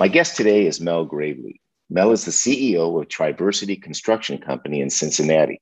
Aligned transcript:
My 0.00 0.08
guest 0.08 0.34
today 0.34 0.66
is 0.66 0.80
Mel 0.80 1.04
Gravely. 1.04 1.60
Mel 1.90 2.10
is 2.10 2.24
the 2.24 2.30
CEO 2.30 2.98
of 2.98 3.08
Triversity 3.08 3.76
Construction 3.82 4.38
Company 4.38 4.80
in 4.80 4.88
Cincinnati. 4.88 5.60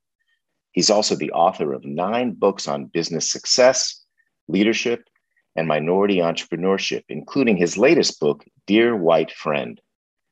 He's 0.70 0.91
also 0.91 1.17
the 1.17 1.33
author 1.33 1.72
of 1.72 1.84
nine 1.84 2.34
books 2.34 2.69
on 2.69 2.84
business 2.84 3.33
success, 3.33 4.00
leadership, 4.47 5.03
and 5.56 5.66
minority 5.66 6.19
entrepreneurship, 6.19 7.03
including 7.09 7.56
his 7.56 7.77
latest 7.77 8.20
book, 8.20 8.44
Dear 8.69 8.94
White 8.94 9.33
Friend 9.33 9.81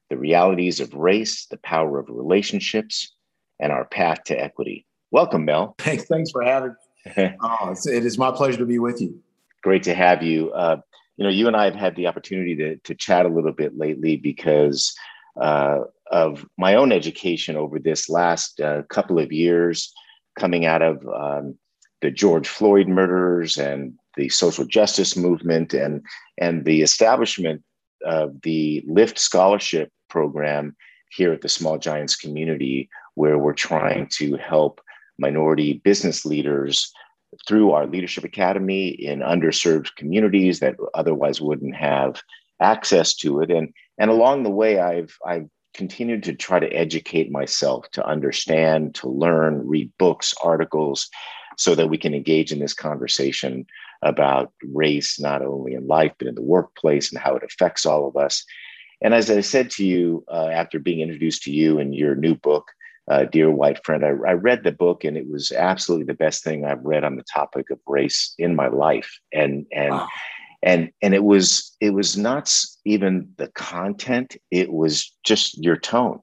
The 0.08 0.16
Realities 0.16 0.78
of 0.78 0.94
Race, 0.94 1.46
the 1.46 1.58
Power 1.58 1.98
of 1.98 2.08
Relationships, 2.08 3.12
and 3.58 3.72
Our 3.72 3.86
Path 3.86 4.22
to 4.26 4.40
Equity. 4.40 4.86
Welcome, 5.10 5.44
Mel. 5.44 5.74
Thanks, 5.80 6.04
thanks 6.04 6.30
for 6.30 6.44
having 6.44 6.76
me. 7.16 7.34
oh, 7.42 7.74
it 7.86 8.06
is 8.06 8.18
my 8.18 8.30
pleasure 8.30 8.58
to 8.58 8.66
be 8.66 8.78
with 8.78 9.00
you. 9.00 9.20
Great 9.64 9.82
to 9.82 9.94
have 9.94 10.22
you. 10.22 10.52
Uh, 10.52 10.76
you 11.16 11.24
know, 11.24 11.30
you 11.30 11.46
and 11.46 11.56
I 11.56 11.64
have 11.64 11.74
had 11.74 11.96
the 11.96 12.06
opportunity 12.06 12.54
to, 12.56 12.76
to 12.76 12.94
chat 12.94 13.26
a 13.26 13.30
little 13.30 13.52
bit 13.52 13.76
lately 13.76 14.16
because 14.16 14.94
uh, 15.40 15.78
of 16.10 16.46
my 16.58 16.74
own 16.74 16.92
education 16.92 17.56
over 17.56 17.78
this 17.78 18.08
last 18.08 18.60
uh, 18.60 18.82
couple 18.90 19.18
of 19.18 19.32
years, 19.32 19.92
coming 20.38 20.66
out 20.66 20.82
of 20.82 21.06
um, 21.08 21.56
the 22.02 22.10
George 22.10 22.48
Floyd 22.48 22.88
murders 22.88 23.56
and 23.56 23.94
the 24.16 24.28
social 24.28 24.64
justice 24.64 25.16
movement 25.16 25.74
and 25.74 26.02
and 26.38 26.64
the 26.64 26.82
establishment 26.82 27.62
of 28.04 28.40
the 28.42 28.84
Lift 28.86 29.18
Scholarship 29.18 29.90
Program 30.08 30.76
here 31.10 31.32
at 31.32 31.40
the 31.40 31.48
Small 31.48 31.78
Giants 31.78 32.16
community, 32.16 32.88
where 33.14 33.38
we're 33.38 33.54
trying 33.54 34.08
to 34.18 34.36
help 34.36 34.80
minority 35.18 35.80
business 35.84 36.26
leaders 36.26 36.92
through 37.46 37.72
our 37.72 37.86
leadership 37.86 38.24
academy 38.24 38.88
in 38.88 39.20
underserved 39.20 39.94
communities 39.96 40.60
that 40.60 40.76
otherwise 40.94 41.40
wouldn't 41.40 41.76
have 41.76 42.22
access 42.60 43.14
to 43.14 43.40
it. 43.40 43.50
And 43.50 43.72
and 43.98 44.10
along 44.10 44.42
the 44.42 44.50
way 44.50 44.78
i've 44.78 45.16
i've 45.26 45.48
continued 45.74 46.22
to 46.22 46.34
try 46.34 46.58
to 46.58 46.72
educate 46.72 47.30
myself 47.30 47.90
to 47.90 48.06
understand 48.06 48.94
to 48.94 49.08
learn 49.08 49.66
read 49.66 49.92
books 49.98 50.34
articles 50.42 51.08
so 51.58 51.74
that 51.74 51.88
we 51.88 51.98
can 51.98 52.14
engage 52.14 52.50
in 52.50 52.58
this 52.58 52.74
conversation 52.74 53.66
about 54.02 54.52
race 54.72 55.20
not 55.20 55.42
only 55.42 55.74
in 55.74 55.86
life 55.86 56.12
but 56.18 56.28
in 56.28 56.34
the 56.34 56.42
workplace 56.42 57.12
and 57.12 57.20
how 57.20 57.34
it 57.34 57.42
affects 57.42 57.84
all 57.84 58.08
of 58.08 58.16
us. 58.16 58.44
And 59.02 59.12
as 59.12 59.30
i 59.30 59.40
said 59.40 59.70
to 59.72 59.84
you 59.84 60.24
uh, 60.28 60.48
after 60.52 60.78
being 60.78 61.00
introduced 61.00 61.42
to 61.42 61.52
you 61.52 61.78
and 61.78 61.94
your 61.94 62.14
new 62.14 62.34
book 62.34 62.66
uh, 63.10 63.24
Dear 63.24 63.50
White 63.50 63.84
Friend. 63.84 64.04
I, 64.04 64.08
I, 64.08 64.32
read 64.32 64.64
the 64.64 64.72
book 64.72 65.04
and 65.04 65.16
it 65.16 65.28
was 65.28 65.52
absolutely 65.52 66.06
the 66.06 66.14
best 66.14 66.42
thing 66.42 66.64
I've 66.64 66.84
read 66.84 67.04
on 67.04 67.16
the 67.16 67.24
topic 67.32 67.70
of 67.70 67.78
race 67.86 68.34
in 68.38 68.56
my 68.56 68.68
life. 68.68 69.18
And 69.32 69.66
and 69.72 69.92
wow. 69.92 70.08
and 70.62 70.90
and 71.02 71.14
it 71.14 71.24
was 71.24 71.76
it 71.80 71.90
was 71.90 72.16
not 72.16 72.52
even 72.84 73.28
the 73.36 73.48
content; 73.48 74.36
it 74.50 74.72
was 74.72 75.12
just 75.24 75.62
your 75.62 75.76
tone. 75.76 76.20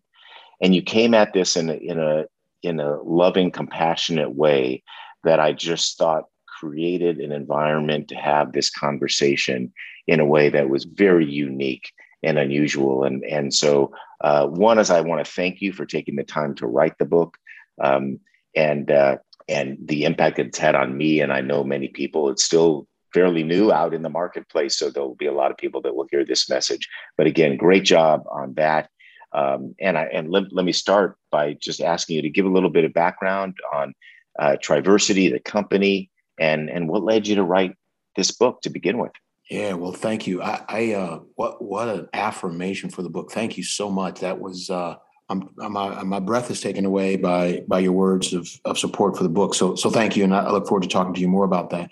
And 0.61 0.75
you 0.75 0.81
came 0.81 1.13
at 1.13 1.33
this 1.33 1.55
in 1.55 1.69
a, 1.69 1.73
in 1.73 1.99
a 1.99 2.25
in 2.63 2.79
a 2.79 3.01
loving, 3.01 3.51
compassionate 3.51 4.35
way 4.35 4.83
that 5.23 5.39
I 5.39 5.53
just 5.53 5.97
thought 5.97 6.25
created 6.59 7.17
an 7.17 7.31
environment 7.31 8.07
to 8.07 8.15
have 8.15 8.51
this 8.51 8.69
conversation 8.69 9.73
in 10.07 10.19
a 10.19 10.25
way 10.25 10.50
that 10.50 10.69
was 10.69 10.85
very 10.85 11.29
unique 11.29 11.91
and 12.23 12.38
unusual. 12.38 13.03
And 13.03 13.23
and 13.23 13.53
so 13.53 13.94
uh, 14.22 14.47
one 14.47 14.79
is 14.79 14.89
I 14.89 15.01
want 15.01 15.23
to 15.23 15.31
thank 15.31 15.61
you 15.61 15.73
for 15.73 15.85
taking 15.85 16.16
the 16.16 16.23
time 16.23 16.56
to 16.56 16.67
write 16.67 16.97
the 16.97 17.06
book, 17.06 17.38
um, 17.81 18.19
and 18.56 18.89
uh, 18.89 19.17
and 19.47 19.78
the 19.84 20.06
impact 20.06 20.39
it's 20.39 20.57
had 20.57 20.75
on 20.75 20.97
me. 20.97 21.19
And 21.19 21.31
I 21.31 21.41
know 21.41 21.63
many 21.63 21.89
people. 21.89 22.29
It's 22.29 22.44
still 22.44 22.88
fairly 23.13 23.44
new 23.44 23.72
out 23.72 23.94
in 23.94 24.01
the 24.01 24.09
marketplace, 24.09 24.75
so 24.78 24.89
there 24.89 25.03
will 25.03 25.16
be 25.16 25.28
a 25.28 25.33
lot 25.33 25.51
of 25.51 25.57
people 25.57 25.81
that 25.81 25.95
will 25.95 26.07
hear 26.09 26.25
this 26.25 26.50
message. 26.50 26.88
But 27.17 27.28
again, 27.28 27.57
great 27.57 27.83
job 27.83 28.23
on 28.31 28.53
that. 28.56 28.89
Um, 29.33 29.75
and 29.79 29.97
I 29.97 30.03
and 30.06 30.29
let, 30.29 30.51
let 30.51 30.66
me 30.66 30.72
start 30.72 31.17
by 31.31 31.53
just 31.53 31.81
asking 31.81 32.17
you 32.17 32.22
to 32.22 32.29
give 32.29 32.45
a 32.45 32.51
little 32.51 32.69
bit 32.69 32.85
of 32.85 32.94
background 32.94 33.56
on 33.73 33.94
uh, 34.39 34.57
Triversity, 34.63 35.31
the 35.31 35.39
company, 35.39 36.09
and 36.39 36.69
and 36.69 36.88
what 36.88 37.03
led 37.03 37.28
you 37.28 37.35
to 37.35 37.44
write 37.44 37.75
this 38.16 38.31
book 38.31 38.62
to 38.62 38.69
begin 38.69 38.97
with. 39.00 39.12
Yeah, 39.49 39.73
well, 39.73 39.91
thank 39.91 40.25
you. 40.25 40.41
I, 40.41 40.63
I 40.67 40.93
uh, 40.93 41.19
what 41.35 41.61
what 41.61 41.89
an 41.89 42.07
affirmation 42.13 42.89
for 42.89 43.01
the 43.01 43.09
book. 43.09 43.31
Thank 43.31 43.57
you 43.57 43.63
so 43.63 43.89
much. 43.89 44.21
That 44.21 44.39
was 44.39 44.69
uh, 44.69 44.95
I'm, 45.29 45.49
I'm, 45.59 45.73
my 45.73 46.03
my 46.03 46.19
breath 46.19 46.49
is 46.49 46.61
taken 46.61 46.85
away 46.85 47.17
by 47.17 47.63
by 47.67 47.79
your 47.79 47.91
words 47.91 48.33
of, 48.33 48.47
of 48.63 48.77
support 48.77 49.17
for 49.17 49.23
the 49.23 49.29
book. 49.29 49.53
So 49.53 49.75
so 49.75 49.89
thank 49.89 50.15
you, 50.15 50.23
and 50.23 50.33
I 50.33 50.49
look 50.49 50.67
forward 50.67 50.83
to 50.83 50.89
talking 50.89 51.13
to 51.13 51.19
you 51.19 51.27
more 51.27 51.43
about 51.43 51.71
that. 51.71 51.89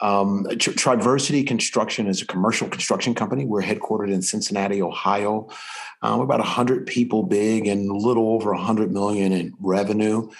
Um, 0.00 0.44
Triversity 0.50 1.46
Construction 1.46 2.06
is 2.06 2.20
a 2.20 2.26
commercial 2.26 2.68
construction 2.68 3.14
company. 3.14 3.46
We're 3.46 3.62
headquartered 3.62 4.12
in 4.12 4.20
Cincinnati, 4.22 4.82
Ohio. 4.82 5.48
Um, 6.02 6.18
we're 6.18 6.24
about 6.24 6.40
hundred 6.40 6.86
people 6.86 7.22
big 7.22 7.66
and 7.66 7.90
a 7.90 7.94
little 7.94 8.28
over 8.28 8.52
hundred 8.54 8.92
million 8.92 9.32
in 9.32 9.54
revenue. 9.58 10.30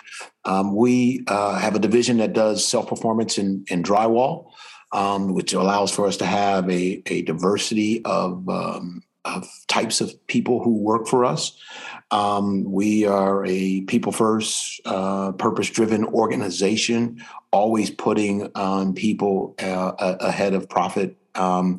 Um, 0.44 0.74
we 0.74 1.24
uh, 1.26 1.58
have 1.58 1.74
a 1.74 1.78
division 1.78 2.18
that 2.18 2.32
does 2.32 2.66
self 2.66 2.88
performance 2.88 3.38
in, 3.38 3.64
in 3.68 3.82
drywall 3.82 4.49
um, 4.92 5.34
which 5.34 5.52
allows 5.52 5.90
for 5.92 6.06
us 6.06 6.16
to 6.18 6.26
have 6.26 6.68
a, 6.70 7.02
a 7.06 7.22
diversity 7.22 8.04
of, 8.04 8.48
um, 8.48 9.02
of 9.24 9.48
types 9.68 10.00
of 10.00 10.26
people 10.26 10.62
who 10.62 10.76
work 10.78 11.06
for 11.06 11.24
us. 11.24 11.56
Um, 12.10 12.64
we 12.64 13.06
are 13.06 13.44
a 13.46 13.82
people 13.82 14.12
first, 14.12 14.80
uh, 14.84 15.32
purpose 15.32 15.70
driven 15.70 16.04
organization, 16.06 17.22
always 17.52 17.90
putting 17.90 18.48
people 18.94 19.54
uh, 19.62 19.92
ahead 20.20 20.54
of 20.54 20.68
profit. 20.68 21.16
Um, 21.36 21.78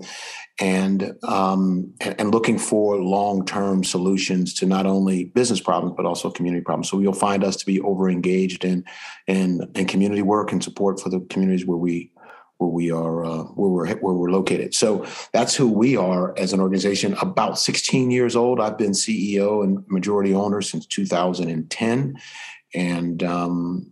and, 0.62 1.15
um, 1.24 1.91
and 2.00 2.31
looking 2.31 2.57
for 2.57 2.95
long-term 2.95 3.83
solutions 3.83 4.53
to 4.53 4.65
not 4.65 4.85
only 4.85 5.25
business 5.25 5.59
problems 5.59 5.95
but 5.97 6.06
also 6.06 6.30
community 6.30 6.63
problems. 6.63 6.89
So 6.89 7.00
you'll 7.00 7.13
find 7.13 7.44
us 7.44 7.56
to 7.57 7.65
be 7.65 7.81
over 7.81 8.09
engaged 8.09 8.63
in, 8.63 8.85
in 9.27 9.69
in 9.75 9.88
community 9.88 10.21
work 10.21 10.51
and 10.51 10.63
support 10.63 11.00
for 11.01 11.09
the 11.09 11.19
communities 11.30 11.65
where 11.65 11.77
we 11.77 12.12
where 12.61 12.69
we 12.69 12.91
are 12.91 13.25
uh, 13.25 13.43
where 13.55 13.69
we're 13.69 13.95
where 13.95 14.13
we're 14.13 14.29
located. 14.29 14.75
So 14.75 15.05
that's 15.33 15.55
who 15.55 15.67
we 15.67 15.97
are 15.97 16.37
as 16.37 16.53
an 16.53 16.59
organization. 16.59 17.15
About 17.19 17.57
16 17.57 18.11
years 18.11 18.35
old. 18.35 18.59
I've 18.59 18.77
been 18.77 18.91
CEO 18.91 19.63
and 19.63 19.83
majority 19.87 20.33
owner 20.33 20.61
since 20.61 20.85
2010, 20.85 22.19
and 22.75 23.23
um, 23.23 23.91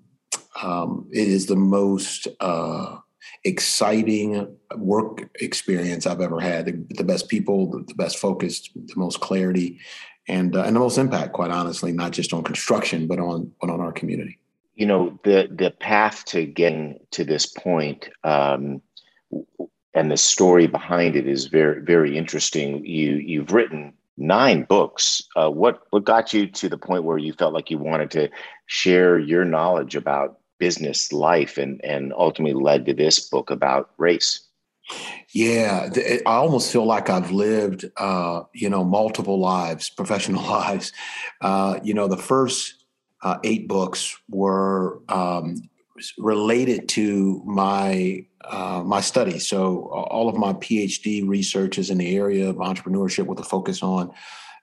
um, 0.61 1.07
it 1.11 1.27
is 1.27 1.47
the 1.47 1.55
most 1.55 2.27
uh, 2.39 2.97
exciting 3.43 4.55
work 4.75 5.29
experience 5.41 6.05
I've 6.05 6.21
ever 6.21 6.39
had. 6.39 6.65
The, 6.67 6.85
the 6.89 7.03
best 7.03 7.27
people, 7.27 7.71
the, 7.71 7.83
the, 7.87 7.95
best 7.95 8.19
focus, 8.19 8.69
the 8.75 8.93
most 8.95 9.19
clarity, 9.19 9.79
and 10.27 10.55
uh, 10.55 10.61
and 10.61 10.75
the 10.75 10.79
most 10.79 10.99
impact. 10.99 11.33
Quite 11.33 11.51
honestly, 11.51 11.91
not 11.91 12.11
just 12.11 12.33
on 12.33 12.43
construction, 12.43 13.07
but 13.07 13.19
on 13.19 13.51
but 13.59 13.71
on 13.71 13.81
our 13.81 13.91
community. 13.91 14.38
You 14.79 14.85
know, 14.85 15.19
the 15.23 15.49
the 15.51 15.71
path 15.71 16.25
to 16.25 16.45
getting 16.45 16.99
to 17.11 17.23
this 17.23 17.45
point. 17.45 18.09
Um, 18.23 18.81
and 19.93 20.11
the 20.11 20.17
story 20.17 20.67
behind 20.67 21.15
it 21.15 21.27
is 21.27 21.47
very 21.47 21.81
very 21.81 22.17
interesting. 22.17 22.85
You 22.85 23.15
you've 23.15 23.51
written 23.51 23.93
nine 24.17 24.63
books. 24.63 25.23
Uh, 25.35 25.49
what 25.49 25.81
what 25.89 26.05
got 26.05 26.33
you 26.33 26.47
to 26.47 26.69
the 26.69 26.77
point 26.77 27.03
where 27.03 27.17
you 27.17 27.33
felt 27.33 27.53
like 27.53 27.69
you 27.69 27.77
wanted 27.77 28.11
to 28.11 28.29
share 28.67 29.19
your 29.19 29.45
knowledge 29.45 29.95
about 29.95 30.39
business 30.59 31.11
life 31.11 31.57
and 31.57 31.83
and 31.83 32.13
ultimately 32.13 32.61
led 32.61 32.85
to 32.85 32.93
this 32.93 33.19
book 33.19 33.49
about 33.49 33.91
race? 33.97 34.47
Yeah, 35.33 35.89
I 36.25 36.31
almost 36.31 36.71
feel 36.71 36.85
like 36.85 37.09
I've 37.09 37.31
lived, 37.31 37.85
uh, 37.97 38.43
you 38.53 38.69
know, 38.69 38.83
multiple 38.83 39.39
lives, 39.39 39.89
professional 39.97 40.43
lives. 40.49 40.91
Uh, 41.41 41.79
you 41.83 41.93
know, 41.93 42.07
the 42.07 42.17
first 42.17 42.78
uh, 43.21 43.37
eight 43.43 43.67
books 43.67 44.17
were 44.29 45.01
um, 45.09 45.69
related 46.17 46.87
to 46.89 47.41
my 47.45 48.25
uh, 48.45 48.81
my 48.85 49.01
study. 49.01 49.37
So 49.37 49.89
all 49.89 50.29
of 50.29 50.35
my 50.35 50.53
PhD 50.53 51.27
research 51.27 51.77
is 51.77 51.89
in 51.89 51.97
the 51.97 52.15
area 52.15 52.49
of 52.49 52.55
entrepreneurship 52.55 53.25
with 53.25 53.39
a 53.39 53.43
focus 53.43 53.83
on 53.83 54.11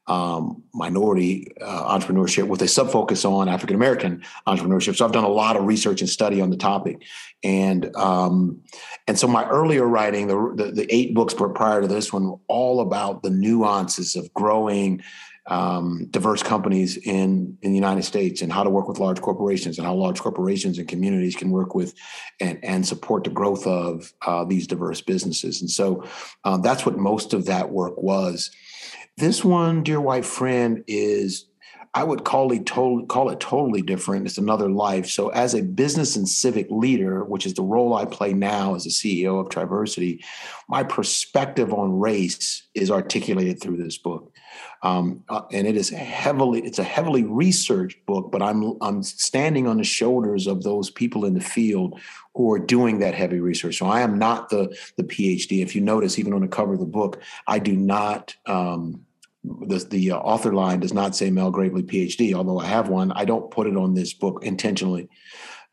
um, 0.08 0.62
minority 0.72 1.52
uh, 1.60 1.98
entrepreneurship 1.98 2.46
with 2.48 2.62
a 2.62 2.68
sub 2.68 2.90
focus 2.90 3.24
on 3.24 3.48
African 3.48 3.76
American 3.76 4.22
entrepreneurship. 4.46 4.96
So 4.96 5.04
I've 5.04 5.12
done 5.12 5.24
a 5.24 5.28
lot 5.28 5.56
of 5.56 5.64
research 5.64 6.00
and 6.00 6.08
study 6.08 6.40
on 6.40 6.50
the 6.50 6.56
topic, 6.56 7.02
and 7.42 7.94
um, 7.96 8.62
and 9.08 9.18
so 9.18 9.26
my 9.26 9.46
earlier 9.48 9.84
writing, 9.84 10.28
the, 10.28 10.52
the, 10.54 10.72
the 10.72 10.94
eight 10.94 11.14
books 11.14 11.34
were 11.34 11.48
prior 11.48 11.80
to 11.82 11.88
this 11.88 12.12
one, 12.12 12.28
were 12.28 12.38
all 12.48 12.80
about 12.80 13.22
the 13.22 13.30
nuances 13.30 14.16
of 14.16 14.32
growing 14.32 15.02
um, 15.48 16.06
diverse 16.10 16.43
companies 16.43 16.96
in 16.96 17.56
in 17.62 17.70
the 17.70 17.76
United 17.76 18.02
States 18.02 18.43
and 18.43 18.52
how 18.52 18.64
to 18.64 18.70
work 18.70 18.88
with 18.88 18.98
large 18.98 19.20
corporations 19.20 19.78
and 19.78 19.87
how 19.87 19.94
large 19.94 20.20
corporations 20.20 20.78
and 20.78 20.88
communities 20.88 21.37
can 21.37 21.50
work 21.50 21.75
with 21.75 21.94
and 22.40 22.58
and 22.64 22.87
support 22.87 23.25
the 23.25 23.31
growth 23.31 23.66
of 23.66 24.12
uh, 24.26 24.44
these 24.44 24.66
diverse 24.66 25.00
businesses. 25.00 25.60
And 25.60 25.70
so 25.70 26.04
uh, 26.44 26.58
that's 26.58 26.84
what 26.84 26.98
most 26.98 27.32
of 27.32 27.46
that 27.46 27.70
work 27.70 28.00
was. 28.00 28.50
This 29.16 29.44
one, 29.44 29.82
dear 29.82 30.00
white 30.00 30.26
friend, 30.26 30.84
is 30.87 31.46
I 31.96 32.04
would 32.04 32.25
call 32.25 32.52
it, 32.52 32.66
to- 32.66 33.06
call 33.08 33.31
it 33.31 33.40
totally 33.40 33.81
different. 33.81 34.26
It's 34.26 34.37
another 34.37 34.69
life. 34.69 35.06
So, 35.08 35.31
as 35.31 35.54
a 35.54 35.62
business 35.62 36.14
and 36.14 36.28
civic 36.28 36.66
leader, 36.70 37.25
which 37.25 37.46
is 37.46 37.54
the 37.54 37.62
role 37.62 37.94
I 37.94 38.04
play 38.04 38.34
now 38.34 38.75
as 38.75 38.84
a 38.84 38.90
CEO 38.90 39.40
of 39.40 39.49
Triversity, 39.49 40.22
my 40.69 40.82
perspective 40.82 41.72
on 41.72 41.99
race 41.99 42.69
is 42.75 42.90
articulated 42.90 43.62
through 43.62 43.78
this 43.78 43.96
book. 43.96 44.31
Um, 44.82 45.25
uh, 45.28 45.43
and 45.52 45.67
it 45.67 45.76
is 45.76 45.88
heavily 45.88 46.61
it's 46.61 46.78
a 46.78 46.84
heavily 46.84 47.25
researched 47.25 48.05
book 48.05 48.31
but 48.31 48.43
i'm 48.43 48.76
i'm 48.82 49.02
standing 49.02 49.67
on 49.67 49.78
the 49.78 49.84
shoulders 49.84 50.46
of 50.46 50.62
those 50.62 50.90
people 50.90 51.25
in 51.25 51.34
the 51.34 51.40
field 51.40 51.99
who 52.34 52.52
are 52.52 52.58
doing 52.58 52.99
that 52.99 53.14
heavy 53.14 53.40
research. 53.40 53.78
So 53.78 53.87
i 53.87 54.02
am 54.02 54.19
not 54.19 54.50
the 54.50 54.76
the 54.96 55.05
phd 55.05 55.62
if 55.62 55.75
you 55.75 55.81
notice 55.81 56.19
even 56.19 56.34
on 56.34 56.43
the 56.43 56.49
cover 56.49 56.75
of 56.75 56.81
the 56.81 56.87
book 56.87 57.23
i 57.46 57.58
do 57.58 57.75
not 57.75 58.37
um, 58.46 59.06
the, 59.46 59.78
the 59.78 60.11
uh, 60.12 60.19
author 60.19 60.52
line 60.52 60.81
does 60.81 60.93
not 60.93 61.14
say 61.14 61.31
Mel 61.31 61.50
Gravely 61.50 61.82
PhD, 61.82 62.34
although 62.34 62.58
I 62.58 62.67
have 62.67 62.88
one. 62.88 63.12
I 63.12 63.25
don't 63.25 63.50
put 63.50 63.67
it 63.67 63.76
on 63.76 63.94
this 63.94 64.12
book 64.12 64.40
intentionally 64.43 65.08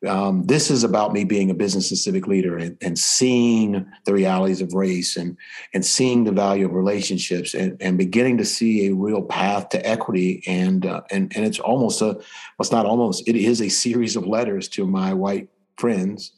um, 0.07 0.43
this 0.43 0.69
is 0.69 0.83
about 0.83 1.13
me 1.13 1.23
being 1.23 1.49
a 1.49 1.53
business 1.53 1.89
and 1.89 1.97
civic 1.97 2.27
leader 2.27 2.57
and, 2.57 2.77
and, 2.81 2.99
seeing 2.99 3.85
the 4.05 4.13
realities 4.13 4.61
of 4.61 4.73
race 4.73 5.15
and 5.15 5.37
and 5.73 5.85
seeing 5.85 6.23
the 6.23 6.31
value 6.31 6.65
of 6.65 6.73
relationships 6.73 7.53
and, 7.53 7.77
and 7.81 7.97
beginning 7.97 8.37
to 8.37 8.45
see 8.45 8.87
a 8.87 8.93
real 8.93 9.21
path 9.21 9.69
to 9.69 9.87
equity. 9.87 10.43
And 10.45 10.85
uh, 10.85 11.01
and 11.11 11.31
and 11.35 11.45
it's 11.45 11.59
almost 11.59 12.01
a 12.01 12.05
well, 12.05 12.23
it's 12.59 12.71
not 12.71 12.85
almost 12.85 13.27
it 13.27 13.35
is 13.35 13.61
a 13.61 13.69
series 13.69 14.15
of 14.15 14.27
letters 14.27 14.67
to 14.69 14.85
my 14.85 15.13
white 15.13 15.49
friends 15.77 16.33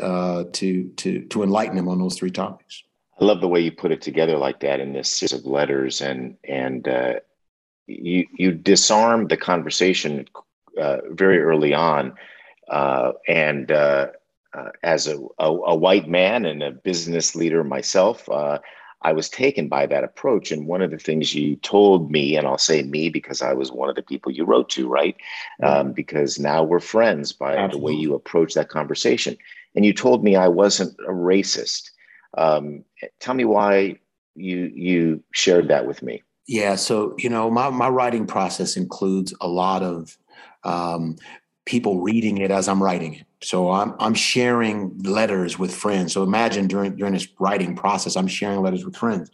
uh, 0.00 0.44
to 0.52 0.88
to 0.88 1.24
to 1.24 1.42
enlighten 1.42 1.76
them 1.76 1.88
on 1.88 1.98
those 1.98 2.16
three 2.16 2.30
topics. 2.30 2.84
I 3.20 3.24
love 3.24 3.40
the 3.40 3.48
way 3.48 3.60
you 3.60 3.72
put 3.72 3.92
it 3.92 4.02
together 4.02 4.36
like 4.36 4.60
that 4.60 4.80
in 4.80 4.92
this 4.92 5.10
series 5.10 5.32
of 5.32 5.46
letters. 5.46 6.00
And 6.00 6.36
and 6.48 6.86
uh, 6.86 7.14
you 7.86 8.26
you 8.36 8.52
disarm 8.52 9.26
the 9.26 9.36
conversation 9.36 10.26
uh, 10.80 10.98
very 11.10 11.40
early 11.40 11.74
on 11.74 12.14
uh, 12.68 13.12
and 13.28 13.70
uh, 13.70 14.08
uh, 14.52 14.70
as 14.82 15.06
a, 15.06 15.18
a, 15.38 15.50
a, 15.50 15.74
white 15.74 16.08
man 16.08 16.44
and 16.44 16.62
a 16.62 16.70
business 16.70 17.34
leader 17.34 17.64
myself, 17.64 18.28
uh, 18.28 18.58
I 19.02 19.12
was 19.12 19.28
taken 19.28 19.68
by 19.68 19.86
that 19.86 20.04
approach. 20.04 20.50
And 20.50 20.66
one 20.66 20.80
of 20.80 20.90
the 20.90 20.98
things 20.98 21.34
you 21.34 21.56
told 21.56 22.10
me, 22.10 22.36
and 22.36 22.46
I'll 22.46 22.58
say 22.58 22.82
me 22.82 23.10
because 23.10 23.42
I 23.42 23.52
was 23.52 23.70
one 23.70 23.90
of 23.90 23.96
the 23.96 24.02
people 24.02 24.32
you 24.32 24.44
wrote 24.44 24.70
to, 24.70 24.88
right? 24.88 25.16
Um, 25.62 25.92
because 25.92 26.38
now 26.38 26.62
we're 26.62 26.80
friends 26.80 27.32
by 27.32 27.54
Absolutely. 27.56 27.78
the 27.78 27.84
way 27.84 28.00
you 28.00 28.14
approach 28.14 28.54
that 28.54 28.70
conversation. 28.70 29.36
And 29.74 29.84
you 29.84 29.92
told 29.92 30.24
me 30.24 30.36
I 30.36 30.48
wasn't 30.48 30.96
a 31.00 31.12
racist. 31.12 31.90
Um, 32.38 32.84
tell 33.20 33.34
me 33.34 33.44
why 33.44 33.98
you 34.34 34.72
you 34.74 35.22
shared 35.32 35.68
that 35.68 35.86
with 35.86 36.02
me. 36.02 36.22
Yeah, 36.46 36.76
so 36.76 37.14
you 37.18 37.28
know, 37.28 37.50
my 37.50 37.70
my 37.70 37.88
writing 37.88 38.26
process 38.26 38.76
includes 38.76 39.34
a 39.40 39.48
lot 39.48 39.82
of 39.82 40.16
um, 40.64 41.16
people 41.66 42.00
reading 42.00 42.38
it 42.38 42.50
as 42.50 42.68
I'm 42.68 42.82
writing 42.82 43.14
it. 43.14 43.26
So 43.42 43.70
I'm 43.70 43.94
I'm 43.98 44.14
sharing 44.14 44.98
letters 45.02 45.58
with 45.58 45.74
friends. 45.74 46.12
So 46.12 46.22
imagine 46.22 46.66
during 46.66 46.96
during 46.96 47.14
this 47.14 47.28
writing 47.38 47.76
process, 47.76 48.16
I'm 48.16 48.26
sharing 48.26 48.60
letters 48.60 48.84
with 48.84 48.96
friends. 48.96 49.30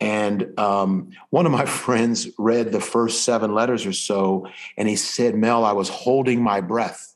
And 0.00 0.58
um, 0.58 1.10
one 1.30 1.46
of 1.46 1.52
my 1.52 1.64
friends 1.82 2.28
read 2.38 2.72
the 2.72 2.80
first 2.80 3.24
seven 3.24 3.54
letters 3.54 3.86
or 3.86 3.92
so, 3.92 4.46
and 4.76 4.88
he 4.88 4.96
said, 4.96 5.34
"Mel, 5.34 5.64
I 5.64 5.72
was 5.72 5.88
holding 5.88 6.42
my 6.42 6.60
breath, 6.60 7.14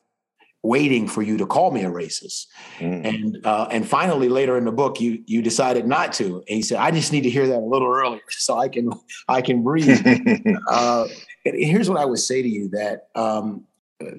waiting 0.63 1.09
for 1.09 1.23
you 1.23 1.37
to 1.39 1.47
call 1.47 1.71
me 1.71 1.83
a 1.83 1.91
racist." 1.91 2.47
Mm. 2.79 3.05
And 3.05 3.47
uh, 3.47 3.69
and 3.71 3.87
finally, 3.87 4.29
later 4.29 4.57
in 4.57 4.65
the 4.65 4.73
book, 4.73 5.01
you 5.01 5.23
you 5.27 5.43
decided 5.43 5.87
not 5.87 6.13
to. 6.15 6.37
And 6.49 6.57
he 6.57 6.63
said, 6.63 6.79
"I 6.79 6.91
just 6.93 7.13
need 7.13 7.23
to 7.23 7.31
hear 7.31 7.47
that 7.49 7.59
a 7.59 7.69
little 7.69 7.93
earlier 7.93 8.23
so 8.29 8.59
I 8.59 8.69
can 8.69 8.91
I 9.29 9.43
can 9.43 9.63
breathe." 9.63 10.07
uh, 10.69 11.07
here's 11.45 11.91
what 11.91 11.99
I 11.99 12.05
would 12.05 12.21
say 12.21 12.43
to 12.43 12.49
you: 12.49 12.69
that 12.69 13.09
um, 13.17 13.65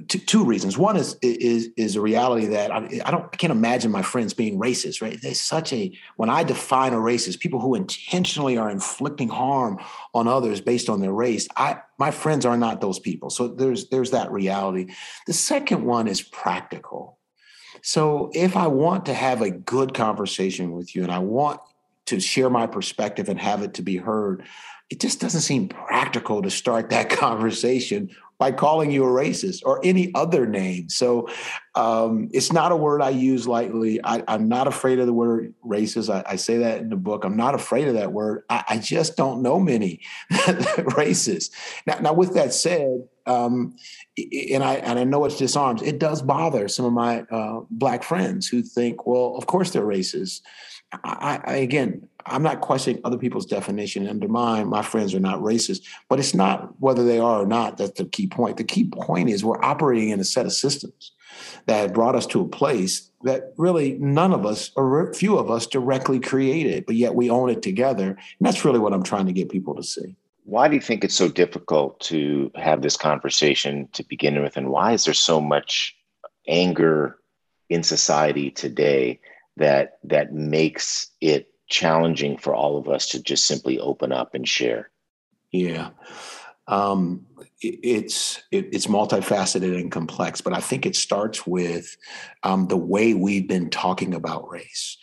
two, 0.07 0.19
two 0.19 0.43
reasons. 0.43 0.77
One 0.77 0.97
is 0.97 1.17
is 1.21 1.69
is 1.77 1.95
a 1.95 2.01
reality 2.01 2.47
that 2.47 2.71
I, 2.71 3.01
I, 3.05 3.11
don't 3.11 3.25
I 3.25 3.37
can't 3.37 3.51
imagine 3.51 3.91
my 3.91 4.01
friends 4.01 4.33
being 4.33 4.59
racist. 4.59 5.01
Right? 5.01 5.19
There's 5.21 5.39
such 5.39 5.71
a 5.71 5.97
when 6.17 6.29
I 6.29 6.43
define 6.43 6.93
a 6.93 6.97
racist, 6.97 7.39
people 7.39 7.59
who 7.59 7.75
intentionally 7.75 8.57
are 8.57 8.69
inflicting 8.69 9.29
harm 9.29 9.79
on 10.13 10.27
others 10.27 10.59
based 10.59 10.89
on 10.89 10.99
their 10.99 11.13
race. 11.13 11.47
I 11.55 11.79
my 11.97 12.11
friends 12.11 12.45
are 12.45 12.57
not 12.57 12.81
those 12.81 12.99
people. 12.99 13.29
So 13.29 13.47
there's 13.47 13.89
there's 13.89 14.11
that 14.11 14.31
reality. 14.31 14.93
The 15.27 15.33
second 15.33 15.85
one 15.85 16.07
is 16.07 16.21
practical. 16.21 17.17
So 17.81 18.29
if 18.33 18.57
I 18.57 18.67
want 18.67 19.05
to 19.05 19.13
have 19.13 19.41
a 19.41 19.51
good 19.51 19.93
conversation 19.93 20.73
with 20.73 20.95
you 20.95 21.03
and 21.03 21.11
I 21.11 21.19
want 21.19 21.61
to 22.07 22.19
share 22.19 22.49
my 22.49 22.67
perspective 22.67 23.29
and 23.29 23.39
have 23.39 23.61
it 23.61 23.75
to 23.75 23.81
be 23.81 23.95
heard, 23.95 24.43
it 24.89 24.99
just 24.99 25.19
doesn't 25.19 25.41
seem 25.41 25.67
practical 25.67 26.41
to 26.41 26.49
start 26.49 26.89
that 26.89 27.09
conversation 27.09 28.09
by 28.39 28.53
calling 28.53 28.89
you 28.89 29.03
a 29.03 29.07
racist 29.07 29.61
or 29.65 29.81
any 29.83 30.13
other 30.15 30.47
name. 30.47 30.87
So 30.87 31.27
um, 31.75 32.29
it's 32.31 32.53
not 32.53 32.71
a 32.71 32.75
word 32.75 33.01
I 33.01 33.09
use 33.09 33.45
lightly. 33.45 33.99
I, 34.01 34.23
am 34.33 34.47
not 34.47 34.65
afraid 34.65 34.97
of 34.99 35.07
the 35.07 35.13
word 35.13 35.53
racist. 35.63 36.09
I, 36.09 36.23
I, 36.25 36.35
say 36.37 36.59
that 36.59 36.79
in 36.79 36.89
the 36.89 36.95
book. 36.95 37.25
I'm 37.25 37.35
not 37.35 37.53
afraid 37.53 37.89
of 37.89 37.95
that 37.95 38.13
word. 38.13 38.43
I, 38.49 38.63
I 38.69 38.77
just 38.77 39.17
don't 39.17 39.41
know 39.41 39.59
many 39.59 39.99
racists. 40.31 41.51
Now, 41.85 41.99
now, 41.99 42.13
with 42.13 42.33
that 42.35 42.53
said, 42.53 43.03
um, 43.25 43.75
and 44.17 44.63
I 44.63 44.75
and 44.75 44.97
I 44.97 45.03
know 45.03 45.25
it's 45.25 45.37
disarms. 45.37 45.81
It 45.81 45.99
does 45.99 46.21
bother 46.21 46.69
some 46.69 46.85
of 46.85 46.93
my 46.93 47.21
uh, 47.23 47.61
black 47.69 48.03
friends 48.03 48.47
who 48.47 48.63
think, 48.63 49.05
well, 49.05 49.35
of 49.37 49.47
course 49.47 49.71
they're 49.71 49.83
racist. 49.83 50.41
I, 51.03 51.39
I, 51.43 51.55
again, 51.57 52.08
I'm 52.25 52.43
not 52.43 52.61
questioning 52.61 53.01
other 53.03 53.17
people's 53.17 53.45
definition. 53.45 54.07
Under 54.07 54.27
mine, 54.27 54.67
my 54.67 54.81
friends 54.81 55.13
are 55.13 55.19
not 55.19 55.39
racist, 55.39 55.85
but 56.09 56.19
it's 56.19 56.33
not 56.33 56.79
whether 56.79 57.03
they 57.03 57.19
are 57.19 57.41
or 57.41 57.45
not. 57.45 57.77
That's 57.77 57.97
the 57.97 58.05
key 58.05 58.27
point. 58.27 58.57
The 58.57 58.63
key 58.63 58.85
point 58.85 59.29
is 59.29 59.43
we're 59.43 59.63
operating 59.63 60.09
in 60.09 60.19
a 60.19 60.25
set 60.25 60.45
of 60.45 60.53
systems 60.53 61.11
that 61.65 61.93
brought 61.93 62.15
us 62.15 62.25
to 62.27 62.41
a 62.41 62.47
place 62.47 63.09
that 63.23 63.53
really 63.57 63.97
none 63.99 64.33
of 64.33 64.45
us 64.45 64.71
or 64.75 65.13
few 65.13 65.37
of 65.37 65.51
us 65.51 65.67
directly 65.67 66.19
created, 66.19 66.85
but 66.85 66.95
yet 66.95 67.15
we 67.15 67.29
own 67.29 67.49
it 67.49 67.61
together. 67.61 68.09
And 68.09 68.17
that's 68.41 68.65
really 68.65 68.79
what 68.79 68.93
I'm 68.93 69.03
trying 69.03 69.25
to 69.25 69.33
get 69.33 69.49
people 69.49 69.75
to 69.75 69.83
see. 69.83 70.15
Why 70.43 70.67
do 70.67 70.75
you 70.75 70.81
think 70.81 71.03
it's 71.03 71.15
so 71.15 71.29
difficult 71.29 71.99
to 72.01 72.51
have 72.55 72.81
this 72.81 72.97
conversation 72.97 73.87
to 73.93 74.03
begin 74.03 74.41
with? 74.41 74.57
And 74.57 74.69
why 74.69 74.93
is 74.93 75.05
there 75.05 75.13
so 75.13 75.39
much 75.39 75.95
anger 76.47 77.17
in 77.69 77.83
society 77.83 78.49
today 78.49 79.19
that 79.57 79.99
that 80.05 80.33
makes 80.33 81.11
it 81.21 81.49
challenging 81.69 82.37
for 82.37 82.53
all 82.53 82.77
of 82.77 82.89
us 82.89 83.07
to 83.07 83.21
just 83.21 83.45
simply 83.45 83.79
open 83.79 84.11
up 84.11 84.33
and 84.33 84.47
share. 84.47 84.89
Yeah. 85.51 85.89
Um, 86.67 87.25
it, 87.61 87.79
it's 87.81 88.41
it, 88.51 88.69
it's 88.71 88.85
multifaceted 88.85 89.79
and 89.79 89.91
complex, 89.91 90.41
but 90.41 90.53
I 90.53 90.59
think 90.59 90.85
it 90.85 90.95
starts 90.95 91.47
with 91.47 91.97
um, 92.43 92.67
the 92.67 92.77
way 92.77 93.13
we've 93.13 93.47
been 93.47 93.69
talking 93.69 94.13
about 94.13 94.49
race, 94.49 94.97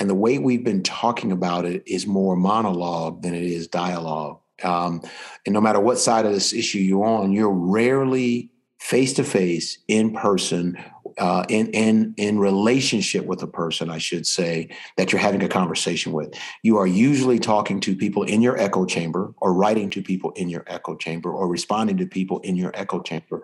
and 0.00 0.10
the 0.10 0.14
way 0.14 0.38
we've 0.38 0.64
been 0.64 0.82
talking 0.82 1.30
about 1.30 1.64
it 1.64 1.84
is 1.86 2.06
more 2.06 2.34
monologue 2.34 3.22
than 3.22 3.34
it 3.34 3.44
is 3.44 3.68
dialogue. 3.68 4.40
Um, 4.64 5.02
and 5.46 5.52
no 5.52 5.60
matter 5.60 5.80
what 5.80 5.98
side 5.98 6.26
of 6.26 6.32
this 6.32 6.52
issue 6.52 6.78
you're 6.78 7.04
on, 7.04 7.32
you're 7.32 7.50
rarely 7.50 8.50
face 8.80 9.12
to 9.14 9.24
face, 9.24 9.78
in 9.86 10.12
person, 10.12 10.76
uh, 11.18 11.44
in 11.48 11.68
in 11.68 12.14
in 12.16 12.38
relationship 12.38 13.26
with 13.26 13.42
a 13.42 13.46
person, 13.46 13.90
I 13.90 13.98
should 13.98 14.26
say, 14.26 14.68
that 14.96 15.12
you're 15.12 15.20
having 15.20 15.42
a 15.42 15.48
conversation 15.48 16.12
with. 16.12 16.34
You 16.62 16.78
are 16.78 16.86
usually 16.86 17.38
talking 17.38 17.80
to 17.80 17.96
people 17.96 18.22
in 18.22 18.42
your 18.42 18.58
echo 18.58 18.84
chamber, 18.84 19.34
or 19.38 19.54
writing 19.54 19.90
to 19.90 20.02
people 20.02 20.30
in 20.32 20.48
your 20.48 20.64
echo 20.66 20.96
chamber, 20.96 21.30
or 21.32 21.48
responding 21.48 21.96
to 21.98 22.06
people 22.06 22.40
in 22.40 22.56
your 22.56 22.72
echo 22.74 23.00
chamber, 23.00 23.42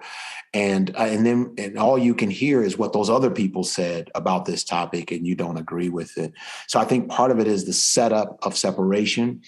and 0.55 0.95
uh, 0.97 1.09
and 1.09 1.25
then 1.27 1.55
and 1.59 1.79
all 1.79 1.99
you 1.99 2.15
can 2.15 2.31
hear 2.31 2.63
is 2.63 2.79
what 2.79 2.93
those 2.93 3.11
other 3.11 3.31
people 3.31 3.65
said 3.65 4.11
about 4.15 4.45
this 4.45 4.65
topic, 4.65 5.11
and 5.11 5.27
you 5.27 5.35
don't 5.35 5.59
agree 5.59 5.89
with 5.89 6.17
it. 6.19 6.33
So 6.67 6.81
I 6.81 6.85
think 6.85 7.09
part 7.09 7.31
of 7.31 7.39
it 7.39 7.47
is 7.47 7.65
the 7.65 7.73
setup 7.73 8.39
of 8.43 8.57
separation. 8.57 9.43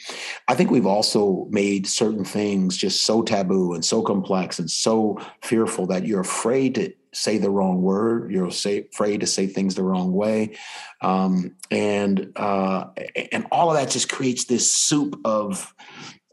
I 0.48 0.54
think 0.54 0.70
we've 0.70 0.86
also 0.86 1.46
made 1.50 1.86
certain 1.86 2.24
things 2.24 2.76
just 2.76 3.04
so 3.04 3.22
taboo 3.22 3.74
and 3.74 3.84
so 3.84 4.02
complex 4.02 4.58
and 4.58 4.70
so 4.70 5.18
fearful 5.42 5.86
that 5.86 6.06
you're 6.06 6.20
afraid 6.20 6.74
to 6.76 6.92
say 7.12 7.38
the 7.38 7.50
wrong 7.50 7.82
word. 7.82 8.30
You're 8.30 8.50
say, 8.50 8.86
afraid 8.92 9.20
to 9.20 9.26
say 9.26 9.46
things 9.46 9.74
the 9.74 9.82
wrong 9.82 10.12
way, 10.12 10.56
um, 11.00 11.56
and 11.70 12.32
uh, 12.36 12.86
and 13.32 13.46
all 13.50 13.70
of 13.70 13.76
that 13.76 13.90
just 13.90 14.08
creates 14.08 14.44
this 14.44 14.72
soup 14.72 15.20
of. 15.24 15.74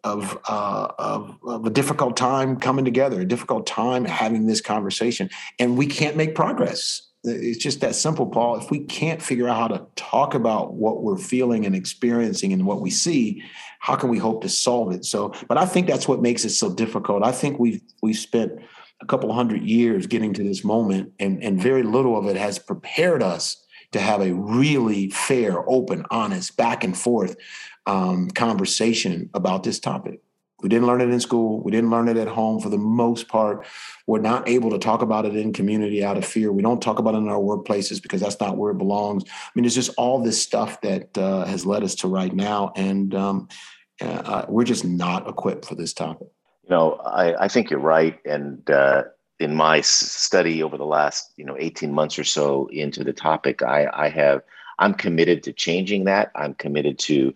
Of, 0.03 0.38
uh, 0.48 0.88
of, 1.00 1.38
of 1.43 1.65
a 1.65 1.69
difficult 1.69 2.15
time 2.15 2.57
coming 2.57 2.86
together, 2.86 3.19
a 3.19 3.25
difficult 3.25 3.67
time 3.67 4.05
having 4.05 4.46
this 4.46 4.62
conversation, 4.62 5.29
and 5.60 5.77
we 5.77 5.86
can't 5.86 6.15
make 6.15 6.34
progress. 6.34 7.01
It's 7.25 7.57
just 7.57 7.81
that 7.81 7.93
simple, 7.93 8.27
Paul. 8.27 8.55
If 8.57 8.72
we 8.72 8.86
can't 8.86 9.22
figure 9.22 9.50
out 9.50 9.57
how 9.57 9.67
to 9.67 9.86
talk 9.98 10.34
about 10.34 10.75
what 10.75 11.03
we're 11.03 11.17
feeling 11.17 11.65
and 11.65 11.75
experiencing 11.75 12.53
and 12.53 12.65
what 12.65 12.79
we 12.79 12.89
see, 12.89 13.43
how 13.79 13.96
can 13.96 14.10
we 14.10 14.17
hope 14.17 14.43
to 14.43 14.50
solve 14.50 14.93
it? 14.93 15.03
So, 15.03 15.34
but 15.50 15.57
I 15.57 15.65
think 15.65 15.88
that's 15.88 16.07
what 16.07 16.22
makes 16.22 16.46
it 16.46 16.51
so 16.51 16.74
difficult. 16.74 17.24
I 17.24 17.34
think 17.34 17.60
we've 17.60 17.81
we've 18.01 18.15
spent 18.15 18.53
a 19.01 19.06
couple 19.06 19.32
hundred 19.34 19.63
years 19.63 20.08
getting 20.08 20.34
to 20.34 20.44
this 20.44 20.63
moment, 20.63 21.13
and, 21.20 21.42
and 21.44 21.62
very 21.62 21.84
little 21.84 22.18
of 22.18 22.27
it 22.27 22.36
has 22.36 22.60
prepared 22.60 23.22
us 23.22 23.63
to 23.92 24.00
have 24.00 24.22
a 24.22 24.34
really 24.34 25.10
fair, 25.12 25.68
open, 25.70 26.06
honest, 26.12 26.58
back 26.58 26.84
and 26.84 26.98
forth 26.98 27.36
um, 27.86 28.30
conversation 28.32 29.30
about 29.34 29.63
this 29.63 29.80
topic. 29.80 30.20
We 30.62 30.70
didn't 30.70 30.88
learn 30.88 31.01
it 31.01 31.10
in 31.10 31.20
school. 31.20 31.62
We 31.62 31.72
didn't 31.72 31.92
learn 31.92 32.08
it 32.08 32.18
at 32.18 32.27
home 32.27 32.60
for 32.60 32.70
the 32.70 32.80
most 32.80 33.27
part. 33.27 33.66
We're 34.08 34.20
not 34.20 34.50
able 34.50 34.72
to 34.72 34.80
talk 34.80 35.04
about 35.04 35.25
it 35.25 35.36
in 35.36 35.54
community 35.54 36.04
out 36.04 36.18
of 36.18 36.25
fear. 36.25 36.51
We 36.51 36.63
don't 36.63 36.82
talk 36.82 36.98
about 36.98 37.13
it 37.13 37.20
in 37.20 37.30
our 37.30 37.39
workplaces 37.39 38.01
because 38.01 38.22
that's 38.22 38.39
not 38.39 38.58
where 38.58 38.72
it 38.72 38.80
belongs. 38.80 39.24
I 39.27 39.50
mean, 39.54 39.66
it's 39.66 39.75
just 39.75 39.92
all 39.98 40.20
this 40.20 40.42
stuff 40.42 40.82
that 40.82 41.16
uh, 41.16 41.46
has 41.46 41.66
led 41.66 41.84
us 41.84 41.94
to 41.96 42.08
right 42.08 42.34
now. 42.34 42.72
And 42.75 43.13
um, 43.13 43.50
uh, 44.01 44.46
we're 44.48 44.63
just 44.63 44.84
not 44.84 45.30
equipped 45.30 45.66
for 45.66 45.75
this 45.75 45.94
topic. 45.94 46.30
You 46.67 46.75
know, 46.75 46.93
I, 47.05 47.45
I 47.45 47.47
think 47.47 47.69
you're 47.69 47.79
right. 47.79 48.19
And 48.25 48.69
uh, 48.69 49.03
in 49.39 49.55
my 49.55 49.81
study 49.81 50.62
over 50.62 50.77
the 50.77 50.86
last, 50.86 51.31
you 51.38 51.45
know, 51.45 51.55
18 51.57 51.93
months 51.93 52.19
or 52.19 52.25
so 52.25 52.67
into 52.74 53.03
the 53.03 53.13
topic, 53.13 53.63
I, 53.63 53.88
I 53.93 54.09
have, 54.09 54.41
I'm 54.79 54.93
committed 54.93 55.43
to 55.43 55.53
changing 55.53 56.03
that. 56.05 56.31
I'm 56.36 56.55
committed 56.55 57.00
to 57.00 57.33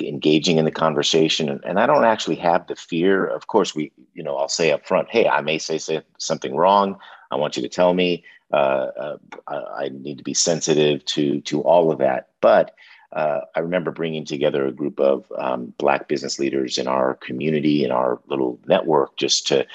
engaging 0.00 0.56
in 0.56 0.64
the 0.64 0.70
conversation. 0.70 1.50
And, 1.50 1.62
and 1.64 1.78
I 1.78 1.86
don't 1.86 2.04
actually 2.04 2.36
have 2.36 2.66
the 2.68 2.76
fear. 2.76 3.26
Of 3.26 3.48
course, 3.48 3.74
we, 3.74 3.92
you 4.14 4.22
know, 4.22 4.36
I'll 4.36 4.48
say 4.48 4.70
up 4.70 4.86
front, 4.86 5.08
hey, 5.10 5.28
I 5.28 5.42
may 5.42 5.58
say, 5.58 5.76
say 5.76 6.00
something 6.16 6.56
wrong. 6.56 6.98
I 7.30 7.36
want 7.36 7.56
you 7.56 7.62
to 7.62 7.68
tell 7.68 7.92
me. 7.92 8.24
Uh, 8.52 8.56
uh, 8.56 9.16
I, 9.46 9.54
I 9.84 9.88
need 9.92 10.18
to 10.18 10.24
be 10.24 10.34
sensitive 10.34 11.04
to 11.04 11.40
to 11.42 11.60
all 11.62 11.92
of 11.92 11.98
that. 11.98 12.30
But 12.40 12.74
uh, 13.12 13.40
I 13.54 13.60
remember 13.60 13.90
bringing 13.90 14.24
together 14.24 14.66
a 14.66 14.72
group 14.72 15.00
of 15.00 15.30
um, 15.36 15.74
Black 15.78 16.08
business 16.08 16.38
leaders 16.38 16.78
in 16.78 16.86
our 16.86 17.14
community, 17.14 17.84
in 17.84 17.90
our 17.90 18.20
little 18.28 18.58
network, 18.66 19.16
just 19.16 19.46
to 19.48 19.66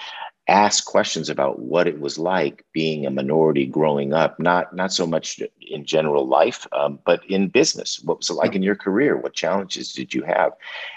ask 0.47 0.85
questions 0.85 1.27
about 1.27 1.59
what 1.59 1.87
it 1.87 1.99
was 1.99 2.19
like 2.19 2.63
being 2.71 3.05
a 3.05 3.09
minority 3.09 3.65
growing 3.65 4.13
up 4.13 4.39
not 4.39 4.75
not 4.75 4.93
so 4.93 5.07
much 5.07 5.41
in 5.59 5.83
general 5.85 6.27
life 6.27 6.67
um, 6.71 6.99
but 7.03 7.25
in 7.27 7.47
business. 7.47 7.99
What 8.03 8.19
was 8.19 8.29
it 8.29 8.33
like 8.33 8.53
in 8.53 8.61
your 8.61 8.75
career? 8.75 9.17
What 9.17 9.33
challenges 9.33 9.91
did 9.91 10.13
you 10.13 10.21
have? 10.23 10.51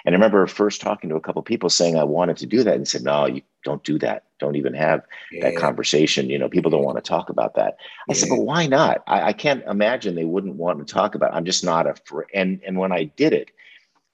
And 0.04 0.14
i 0.14 0.16
remember 0.16 0.46
first 0.46 0.82
talking 0.82 1.08
to 1.10 1.16
a 1.16 1.20
couple 1.20 1.40
of 1.40 1.46
people 1.46 1.70
saying 1.70 1.96
i 1.96 2.04
wanted 2.04 2.36
to 2.38 2.46
do 2.46 2.62
that 2.62 2.74
and 2.74 2.86
said 2.86 3.02
no 3.02 3.26
you 3.26 3.42
don't 3.68 3.84
do 3.84 3.98
that 3.98 4.24
don't 4.38 4.56
even 4.56 4.74
have 4.74 5.02
yeah. 5.32 5.42
that 5.42 5.56
conversation 5.56 6.30
you 6.30 6.38
know 6.38 6.48
people 6.48 6.70
don't 6.70 6.84
want 6.84 6.96
to 6.96 7.08
talk 7.08 7.28
about 7.28 7.54
that 7.54 7.76
i 8.08 8.12
yeah. 8.12 8.14
said 8.14 8.28
but 8.28 8.40
why 8.40 8.66
not 8.66 9.02
I, 9.06 9.28
I, 9.28 9.32
can't 9.32 9.64
imagine 9.64 10.14
they 10.14 10.24
wouldn't 10.24 10.56
want 10.56 10.78
to 10.78 10.92
talk 10.92 11.14
about 11.14 11.32
it. 11.32 11.36
i'm 11.36 11.44
just 11.44 11.64
not 11.64 11.86
a 11.86 11.94
fr- 12.04 12.30
and 12.34 12.60
and 12.66 12.78
when 12.78 12.92
i 12.92 13.04
did 13.04 13.32
it 13.32 13.50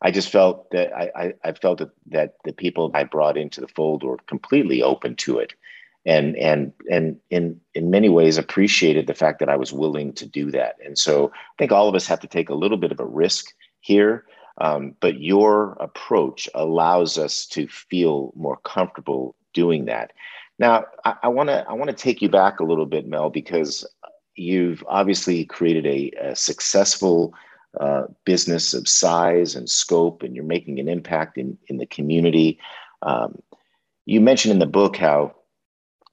I 0.02 0.10
just 0.10 0.28
felt 0.28 0.70
that 0.72 0.94
I, 0.94 1.10
I, 1.16 1.34
I, 1.44 1.52
felt 1.52 1.78
that, 1.78 1.90
that 2.08 2.34
the 2.44 2.52
people 2.52 2.90
I 2.92 3.04
brought 3.04 3.38
into 3.38 3.62
the 3.62 3.68
fold 3.68 4.02
were 4.02 4.18
completely 4.26 4.82
open 4.82 5.16
to 5.16 5.38
it 5.38 5.54
and 6.06 6.36
and 6.36 6.72
and 6.90 7.16
in 7.30 7.60
in 7.74 7.90
many 7.90 8.08
ways 8.08 8.36
appreciated 8.36 9.06
the 9.06 9.14
fact 9.14 9.38
that 9.40 9.48
I 9.48 9.56
was 9.56 9.72
willing 9.72 10.12
to 10.14 10.26
do 10.26 10.50
that. 10.50 10.76
And 10.84 10.98
so 10.98 11.32
I 11.34 11.54
think 11.58 11.72
all 11.72 11.88
of 11.88 11.94
us 11.94 12.06
have 12.06 12.20
to 12.20 12.26
take 12.26 12.50
a 12.50 12.54
little 12.54 12.76
bit 12.76 12.92
of 12.92 13.00
a 13.00 13.06
risk 13.06 13.46
here. 13.80 14.26
Um, 14.58 14.94
but 15.00 15.20
your 15.20 15.76
approach 15.80 16.48
allows 16.54 17.18
us 17.18 17.46
to 17.46 17.66
feel 17.66 18.32
more 18.36 18.58
comfortable 18.58 19.34
doing 19.54 19.86
that. 19.86 20.12
Now, 20.58 20.84
I 21.04 21.28
want 21.28 21.48
to 21.48 21.66
I 21.68 21.72
want 21.72 21.90
to 21.90 21.96
take 21.96 22.22
you 22.22 22.28
back 22.28 22.60
a 22.60 22.64
little 22.64 22.86
bit, 22.86 23.08
Mel, 23.08 23.30
because 23.30 23.84
you've 24.36 24.84
obviously 24.88 25.44
created 25.44 25.86
a, 25.86 26.10
a 26.20 26.36
successful 26.36 27.34
uh, 27.80 28.04
business 28.24 28.72
of 28.72 28.88
size 28.88 29.56
and 29.56 29.68
scope, 29.68 30.22
and 30.22 30.36
you're 30.36 30.44
making 30.44 30.78
an 30.78 30.88
impact 30.88 31.38
in, 31.38 31.58
in 31.66 31.78
the 31.78 31.86
community. 31.86 32.58
Um, 33.02 33.42
you 34.06 34.20
mentioned 34.20 34.52
in 34.52 34.58
the 34.60 34.66
book 34.66 34.96
how 34.96 35.34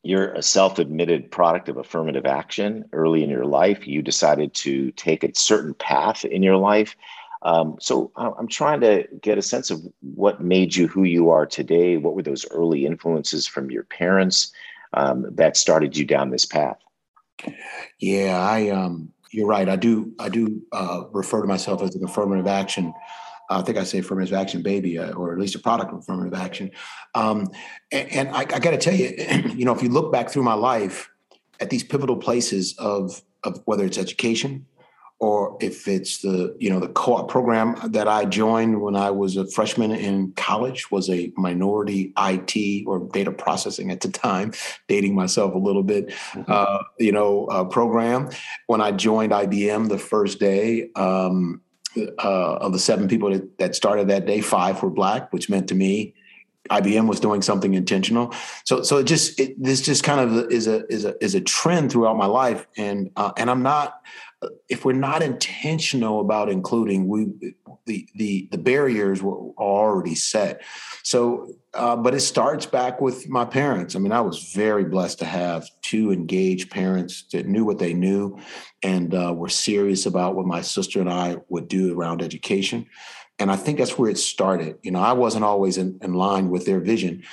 you're 0.03 0.33
a 0.33 0.41
self 0.41 0.79
admitted 0.79 1.29
product 1.29 1.69
of 1.69 1.77
affirmative 1.77 2.25
action. 2.25 2.85
Early 2.93 3.23
in 3.23 3.29
your 3.29 3.45
life, 3.45 3.85
you 3.85 4.01
decided 4.01 4.53
to 4.55 4.91
take 4.93 5.23
a 5.23 5.35
certain 5.35 5.75
path 5.75 6.25
in 6.25 6.41
your 6.41 6.57
life. 6.57 6.95
Um, 7.43 7.77
so 7.79 8.11
I'm 8.15 8.47
trying 8.47 8.81
to 8.81 9.07
get 9.21 9.37
a 9.37 9.41
sense 9.41 9.71
of 9.71 9.81
what 10.01 10.41
made 10.41 10.75
you 10.75 10.87
who 10.87 11.03
you 11.03 11.29
are 11.29 11.45
today. 11.45 11.97
What 11.97 12.15
were 12.15 12.21
those 12.21 12.45
early 12.51 12.85
influences 12.85 13.47
from 13.47 13.71
your 13.71 13.83
parents 13.83 14.51
um, 14.93 15.25
that 15.31 15.57
started 15.57 15.97
you 15.97 16.05
down 16.05 16.29
this 16.29 16.45
path? 16.45 16.77
Yeah, 17.99 18.39
I 18.39 18.69
um, 18.69 19.11
you're 19.31 19.47
right. 19.47 19.67
I 19.67 19.75
do. 19.75 20.13
I 20.19 20.29
do 20.29 20.61
uh, 20.71 21.05
refer 21.11 21.41
to 21.41 21.47
myself 21.47 21.81
as 21.81 21.95
an 21.95 22.03
affirmative 22.03 22.47
action. 22.47 22.93
I 23.49 23.61
think 23.61 23.77
I 23.77 23.83
say 23.83 23.99
affirmative 23.99 24.33
action 24.33 24.61
baby, 24.61 24.97
uh, 24.97 25.11
or 25.13 25.33
at 25.33 25.39
least 25.39 25.55
a 25.55 25.59
product 25.59 25.91
of 25.91 25.99
affirmative 25.99 26.33
action. 26.33 26.71
Um, 27.15 27.49
and, 27.91 28.09
and, 28.11 28.29
I, 28.29 28.41
I 28.41 28.59
got 28.59 28.71
to 28.71 28.77
tell 28.77 28.93
you, 28.93 29.13
you 29.55 29.65
know, 29.65 29.75
if 29.75 29.83
you 29.83 29.89
look 29.89 30.11
back 30.11 30.29
through 30.29 30.43
my 30.43 30.53
life 30.53 31.09
at 31.59 31.69
these 31.69 31.83
pivotal 31.83 32.17
places 32.17 32.75
of 32.77 33.21
of 33.43 33.59
whether 33.65 33.85
it's 33.85 33.97
education, 33.97 34.67
or 35.21 35.55
if 35.61 35.87
it's 35.87 36.17
the 36.17 36.53
you 36.59 36.69
know 36.69 36.79
the 36.79 36.87
co-op 36.89 37.29
program 37.29 37.77
that 37.91 38.07
I 38.07 38.25
joined 38.25 38.81
when 38.81 38.95
I 38.95 39.11
was 39.11 39.37
a 39.37 39.47
freshman 39.47 39.91
in 39.91 40.33
college 40.33 40.89
was 40.89 41.09
a 41.09 41.31
minority 41.37 42.11
IT 42.17 42.87
or 42.87 43.07
data 43.13 43.31
processing 43.31 43.91
at 43.91 44.01
the 44.01 44.09
time, 44.09 44.51
dating 44.87 45.13
myself 45.13 45.53
a 45.53 45.59
little 45.59 45.83
bit, 45.83 46.09
mm-hmm. 46.09 46.51
uh, 46.51 46.79
you 46.99 47.11
know, 47.11 47.45
uh, 47.45 47.63
program. 47.63 48.29
When 48.65 48.81
I 48.81 48.91
joined 48.91 49.31
IBM 49.31 49.87
the 49.87 49.99
first 49.99 50.39
day. 50.39 50.89
Um, 50.95 51.61
uh, 52.23 52.55
of 52.55 52.71
the 52.71 52.79
seven 52.79 53.09
people 53.09 53.29
that, 53.29 53.57
that 53.57 53.75
started 53.75 54.07
that 54.07 54.25
day, 54.25 54.39
five 54.39 54.81
were 54.81 54.89
black, 54.89 55.33
which 55.33 55.49
meant 55.49 55.67
to 55.67 55.75
me 55.75 56.13
IBM 56.69 57.07
was 57.07 57.19
doing 57.19 57.41
something 57.41 57.73
intentional. 57.73 58.33
So 58.65 58.83
so 58.83 58.97
it 58.97 59.05
just 59.05 59.39
it, 59.39 59.61
this 59.61 59.81
just 59.81 60.03
kind 60.03 60.19
of 60.19 60.51
is 60.51 60.67
a 60.67 60.85
is 60.87 61.05
a 61.05 61.15
is 61.23 61.35
a 61.35 61.41
trend 61.41 61.91
throughout 61.91 62.17
my 62.17 62.27
life, 62.27 62.67
and 62.77 63.09
uh, 63.15 63.31
and 63.37 63.49
I'm 63.49 63.63
not 63.63 64.01
if 64.69 64.85
we're 64.85 64.93
not 64.93 65.21
intentional 65.21 66.19
about 66.19 66.49
including 66.49 67.07
we 67.07 67.27
the 67.85 68.07
the 68.15 68.47
the 68.51 68.57
barriers 68.57 69.21
were 69.21 69.37
already 69.57 70.15
set. 70.15 70.63
So 71.03 71.53
uh, 71.73 71.95
but 71.95 72.13
it 72.13 72.19
starts 72.19 72.65
back 72.65 72.99
with 72.99 73.29
my 73.29 73.45
parents. 73.45 73.95
I 73.95 73.99
mean 73.99 74.11
i 74.11 74.21
was 74.21 74.53
very 74.53 74.83
blessed 74.83 75.19
to 75.19 75.25
have 75.25 75.67
two 75.81 76.11
engaged 76.11 76.69
parents 76.69 77.23
that 77.31 77.47
knew 77.47 77.65
what 77.65 77.79
they 77.79 77.93
knew 77.93 78.37
and 78.83 79.13
uh, 79.13 79.33
were 79.35 79.49
serious 79.49 80.05
about 80.05 80.35
what 80.35 80.45
my 80.45 80.61
sister 80.61 80.99
and 80.99 81.09
i 81.09 81.37
would 81.49 81.67
do 81.67 81.97
around 81.97 82.21
education 82.21 82.85
and 83.41 83.51
i 83.51 83.55
think 83.55 83.77
that's 83.77 83.97
where 83.97 84.09
it 84.09 84.17
started 84.17 84.77
you 84.81 84.91
know 84.91 85.01
i 85.01 85.13
wasn't 85.13 85.43
always 85.43 85.77
in, 85.77 85.97
in 86.01 86.13
line 86.13 86.49
with 86.49 86.65
their 86.65 86.79
vision 86.79 87.23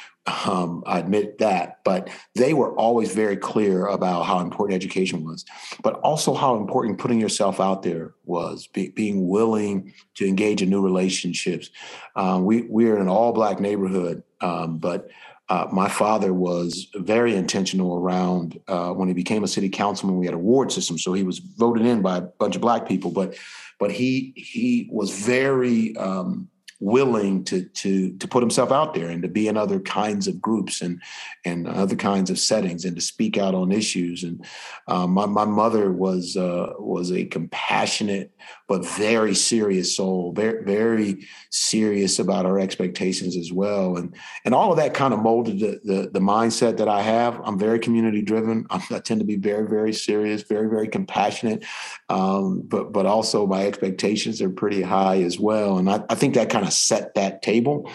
um, 0.47 0.83
I 0.87 0.99
admit 0.99 1.39
that, 1.39 1.81
but 1.85 2.11
they 2.35 2.53
were 2.53 2.75
always 2.75 3.15
very 3.15 3.37
clear 3.37 3.87
about 3.87 4.25
how 4.25 4.41
important 4.41 4.77
education 4.77 5.25
was, 5.25 5.45
but 5.83 5.95
also 6.01 6.35
how 6.35 6.57
important 6.57 6.99
putting 6.99 7.21
yourself 7.21 7.61
out 7.61 7.83
there 7.83 8.15
was, 8.25 8.67
be, 8.67 8.91
being 8.91 9.29
willing 9.29 9.95
to 10.17 10.27
engage 10.27 10.63
in 10.63 10.71
new 10.71 10.83
relationships. 10.83 11.71
Um, 12.17 12.45
we 12.45 12.63
we're 12.63 12.97
in 12.97 13.03
an 13.03 13.09
all 13.09 13.33
black 13.33 13.61
neighborhood, 13.61 14.23
um, 14.41 14.79
but 14.79 15.09
uh, 15.49 15.67
my 15.73 15.89
father 15.89 16.35
was 16.35 16.89
very 16.95 17.35
intentional 17.35 17.97
around 17.97 18.61
uh, 18.69 18.91
when 18.91 19.09
he 19.09 19.15
became 19.15 19.45
a 19.45 19.49
city 19.49 19.71
councilman. 19.71 20.19
We 20.19 20.27
had 20.27 20.35
a 20.35 20.39
ward 20.39 20.71
system, 20.71 20.99
so 20.99 21.15
he 21.15 21.23
was 21.23 21.39
voted 21.39 21.87
in 21.87 22.03
by 22.03 22.19
a 22.19 22.23
bunch 22.23 22.55
of 22.55 22.61
black 22.61 22.87
people. 22.87 23.11
But 23.11 23.35
but 23.79 23.91
he 23.91 24.33
he 24.37 24.89
was 24.91 25.11
very 25.11 25.97
um, 25.97 26.49
willing 26.81 27.43
to 27.45 27.65
to 27.65 28.17
to 28.19 28.29
put 28.29 28.43
himself 28.43 28.71
out 28.71 28.95
there 28.95 29.09
and 29.09 29.23
to 29.23 29.29
be 29.29 29.49
in 29.49 29.57
other 29.57 29.81
kinds 29.81 30.29
of 30.29 30.41
groups 30.41 30.81
and 30.81 31.03
and 31.45 31.67
other 31.67 31.97
kinds 31.97 32.31
of 32.31 32.39
settings 32.39 32.85
and 32.85 32.95
to 32.95 33.03
speak 33.03 33.37
out 33.37 33.55
on 33.55 33.73
issues. 33.73 34.23
And 34.23 34.45
um, 34.87 35.11
my 35.11 35.27
my 35.27 35.45
mother 35.45 35.91
was 35.91 36.37
uh, 36.37 36.75
was 36.79 37.11
a 37.11 37.25
compassionate 37.25 38.33
but 38.69 38.87
very 38.87 39.35
serious 39.35 39.97
soul, 39.97 40.33
very 40.33 40.63
very 40.65 41.27
serious 41.51 42.19
about 42.19 42.47
our 42.47 42.59
expectations 42.59 43.37
as 43.37 43.53
well. 43.53 43.97
And 43.97 44.15
and 44.45 44.55
all 44.55 44.71
of 44.71 44.77
that 44.77 44.95
kind 44.95 45.13
of 45.15 45.21
molded 45.21 45.59
the 45.59 45.81
the, 45.83 46.11
the 46.11 46.21
mindset 46.21 46.77
that 46.77 46.89
I 46.89 47.03
have. 47.03 47.41
I'm 47.45 47.59
very 47.59 47.79
community 47.79 48.23
driven. 48.23 48.67
i 48.71 48.79
tend 48.79 49.21
to 49.21 49.27
be 49.27 49.37
very 49.37 49.67
very 49.67 49.93
serious, 49.93 50.43
very 50.43 50.69
very 50.69 50.87
compassionate, 50.87 51.65
um, 52.09 52.63
but 52.63 52.93
but 52.93 53.07
also 53.07 53.47
my 53.47 53.67
expectations 53.67 54.41
are 54.43 54.51
pretty 54.51 54.83
high 54.83 55.23
as 55.23 55.41
well. 55.41 55.79
And 55.79 55.91
I, 55.91 56.05
I 56.09 56.15
think 56.15 56.35
that 56.35 56.51
kind 56.51 56.67
of 56.67 56.68
set 56.71 57.15
that 57.15 57.43
table. 57.43 57.91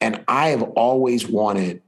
And 0.00 0.24
I 0.28 0.48
have 0.48 0.62
always 0.62 1.26
wanted 1.28 1.82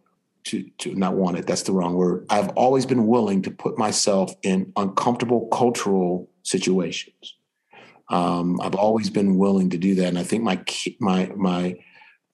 to, 0.45 0.63
to 0.79 0.95
not 0.95 1.15
wanted, 1.15 1.47
that's 1.47 1.63
the 1.63 1.73
wrong 1.73 1.95
word. 1.95 2.25
I've 2.31 2.51
always 2.51 2.87
been 2.87 3.07
willing 3.07 3.43
to 3.43 3.51
put 3.51 3.79
myself 3.79 4.35
in 4.43 4.73
uncomfortable 4.77 5.49
cultural 5.49 6.31
situations. 6.43 7.35
Um, 8.09 8.61
I've 8.61 8.77
always 8.77 9.11
been 9.11 9.37
willing 9.39 9.71
to 9.71 9.79
do 9.79 9.97
that. 9.97 10.07
And 10.07 10.19
I 10.19 10.23
think 10.23 10.45
my, 10.45 10.63
my, 11.01 11.33
my, 11.35 11.77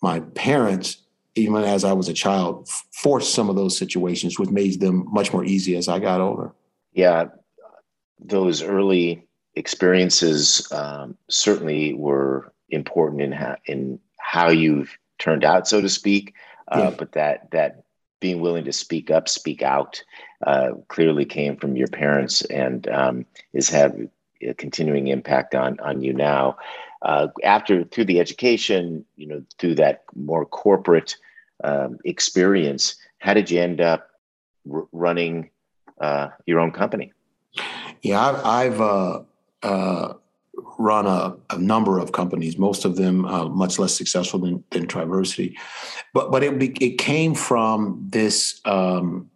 my 0.02 0.20
parents, 0.20 0.98
even 1.34 1.56
as 1.64 1.84
I 1.84 1.94
was 1.94 2.10
a 2.10 2.12
child, 2.12 2.68
forced 2.92 3.32
some 3.32 3.48
of 3.48 3.56
those 3.56 3.78
situations, 3.78 4.38
which 4.38 4.50
made 4.50 4.80
them 4.80 5.06
much 5.10 5.32
more 5.32 5.44
easy 5.44 5.76
as 5.76 5.88
I 5.88 5.98
got 5.98 6.20
older. 6.20 6.52
Yeah. 6.92 7.26
Those 8.20 8.62
early 8.62 9.26
experiences 9.54 10.70
um, 10.72 11.16
certainly 11.30 11.94
were 11.94 12.51
important 12.70 13.22
in, 13.22 13.32
ha- 13.32 13.56
in 13.66 13.98
how 14.18 14.48
you've 14.48 14.96
turned 15.18 15.44
out, 15.44 15.68
so 15.68 15.80
to 15.80 15.88
speak. 15.88 16.34
Uh, 16.68 16.78
yeah. 16.78 16.90
But 16.90 17.12
that 17.12 17.50
that 17.50 17.84
being 18.20 18.40
willing 18.40 18.64
to 18.64 18.72
speak 18.72 19.10
up, 19.10 19.28
speak 19.28 19.62
out, 19.62 20.02
uh, 20.46 20.70
clearly 20.88 21.24
came 21.24 21.56
from 21.56 21.76
your 21.76 21.88
parents, 21.88 22.42
and 22.42 22.88
um, 22.88 23.26
is 23.52 23.68
have 23.68 23.94
a 24.42 24.54
continuing 24.54 25.08
impact 25.08 25.54
on 25.54 25.78
on 25.80 26.00
you 26.00 26.12
now. 26.12 26.56
Uh, 27.02 27.26
after 27.42 27.84
through 27.84 28.04
the 28.04 28.20
education, 28.20 29.04
you 29.16 29.26
know, 29.26 29.42
through 29.58 29.74
that 29.74 30.04
more 30.14 30.46
corporate 30.46 31.16
um, 31.64 31.98
experience, 32.04 32.94
how 33.18 33.34
did 33.34 33.50
you 33.50 33.60
end 33.60 33.80
up 33.80 34.10
r- 34.72 34.86
running 34.92 35.50
uh, 36.00 36.28
your 36.46 36.60
own 36.60 36.70
company? 36.70 37.12
Yeah, 38.02 38.20
I've, 38.20 38.44
I've 38.44 38.80
uh, 38.80 39.22
uh, 39.62 40.14
run 40.78 41.06
a, 41.06 41.36
a, 41.50 41.58
number 41.58 41.98
of 41.98 42.12
companies, 42.12 42.58
most 42.58 42.84
of 42.84 42.96
them 42.96 43.24
uh, 43.24 43.48
much 43.48 43.78
less 43.78 43.94
successful 43.94 44.40
than, 44.40 44.64
than 44.70 44.86
Triversity. 44.86 45.54
But 46.14 46.30
but 46.30 46.42
it 46.42 46.82
it 46.82 46.98
came 46.98 47.34
from 47.34 48.06
this. 48.08 48.60
Um, 48.64 49.30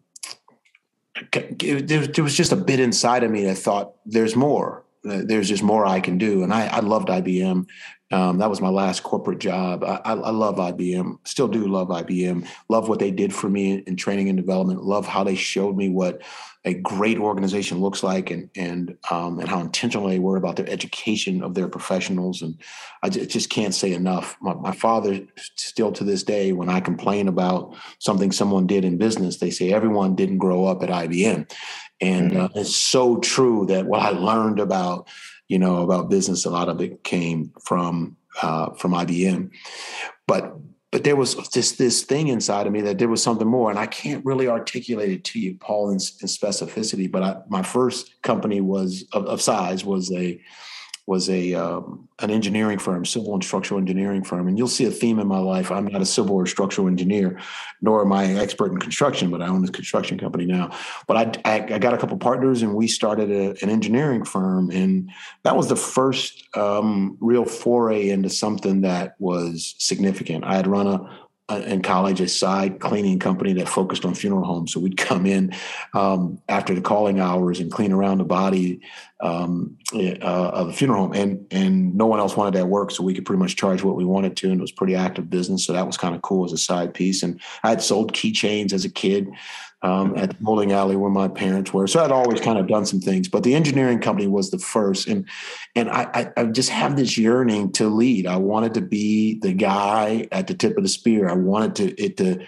there, 1.32 2.06
there 2.06 2.24
was 2.24 2.36
just 2.36 2.52
a 2.52 2.56
bit 2.56 2.78
inside 2.78 3.24
of 3.24 3.30
me 3.30 3.44
that 3.44 3.56
thought 3.56 3.94
there's 4.04 4.36
more. 4.36 4.85
There's 5.06 5.48
just 5.48 5.62
more 5.62 5.86
I 5.86 6.00
can 6.00 6.18
do, 6.18 6.42
and 6.42 6.52
I, 6.52 6.66
I 6.66 6.80
loved 6.80 7.08
IBM. 7.08 7.66
Um, 8.12 8.38
that 8.38 8.48
was 8.48 8.60
my 8.60 8.68
last 8.68 9.02
corporate 9.02 9.40
job. 9.40 9.82
I, 9.82 10.00
I, 10.04 10.30
love 10.30 10.56
IBM, 10.56 11.18
still 11.24 11.48
do 11.48 11.66
love 11.66 11.88
IBM. 11.88 12.46
Love 12.68 12.88
what 12.88 13.00
they 13.00 13.10
did 13.10 13.34
for 13.34 13.48
me 13.48 13.78
in 13.78 13.96
training 13.96 14.28
and 14.28 14.38
development. 14.38 14.84
Love 14.84 15.08
how 15.08 15.24
they 15.24 15.34
showed 15.34 15.76
me 15.76 15.88
what 15.88 16.22
a 16.64 16.74
great 16.74 17.18
organization 17.18 17.80
looks 17.80 18.02
like 18.02 18.30
and 18.30 18.50
and 18.56 18.96
um, 19.10 19.38
and 19.38 19.48
how 19.48 19.60
intentional 19.60 20.08
they 20.08 20.18
were 20.18 20.36
about 20.36 20.56
their 20.56 20.68
education 20.68 21.42
of 21.42 21.54
their 21.54 21.68
professionals. 21.68 22.42
And 22.42 22.56
I 23.02 23.08
just 23.08 23.50
can't 23.50 23.74
say 23.74 23.92
enough. 23.92 24.36
My, 24.40 24.54
my, 24.54 24.72
father, 24.72 25.20
still 25.36 25.92
to 25.92 26.02
this 26.02 26.24
day, 26.24 26.52
when 26.52 26.68
I 26.68 26.80
complain 26.80 27.28
about 27.28 27.76
something 28.00 28.32
someone 28.32 28.66
did 28.66 28.84
in 28.84 28.98
business, 28.98 29.38
they 29.38 29.50
say 29.50 29.72
everyone 29.72 30.16
didn't 30.16 30.38
grow 30.38 30.64
up 30.64 30.82
at 30.82 30.90
IBM, 30.90 31.50
and 32.00 32.32
mm-hmm. 32.32 32.40
uh, 32.40 32.48
it's 32.54 32.76
so 32.76 33.18
true 33.18 33.66
that 33.66 33.86
what 33.86 34.00
I 34.00 34.10
learned 34.10 34.60
about 34.60 35.08
you 35.48 35.58
know 35.58 35.82
about 35.82 36.10
business, 36.10 36.44
a 36.44 36.50
lot 36.50 36.68
of 36.68 36.80
it 36.80 37.04
came 37.04 37.52
from 37.64 38.16
uh, 38.42 38.70
from 38.74 38.92
IBM, 38.92 39.50
but 40.26 40.56
but 40.92 41.04
there 41.04 41.16
was 41.16 41.34
this 41.50 41.72
this 41.72 42.04
thing 42.04 42.28
inside 42.28 42.66
of 42.66 42.72
me 42.72 42.80
that 42.80 42.98
there 42.98 43.08
was 43.08 43.22
something 43.22 43.46
more 43.46 43.68
and 43.68 43.78
i 43.78 43.86
can't 43.86 44.24
really 44.24 44.48
articulate 44.48 45.10
it 45.10 45.24
to 45.24 45.38
you 45.38 45.54
paul 45.56 45.90
in, 45.90 45.96
in 45.96 46.28
specificity 46.28 47.10
but 47.10 47.22
I, 47.22 47.36
my 47.48 47.62
first 47.62 48.22
company 48.22 48.62
was 48.62 49.04
of, 49.12 49.26
of, 49.26 49.42
size 49.42 49.84
was 49.84 50.10
a 50.12 50.40
was 51.06 51.30
a 51.30 51.54
um, 51.54 52.08
an 52.18 52.30
engineering 52.30 52.78
firm, 52.78 53.04
civil 53.04 53.34
and 53.34 53.44
structural 53.44 53.78
engineering 53.78 54.24
firm. 54.24 54.48
And 54.48 54.58
you'll 54.58 54.68
see 54.68 54.86
a 54.86 54.90
theme 54.90 55.18
in 55.18 55.26
my 55.26 55.38
life. 55.38 55.70
I'm 55.70 55.86
not 55.86 56.02
a 56.02 56.06
civil 56.06 56.34
or 56.34 56.46
structural 56.46 56.88
engineer, 56.88 57.38
nor 57.80 58.02
am 58.02 58.12
I 58.12 58.24
an 58.24 58.38
expert 58.38 58.72
in 58.72 58.78
construction, 58.78 59.30
but 59.30 59.42
I 59.42 59.48
own 59.48 59.64
a 59.64 59.70
construction 59.70 60.18
company 60.18 60.46
now. 60.46 60.76
But 61.06 61.38
I, 61.44 61.56
I, 61.56 61.74
I 61.74 61.78
got 61.78 61.94
a 61.94 61.98
couple 61.98 62.16
partners, 62.16 62.62
and 62.62 62.74
we 62.74 62.88
started 62.88 63.30
a, 63.30 63.50
an 63.62 63.70
engineering 63.70 64.24
firm, 64.24 64.70
and 64.70 65.10
that 65.44 65.56
was 65.56 65.68
the 65.68 65.76
first 65.76 66.44
um, 66.56 67.16
real 67.20 67.44
foray 67.44 68.08
into 68.08 68.30
something 68.30 68.80
that 68.80 69.14
was 69.18 69.74
significant. 69.78 70.44
I 70.44 70.56
had 70.56 70.66
run 70.66 70.86
a 70.86 71.25
in 71.48 71.80
college 71.80 72.20
a 72.20 72.28
side 72.28 72.80
cleaning 72.80 73.20
company 73.20 73.52
that 73.52 73.68
focused 73.68 74.04
on 74.04 74.14
funeral 74.14 74.44
homes. 74.44 74.72
So 74.72 74.80
we'd 74.80 74.96
come 74.96 75.26
in 75.26 75.54
um, 75.94 76.40
after 76.48 76.74
the 76.74 76.80
calling 76.80 77.20
hours 77.20 77.60
and 77.60 77.70
clean 77.70 77.92
around 77.92 78.18
the 78.18 78.24
body 78.24 78.80
um, 79.20 79.76
uh, 79.94 80.18
of 80.20 80.68
a 80.68 80.72
funeral 80.72 81.04
home, 81.04 81.12
and 81.12 81.46
and 81.52 81.94
no 81.94 82.06
one 82.06 82.18
else 82.18 82.36
wanted 82.36 82.54
that 82.54 82.66
work, 82.66 82.90
so 82.90 83.04
we 83.04 83.14
could 83.14 83.24
pretty 83.24 83.38
much 83.38 83.56
charge 83.56 83.82
what 83.82 83.96
we 83.96 84.04
wanted 84.04 84.36
to, 84.38 84.50
and 84.50 84.58
it 84.58 84.60
was 84.60 84.72
pretty 84.72 84.96
active 84.96 85.30
business. 85.30 85.64
So 85.64 85.72
that 85.72 85.86
was 85.86 85.96
kind 85.96 86.14
of 86.14 86.22
cool 86.22 86.44
as 86.44 86.52
a 86.52 86.58
side 86.58 86.92
piece. 86.92 87.22
And 87.22 87.40
I 87.62 87.70
had 87.70 87.82
sold 87.82 88.12
keychains 88.12 88.72
as 88.72 88.84
a 88.84 88.90
kid 88.90 89.28
um, 89.82 90.16
at 90.16 90.30
the 90.30 90.36
bowling 90.40 90.72
alley 90.72 90.96
where 90.96 91.10
my 91.10 91.28
parents 91.28 91.72
were. 91.72 91.86
So 91.86 92.02
I'd 92.02 92.12
always 92.12 92.40
kind 92.40 92.58
of 92.58 92.66
done 92.66 92.86
some 92.86 93.00
things, 93.00 93.28
but 93.28 93.42
the 93.42 93.54
engineering 93.54 94.00
company 94.00 94.26
was 94.26 94.50
the 94.50 94.58
first. 94.58 95.06
And 95.06 95.28
and 95.74 95.90
I, 95.90 96.08
I, 96.14 96.32
I 96.36 96.44
just 96.46 96.70
have 96.70 96.96
this 96.96 97.18
yearning 97.18 97.72
to 97.72 97.88
lead. 97.88 98.26
I 98.26 98.36
wanted 98.36 98.74
to 98.74 98.80
be 98.80 99.38
the 99.40 99.52
guy 99.52 100.28
at 100.32 100.46
the 100.46 100.54
tip 100.54 100.76
of 100.76 100.82
the 100.82 100.88
spear. 100.88 101.28
I 101.28 101.34
wanted 101.34 101.74
to 101.76 102.02
it 102.02 102.16
to, 102.16 102.44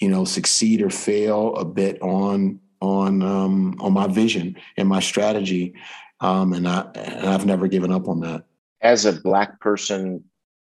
you 0.00 0.08
know, 0.08 0.24
succeed 0.24 0.82
or 0.82 0.90
fail 0.90 1.54
a 1.56 1.64
bit 1.64 2.00
on 2.02 2.60
on 2.80 3.22
um, 3.22 3.76
on 3.80 3.92
my 3.92 4.06
vision 4.06 4.56
and 4.76 4.88
my 4.88 5.00
strategy. 5.00 5.74
Um, 6.20 6.52
and 6.52 6.68
I 6.68 6.82
and 6.94 7.28
I've 7.28 7.46
never 7.46 7.68
given 7.68 7.92
up 7.92 8.08
on 8.08 8.20
that. 8.20 8.44
As 8.80 9.04
a 9.06 9.12
black 9.12 9.58
person, 9.60 10.22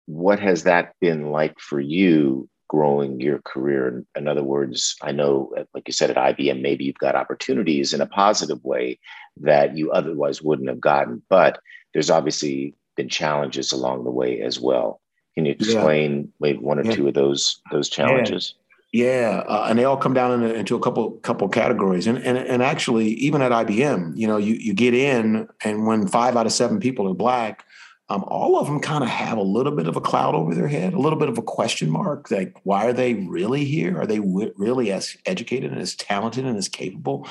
what 0.07 0.41
has 0.41 0.65
that 0.65 0.95
been 1.01 1.31
like 1.31 1.61
for 1.61 1.79
you 1.79 2.49
growing 2.71 3.21
your 3.21 3.41
career. 3.43 4.05
In 4.15 4.29
other 4.29 4.45
words, 4.45 4.95
I 5.03 5.11
know, 5.11 5.53
like 5.75 5.89
you 5.89 5.93
said 5.93 6.09
at 6.09 6.17
IBM, 6.17 6.63
maybe 6.63 6.85
you've 6.85 6.99
got 6.99 7.17
opportunities 7.17 7.93
in 7.93 8.01
a 8.01 8.07
positive 8.07 8.63
way 8.65 9.01
that 9.39 9.77
you 9.77 9.91
otherwise 9.91 10.41
wouldn't 10.41 10.69
have 10.69 10.81
gotten, 10.81 11.21
but 11.29 11.59
there's 11.93 12.11
obviously 12.11 12.77
been 12.97 13.09
challenges 13.09 13.73
along 13.73 14.05
the 14.05 14.13
way 14.13 14.41
as 14.41 14.61
well. 14.61 15.01
Can 15.35 15.47
you 15.47 15.53
explain 15.53 16.21
yeah. 16.21 16.27
maybe 16.39 16.59
one 16.61 16.79
or 16.79 16.85
yeah. 16.85 16.93
two 16.93 17.09
of 17.09 17.15
those 17.15 17.61
those 17.73 17.89
challenges? 17.89 18.55
Yeah, 18.93 19.31
yeah. 19.31 19.39
Uh, 19.49 19.67
and 19.69 19.77
they 19.77 19.85
all 19.85 19.97
come 19.97 20.15
down 20.15 20.41
into, 20.41 20.55
into, 20.55 20.77
a 20.77 20.81
couple 20.81 21.11
couple 21.23 21.49
categories. 21.49 22.07
And, 22.07 22.19
and 22.19 22.39
and 22.39 22.63
actually, 22.63 23.09
even 23.15 23.43
at 23.43 23.51
IBM, 23.51 24.17
you 24.17 24.29
know, 24.29 24.37
you 24.37 24.55
you 24.55 24.75
get 24.75 24.95
in, 24.95 25.49
and 25.65 25.87
when 25.89 26.07
five 26.07 26.37
out 26.37 26.47
of 26.47 26.53
seven 26.53 26.79
people 26.79 27.09
are 27.09 27.15
black, 27.15 27.65
um, 28.11 28.25
all 28.27 28.59
of 28.59 28.67
them 28.67 28.81
kind 28.81 29.05
of 29.05 29.09
have 29.09 29.39
a 29.39 29.43
little 29.43 29.71
bit 29.71 29.87
of 29.87 29.97
a 29.97 30.01
cloud 30.01 30.35
over 30.35 30.53
their 30.53 30.67
head, 30.67 30.95
a 30.95 30.99
little 30.99 31.19
bit 31.19 31.29
of 31.29 31.39
a 31.39 31.43
question 31.43 31.89
mark. 31.89 32.29
Like, 32.29 32.57
why 32.65 32.87
are 32.87 32.93
they 32.93 33.15
really 33.15 33.65
here? 33.65 34.01
Are 34.01 34.07
they 34.07 34.19
w- 34.19 34.53
really 34.57 34.91
as 34.91 35.17
educated 35.27 35.71
and 35.71 35.81
as 35.81 35.95
talented 35.95 36.45
and 36.45 36.59
as 36.59 36.69
capable? 36.69 37.29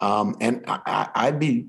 Um, 0.00 0.34
and 0.40 0.64
I, 0.66 1.30
would 1.30 1.38
be 1.38 1.66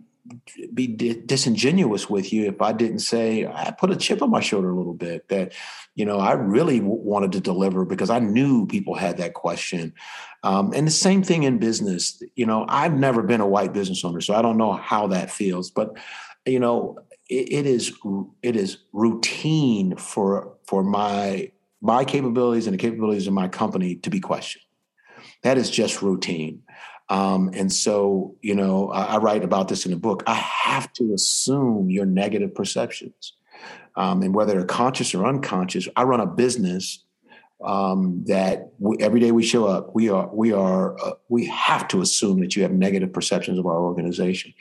be 0.73 0.87
disingenuous 0.87 2.09
with 2.09 2.31
you 2.31 2.45
if 2.45 2.61
I 2.61 2.71
didn't 2.71 2.99
say 2.99 3.45
I 3.45 3.71
put 3.71 3.91
a 3.91 3.95
chip 3.97 4.21
on 4.21 4.29
my 4.29 4.39
shoulder 4.39 4.71
a 4.71 4.77
little 4.77 4.93
bit 4.93 5.27
that 5.27 5.51
you 5.95 6.05
know 6.05 6.17
I 6.17 6.31
really 6.31 6.79
w- 6.79 7.01
wanted 7.01 7.33
to 7.33 7.41
deliver 7.41 7.83
because 7.83 8.09
I 8.09 8.19
knew 8.19 8.65
people 8.65 8.95
had 8.95 9.17
that 9.17 9.33
question. 9.33 9.93
Um, 10.43 10.71
and 10.73 10.87
the 10.87 10.91
same 10.91 11.23
thing 11.23 11.43
in 11.43 11.57
business. 11.57 12.23
You 12.35 12.45
know, 12.45 12.65
I've 12.69 12.93
never 12.93 13.21
been 13.21 13.41
a 13.41 13.47
white 13.47 13.73
business 13.73 14.05
owner, 14.05 14.21
so 14.21 14.33
I 14.33 14.41
don't 14.41 14.57
know 14.57 14.71
how 14.71 15.07
that 15.07 15.29
feels, 15.29 15.69
but 15.69 15.97
you 16.45 16.59
know 16.59 16.97
it, 17.29 17.51
it 17.51 17.65
is 17.65 17.93
it 18.41 18.55
is 18.55 18.77
routine 18.91 19.95
for 19.95 20.55
for 20.65 20.83
my 20.83 21.51
my 21.81 22.05
capabilities 22.05 22.67
and 22.67 22.73
the 22.73 22.77
capabilities 22.77 23.27
of 23.27 23.33
my 23.33 23.47
company 23.47 23.95
to 23.97 24.09
be 24.09 24.19
questioned. 24.19 24.63
That 25.43 25.57
is 25.57 25.69
just 25.69 26.01
routine. 26.01 26.63
Um, 27.09 27.51
and 27.53 27.71
so, 27.71 28.35
you 28.41 28.55
know, 28.55 28.89
I, 28.89 29.15
I, 29.15 29.17
write 29.17 29.43
about 29.43 29.67
this 29.67 29.85
in 29.85 29.91
the 29.91 29.97
book. 29.97 30.23
I 30.25 30.35
have 30.35 30.91
to 30.93 31.13
assume 31.13 31.89
your 31.89 32.05
negative 32.05 32.55
perceptions. 32.55 33.33
Um, 33.97 34.23
and 34.23 34.33
whether 34.33 34.53
they're 34.53 34.65
conscious 34.65 35.13
or 35.13 35.25
unconscious, 35.25 35.89
I 35.97 36.03
run 36.03 36.21
a 36.21 36.25
business 36.25 37.03
um, 37.63 38.23
that 38.27 38.71
we, 38.79 38.97
every 38.99 39.19
day 39.19 39.31
we 39.31 39.43
show 39.43 39.65
up, 39.65 39.95
we 39.95 40.09
are 40.09 40.29
we 40.33 40.51
are 40.51 40.99
uh, 40.99 41.13
we 41.29 41.45
have 41.47 41.87
to 41.89 42.01
assume 42.01 42.39
that 42.41 42.55
you 42.55 42.63
have 42.63 42.71
negative 42.71 43.11
perceptions 43.11 43.57
of 43.59 43.65
our 43.65 43.79
organization, 43.79 44.53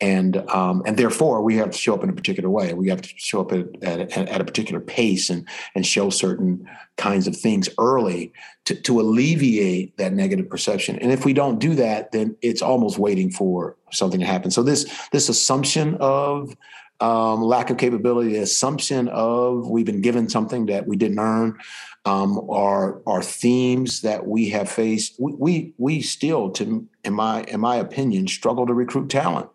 and 0.00 0.36
um, 0.50 0.82
and 0.86 0.96
therefore 0.96 1.42
we 1.42 1.56
have 1.56 1.70
to 1.70 1.78
show 1.78 1.94
up 1.94 2.04
in 2.04 2.10
a 2.10 2.12
particular 2.12 2.50
way. 2.50 2.74
We 2.74 2.88
have 2.88 3.02
to 3.02 3.08
show 3.16 3.40
up 3.40 3.52
at, 3.52 3.82
at, 3.82 4.16
at 4.16 4.40
a 4.40 4.44
particular 4.44 4.80
pace 4.80 5.30
and 5.30 5.46
and 5.74 5.86
show 5.86 6.10
certain 6.10 6.68
kinds 6.96 7.26
of 7.26 7.36
things 7.36 7.68
early 7.78 8.32
to, 8.66 8.74
to 8.74 9.00
alleviate 9.00 9.96
that 9.96 10.12
negative 10.12 10.48
perception. 10.48 10.98
And 10.98 11.10
if 11.10 11.24
we 11.24 11.32
don't 11.32 11.58
do 11.58 11.74
that, 11.76 12.12
then 12.12 12.36
it's 12.42 12.62
almost 12.62 12.98
waiting 12.98 13.30
for 13.30 13.76
something 13.90 14.20
to 14.20 14.26
happen. 14.26 14.50
So 14.50 14.62
this 14.62 14.84
this 15.12 15.28
assumption 15.28 15.96
of 16.00 16.54
um, 17.00 17.42
lack 17.42 17.70
of 17.70 17.78
capability, 17.78 18.34
the 18.34 18.42
assumption 18.42 19.08
of 19.08 19.68
we've 19.68 19.86
been 19.86 20.02
given 20.02 20.28
something 20.28 20.66
that 20.66 20.86
we 20.86 20.96
didn't 20.96 21.18
earn, 21.18 21.58
um, 22.04 22.48
are 22.50 23.00
are 23.06 23.22
themes 23.22 24.00
that 24.02 24.26
we 24.26 24.50
have 24.50 24.70
faced. 24.70 25.16
We, 25.18 25.34
we 25.34 25.74
we 25.78 26.00
still, 26.00 26.50
to 26.52 26.88
in 27.04 27.14
my 27.14 27.42
in 27.42 27.60
my 27.60 27.76
opinion, 27.76 28.28
struggle 28.28 28.66
to 28.66 28.74
recruit 28.74 29.10
talent. 29.10 29.50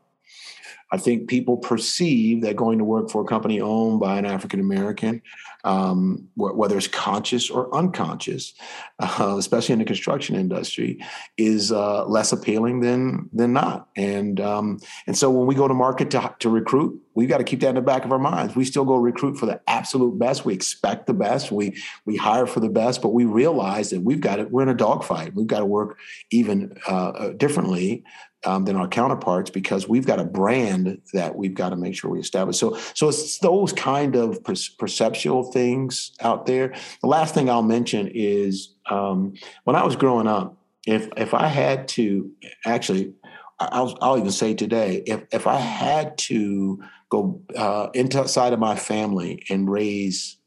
I 0.95 0.97
think 0.97 1.27
people 1.27 1.57
perceive 1.57 2.41
that 2.43 2.55
going 2.55 2.77
to 2.77 2.85
work 2.85 3.09
for 3.09 3.21
a 3.21 3.25
company 3.25 3.59
owned 3.59 3.99
by 3.99 4.17
an 4.17 4.25
African 4.25 4.61
American, 4.61 5.21
um, 5.65 6.29
whether 6.37 6.77
it's 6.77 6.87
conscious 6.87 7.49
or 7.49 7.73
unconscious, 7.75 8.53
uh, 8.99 9.35
especially 9.37 9.73
in 9.73 9.79
the 9.79 9.85
construction 9.85 10.37
industry, 10.37 11.03
is 11.37 11.73
uh, 11.73 12.05
less 12.05 12.31
appealing 12.31 12.79
than 12.79 13.29
than 13.33 13.51
not. 13.51 13.89
And 13.97 14.39
um, 14.39 14.79
and 15.05 15.17
so 15.17 15.29
when 15.29 15.47
we 15.47 15.53
go 15.53 15.67
to 15.67 15.73
market 15.73 16.11
to, 16.11 16.33
to 16.39 16.49
recruit, 16.49 16.97
we've 17.13 17.27
got 17.27 17.39
to 17.39 17.43
keep 17.43 17.59
that 17.59 17.69
in 17.69 17.75
the 17.75 17.81
back 17.81 18.05
of 18.05 18.13
our 18.13 18.19
minds. 18.19 18.55
We 18.55 18.63
still 18.63 18.85
go 18.85 18.95
recruit 18.95 19.37
for 19.37 19.47
the 19.47 19.59
absolute 19.67 20.17
best. 20.17 20.45
We 20.45 20.53
expect 20.53 21.07
the 21.07 21.13
best. 21.13 21.51
We 21.51 21.75
we 22.05 22.15
hire 22.15 22.47
for 22.47 22.61
the 22.61 22.69
best, 22.69 23.01
but 23.01 23.09
we 23.09 23.25
realize 23.25 23.89
that 23.89 23.99
we've 23.99 24.21
got 24.21 24.39
it. 24.39 24.49
We're 24.49 24.63
in 24.63 24.69
a 24.69 24.73
dogfight. 24.73 25.35
We've 25.35 25.45
got 25.45 25.59
to 25.59 25.65
work 25.65 25.97
even 26.31 26.77
uh 26.87 27.31
differently 27.31 28.05
um, 28.45 28.65
than 28.65 28.75
our 28.75 28.87
counterparts 28.87 29.49
because 29.49 29.89
we've 29.89 30.05
got 30.05 30.19
a 30.19 30.23
brand 30.23 31.01
that 31.13 31.35
we've 31.35 31.53
got 31.53 31.69
to 31.69 31.75
make 31.75 31.95
sure 31.95 32.11
we 32.11 32.19
establish. 32.19 32.57
So, 32.57 32.77
so 32.93 33.09
it's 33.09 33.39
those 33.39 33.73
kind 33.73 34.15
of 34.15 34.43
per- 34.43 34.53
perceptual 34.77 35.51
things 35.51 36.11
out 36.21 36.45
there. 36.45 36.73
The 37.01 37.07
last 37.07 37.33
thing 37.33 37.49
I'll 37.49 37.63
mention 37.63 38.09
is 38.13 38.75
um, 38.89 39.33
when 39.63 39.75
I 39.75 39.83
was 39.83 39.95
growing 39.95 40.27
up, 40.27 40.57
if 40.85 41.09
if 41.17 41.33
I 41.33 41.47
had 41.47 41.87
to 41.89 42.31
actually, 42.65 43.13
I'll, 43.59 43.97
I'll 44.01 44.17
even 44.19 44.31
say 44.31 44.53
today, 44.53 45.01
if 45.07 45.23
if 45.31 45.47
I 45.47 45.57
had 45.57 46.17
to 46.19 46.83
go 47.09 47.41
uh, 47.55 47.87
inside 47.95 48.53
of 48.53 48.59
my 48.59 48.75
family 48.75 49.43
and 49.49 49.69
raise, 49.69 50.37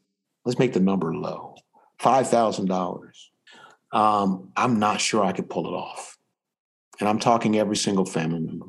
let's 0.45 0.57
make 0.57 0.71
the 0.71 0.79
number 0.79 1.13
low, 1.13 1.55
five 1.99 2.29
thousand 2.29 2.67
dollars. 2.67 3.31
Um, 3.91 4.51
I'm 4.55 4.79
not 4.79 5.01
sure 5.01 5.25
I 5.25 5.33
could 5.33 5.49
pull 5.49 5.67
it 5.67 5.75
off 5.75 6.18
and 6.99 7.07
I'm 7.07 7.19
talking 7.19 7.57
every 7.57 7.75
single 7.75 8.05
family 8.05 8.39
member. 8.39 8.65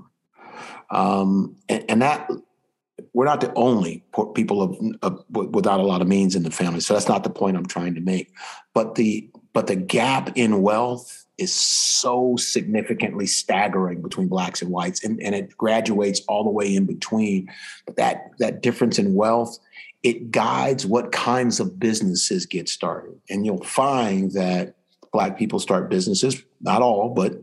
Um, 0.90 1.56
and, 1.68 1.84
and, 1.88 2.02
that 2.02 2.28
we're 3.12 3.24
not 3.24 3.40
the 3.40 3.52
only 3.54 4.04
people 4.34 4.62
of, 4.62 4.76
of, 5.02 5.24
without 5.30 5.80
a 5.80 5.84
lot 5.84 6.02
of 6.02 6.08
means 6.08 6.34
in 6.34 6.42
the 6.42 6.50
family, 6.50 6.80
so 6.80 6.94
that's 6.94 7.08
not 7.08 7.22
the 7.22 7.30
point 7.30 7.56
I'm 7.56 7.66
trying 7.66 7.94
to 7.94 8.00
make. 8.00 8.32
But 8.74 8.96
the 8.96 9.30
but 9.52 9.66
the 9.66 9.76
gap 9.76 10.36
in 10.36 10.62
wealth 10.62 11.26
is 11.38 11.52
so 11.52 12.36
significantly 12.36 13.26
staggering 13.26 14.02
between 14.02 14.28
blacks 14.28 14.62
and 14.62 14.70
whites, 14.70 15.02
and, 15.04 15.20
and 15.22 15.34
it 15.34 15.56
graduates 15.56 16.20
all 16.28 16.44
the 16.44 16.50
way 16.50 16.74
in 16.74 16.86
between. 16.86 17.48
But 17.86 17.96
that 17.96 18.30
that 18.38 18.62
difference 18.62 18.98
in 18.98 19.14
wealth 19.14 19.58
it 20.02 20.30
guides 20.30 20.86
what 20.86 21.12
kinds 21.12 21.60
of 21.60 21.78
businesses 21.78 22.46
get 22.46 22.68
started, 22.68 23.20
and 23.28 23.44
you'll 23.44 23.62
find 23.62 24.32
that 24.32 24.74
black 25.12 25.38
people 25.38 25.58
start 25.58 25.90
businesses, 25.90 26.42
not 26.60 26.82
all, 26.82 27.10
but 27.10 27.34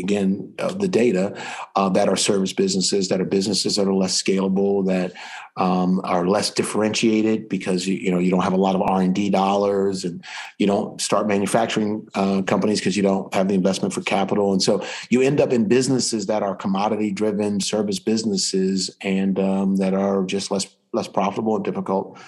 again 0.00 0.52
uh, 0.58 0.72
the 0.72 0.88
data 0.88 1.40
uh, 1.76 1.88
that 1.88 2.08
are 2.08 2.16
service 2.16 2.52
businesses 2.52 3.08
that 3.08 3.20
are 3.20 3.24
businesses 3.24 3.76
that 3.76 3.86
are 3.86 3.94
less 3.94 4.20
scalable 4.20 4.86
that 4.86 5.12
um, 5.56 6.00
are 6.04 6.26
less 6.26 6.50
differentiated 6.50 7.48
because 7.48 7.86
you, 7.86 7.94
you 7.96 8.10
know 8.10 8.18
you 8.18 8.30
don't 8.30 8.42
have 8.42 8.52
a 8.52 8.56
lot 8.56 8.74
of 8.74 8.82
r&d 8.82 9.30
dollars 9.30 10.04
and 10.04 10.24
you 10.58 10.66
don't 10.66 11.00
start 11.00 11.26
manufacturing 11.26 12.06
uh, 12.14 12.42
companies 12.42 12.80
because 12.80 12.96
you 12.96 13.02
don't 13.02 13.32
have 13.34 13.48
the 13.48 13.54
investment 13.54 13.92
for 13.94 14.02
capital. 14.02 14.52
And 14.52 14.62
so 14.62 14.84
you 15.08 15.22
end 15.22 15.40
up 15.40 15.52
in 15.52 15.66
businesses 15.66 16.26
that 16.26 16.42
are 16.42 16.54
commodity 16.54 17.10
driven 17.10 17.60
service 17.60 17.98
businesses 17.98 18.90
and 19.00 19.38
um, 19.38 19.76
that 19.76 19.94
are 19.94 20.24
just 20.24 20.50
less 20.50 20.66
less 20.92 21.08
profitable 21.08 21.56
and 21.56 21.64
difficult 21.64 22.18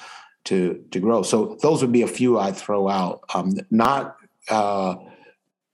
to 0.45 0.85
to 0.91 1.01
grow. 1.01 1.23
So 1.23 1.57
those 1.63 1.83
would 1.83 1.93
be 1.93 2.03
a 2.03 2.07
few 2.07 2.39
i'd 2.39 2.57
throw 2.57 2.89
out. 2.89 3.25
Um, 3.35 3.55
not 3.71 4.17
uh, 4.49 4.97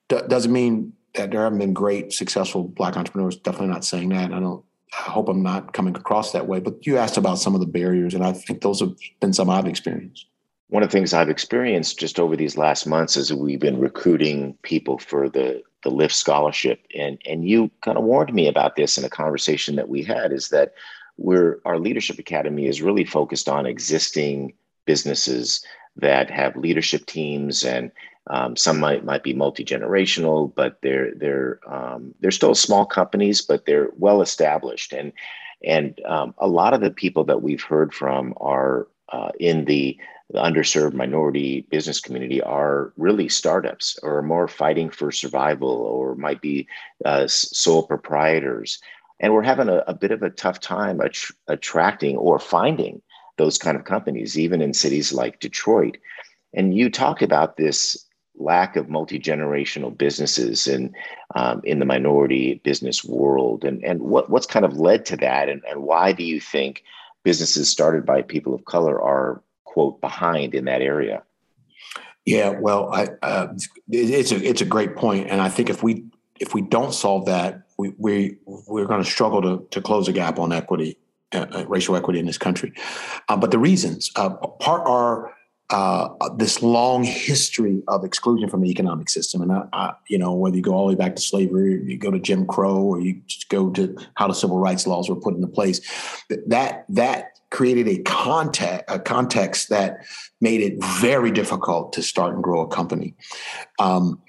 d- 0.09 0.27
doesn't 0.29 0.53
mean 0.53 0.93
there 1.27 1.43
haven't 1.43 1.59
been 1.59 1.73
great, 1.73 2.13
successful 2.13 2.65
black 2.65 2.97
entrepreneurs. 2.97 3.37
Definitely 3.37 3.69
not 3.69 3.85
saying 3.85 4.09
that. 4.11 4.33
I 4.33 4.41
don't. 4.41 4.65
I 4.93 5.11
hope 5.11 5.29
I'm 5.29 5.43
not 5.43 5.75
coming 5.75 5.95
across 5.95 6.33
that 6.33 6.47
way. 6.47 6.61
But 6.61 6.87
you 6.87 6.97
asked 6.97 7.19
about 7.19 7.39
some 7.39 7.55
of 7.55 7.61
the 7.61 7.67
barriers, 7.67 8.15
and 8.15 8.25
I 8.25 8.33
think 8.33 8.63
those 8.63 8.81
have 8.81 8.95
been 9.21 9.35
some 9.35 9.51
I've 9.51 9.67
experienced. 9.67 10.27
One 10.69 10.83
of 10.83 10.91
the 10.91 10.93
things 10.93 11.13
I've 11.13 11.29
experienced 11.29 11.99
just 11.99 12.19
over 12.19 12.37
these 12.37 12.57
last 12.57 12.87
months 12.87 13.17
is 13.17 13.33
we've 13.33 13.61
been 13.61 13.81
recruiting 13.81 14.57
people 14.63 14.99
for 14.99 15.29
the 15.29 15.63
the 15.85 15.91
Lift 15.91 16.15
Scholarship, 16.15 16.81
and 16.95 17.21
and 17.27 17.47
you 17.47 17.71
kind 17.83 17.99
of 17.99 18.05
warned 18.05 18.33
me 18.33 18.49
about 18.49 18.77
this 18.77 18.99
in 18.99 19.05
a 19.05 19.11
conversation 19.11 19.77
that 19.77 19.89
we 19.89 20.03
had. 20.03 20.33
Is 20.33 20.49
that 20.49 20.73
we're 21.17 21.61
our 21.65 21.79
leadership 21.79 22.19
academy 22.19 22.67
is 22.67 22.81
really 22.81 23.05
focused 23.05 23.49
on 23.49 23.67
existing 23.67 24.55
businesses 24.87 25.63
that 25.97 26.31
have 26.31 26.57
leadership 26.57 27.05
teams 27.07 27.65
and 27.65 27.91
um, 28.29 28.57
some 28.57 28.79
might 28.79 29.05
might 29.05 29.23
be 29.23 29.33
multi 29.33 29.65
generational, 29.65 30.55
but 30.55 30.79
they're 30.83 31.15
they're 31.15 31.61
um, 31.67 32.15
they're 32.21 32.31
still 32.31 32.55
small 32.55 32.85
companies, 32.85 33.41
but 33.41 33.65
they're 33.67 33.91
well 33.97 34.21
established. 34.23 34.93
And 34.93 35.13
and 35.65 36.01
um, 36.07 36.35
a 36.39 36.47
lot 36.47 36.75
of 36.75 36.81
the 36.81 36.91
people 36.91 37.25
that 37.25 37.43
we've 37.43 37.63
heard 37.63 37.93
from 37.93 38.35
are 38.37 38.87
uh, 39.11 39.31
in 39.41 39.65
the, 39.65 39.97
the, 40.31 40.39
underserved 40.39 40.93
minority 40.93 41.67
business 41.71 42.01
community 42.01 42.43
are 42.43 42.93
really 42.97 43.29
startups 43.29 43.99
or 44.03 44.23
more 44.23 44.47
fighting 44.47 44.91
for 44.91 45.11
survival 45.11 45.71
or 45.71 46.15
might 46.15 46.41
be 46.41 46.69
uh, 47.05 47.27
sole 47.27 47.83
proprietors. 47.83 48.79
And 49.19 49.33
we're 49.33 49.43
having 49.43 49.69
a, 49.69 49.83
a 49.89 49.95
bit 49.95 50.13
of 50.13 50.23
a 50.23 50.31
tough 50.31 50.61
time 50.61 51.01
att- 51.01 51.33
attracting 51.49 52.17
or 52.17 52.39
finding 52.39 53.03
those 53.37 53.59
kind 53.59 53.77
of 53.77 53.85
companies, 53.85 54.39
even 54.39 54.61
in 54.61 54.75
cities 54.75 55.13
like 55.13 55.41
Detroit. 55.41 55.97
And 56.55 56.77
you 56.77 56.91
talk 56.91 57.23
about 57.23 57.57
this 57.57 58.07
lack 58.39 58.77
of 58.77 58.89
multi-generational 58.89 59.97
businesses 59.97 60.67
in 60.67 60.95
um, 61.35 61.61
in 61.65 61.79
the 61.79 61.85
minority 61.85 62.61
business 62.65 63.05
world? 63.05 63.65
And 63.65 63.83
and 63.85 64.01
what 64.01 64.31
what's 64.31 64.47
kind 64.47 64.65
of 64.65 64.79
led 64.79 65.05
to 65.07 65.17
that? 65.19 65.49
And, 65.49 65.63
and 65.69 65.83
why 65.83 66.13
do 66.13 66.25
you 66.25 66.41
think 66.41 66.85
businesses 67.23 67.69
started 67.69 68.07
by 68.07 68.23
people 68.23 68.55
of 68.55 68.65
color 68.65 69.01
are 69.01 69.43
quote 69.65 70.01
behind 70.01 70.55
in 70.55 70.65
that 70.65 70.83
area? 70.83 71.23
Yeah 72.25 72.51
well 72.51 72.93
I, 72.93 73.09
uh, 73.23 73.55
it's 73.89 74.33
a 74.33 74.37
it's 74.37 74.61
a 74.61 74.67
great 74.67 74.97
point. 74.97 75.29
And 75.29 75.41
i 75.41 75.49
think 75.49 75.71
if 75.71 75.83
we 75.83 76.05
if 76.41 76.55
we 76.55 76.63
don't 76.63 76.95
solve 76.95 77.27
that 77.27 77.63
we, 77.79 77.95
we 77.97 78.37
we're 78.45 78.87
going 78.87 79.03
to 79.03 79.11
struggle 79.11 79.41
to 79.43 79.67
to 79.71 79.81
close 79.81 80.09
a 80.09 80.13
gap 80.13 80.39
on 80.39 80.53
equity 80.53 80.99
uh, 81.33 81.47
uh, 81.53 81.65
racial 81.69 81.95
equity 81.95 82.19
in 82.19 82.25
this 82.25 82.39
country. 82.39 82.73
Uh, 83.29 83.37
but 83.37 83.51
the 83.51 83.59
reasons 83.59 84.11
uh, 84.17 84.31
part 84.31 84.87
are 84.87 85.35
uh, 85.71 86.09
this 86.37 86.63
long 86.63 87.05
history 87.05 87.83
of 87.89 88.05
exclusion 88.05 88.49
from 88.49 88.63
the 88.63 88.71
economic 88.71 89.11
system. 89.11 89.43
And 89.43 89.53
I, 89.53 89.65
I, 89.73 89.93
you 90.09 90.19
know, 90.19 90.33
whether 90.33 90.57
you 90.57 90.63
go 90.63 90.73
all 90.73 90.87
the 90.87 90.95
way 90.95 90.99
back 90.99 91.17
to 91.17 91.23
slavery, 91.23 91.83
you 91.85 91.99
go 91.99 92.11
to 92.11 92.19
Jim 92.19 92.47
Crow, 92.47 92.79
or 92.79 93.01
you 93.01 93.21
just 93.27 93.49
go 93.49 93.71
to 93.71 93.97
how 94.15 94.29
the 94.29 94.35
civil 94.35 94.59
rights 94.59 94.87
laws 94.87 95.09
were 95.11 95.17
put 95.17 95.35
into 95.35 95.47
place, 95.49 95.81
that 96.47 96.85
that 96.89 97.39
created 97.51 97.89
a 97.89 97.99
context 98.03 98.85
a 98.89 98.99
context 98.99 99.69
that 99.69 100.05
made 100.41 100.61
it 100.61 100.83
very 100.83 101.31
difficult 101.31 101.93
to 101.95 102.03
start 102.03 102.35
and 102.35 102.43
grow 102.43 102.61
a 102.61 102.69
company. 102.69 103.15
Um, 103.79 104.23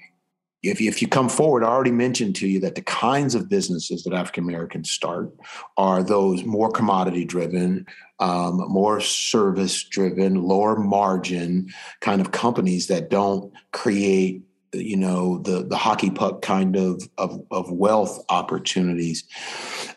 if, 0.62 0.80
if 0.80 1.00
you 1.00 1.08
come 1.08 1.30
forward, 1.30 1.64
I 1.64 1.68
already 1.68 1.90
mentioned 1.90 2.36
to 2.36 2.48
you 2.48 2.60
that 2.60 2.74
the 2.74 2.82
kinds 2.82 3.34
of 3.34 3.48
businesses 3.48 4.02
that 4.04 4.12
African 4.12 4.44
Americans 4.44 4.90
start 4.90 5.32
are 5.78 6.02
those 6.02 6.44
more 6.44 6.70
commodity 6.70 7.24
driven, 7.24 7.86
um, 8.20 8.58
more 8.68 9.00
service 9.00 9.82
driven, 9.82 10.42
lower 10.42 10.76
margin 10.76 11.72
kind 12.00 12.20
of 12.20 12.32
companies 12.32 12.86
that 12.86 13.10
don't 13.10 13.52
create 13.72 14.42
you 14.72 14.96
know 14.96 15.38
the 15.38 15.64
the 15.64 15.76
hockey 15.76 16.10
puck 16.10 16.42
kind 16.42 16.76
of 16.76 17.02
of, 17.18 17.42
of 17.50 17.72
wealth 17.72 18.24
opportunities. 18.28 19.24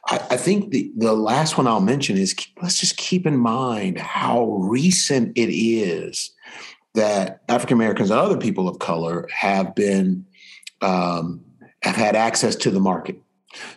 I, 0.08 0.16
I, 0.32 0.38
think 0.38 0.72
the 0.72 0.92
the 0.98 1.14
last 1.14 1.58
one 1.58 1.68
I'll 1.68 1.80
mention 1.80 2.18
is 2.18 2.36
let's 2.62 2.80
just 2.80 2.98
keep 2.98 3.28
in 3.28 3.38
mind 3.38 4.00
how 4.00 4.48
recent 4.48 5.38
it 5.38 5.54
is 5.54 6.32
that 6.96 7.42
African 7.50 7.76
Americans 7.76 8.10
and 8.10 8.20
other 8.20 8.38
people 8.38 8.68
of 8.68 8.80
color 8.80 9.28
have 9.32 9.76
been 9.76 10.26
um, 10.82 11.44
have 11.84 11.96
had 11.96 12.16
access 12.16 12.56
to 12.58 12.72
the 12.72 12.80
market. 12.80 13.18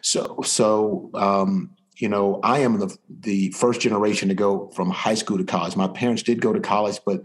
So, 0.00 0.40
so 0.42 1.10
um, 1.14 1.75
you 1.96 2.08
know, 2.08 2.40
I 2.42 2.60
am 2.60 2.78
the 2.78 2.96
the 3.08 3.50
first 3.52 3.80
generation 3.80 4.28
to 4.28 4.34
go 4.34 4.68
from 4.74 4.90
high 4.90 5.14
school 5.14 5.38
to 5.38 5.44
college. 5.44 5.76
My 5.76 5.88
parents 5.88 6.22
did 6.22 6.40
go 6.40 6.52
to 6.52 6.60
college, 6.60 7.00
but 7.04 7.22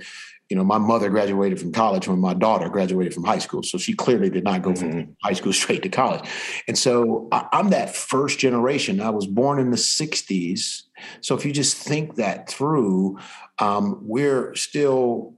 you 0.52 0.58
know, 0.58 0.66
my 0.66 0.78
mother 0.78 1.10
graduated 1.10 1.62
from 1.62 1.72
college 1.72 2.10
when 2.10 2.20
my 2.20 2.34
daughter 2.34 2.68
graduated 2.68 3.14
from 3.14 3.24
high 3.24 3.38
school. 3.38 3.64
So 3.64 3.78
she 3.78 3.94
clearly 3.94 4.30
did 4.30 4.44
not 4.44 4.62
go 4.62 4.72
mm-hmm. 4.72 4.92
from 4.92 5.18
high 5.24 5.32
school 5.32 5.54
straight 5.62 5.82
to 5.84 5.90
college. 5.90 6.30
And 6.68 6.78
so 6.78 7.30
I, 7.32 7.48
am 7.54 7.70
that 7.70 7.96
first 7.96 8.38
generation. 8.38 9.00
I 9.00 9.12
was 9.12 9.28
born 9.28 9.60
in 9.60 9.72
the 9.72 9.78
60s. 9.78 10.82
So 11.22 11.36
if 11.36 11.46
you 11.46 11.54
just 11.54 11.78
think 11.78 12.16
that 12.16 12.50
through, 12.50 13.18
um, 13.60 14.00
we're 14.02 14.54
still 14.56 15.36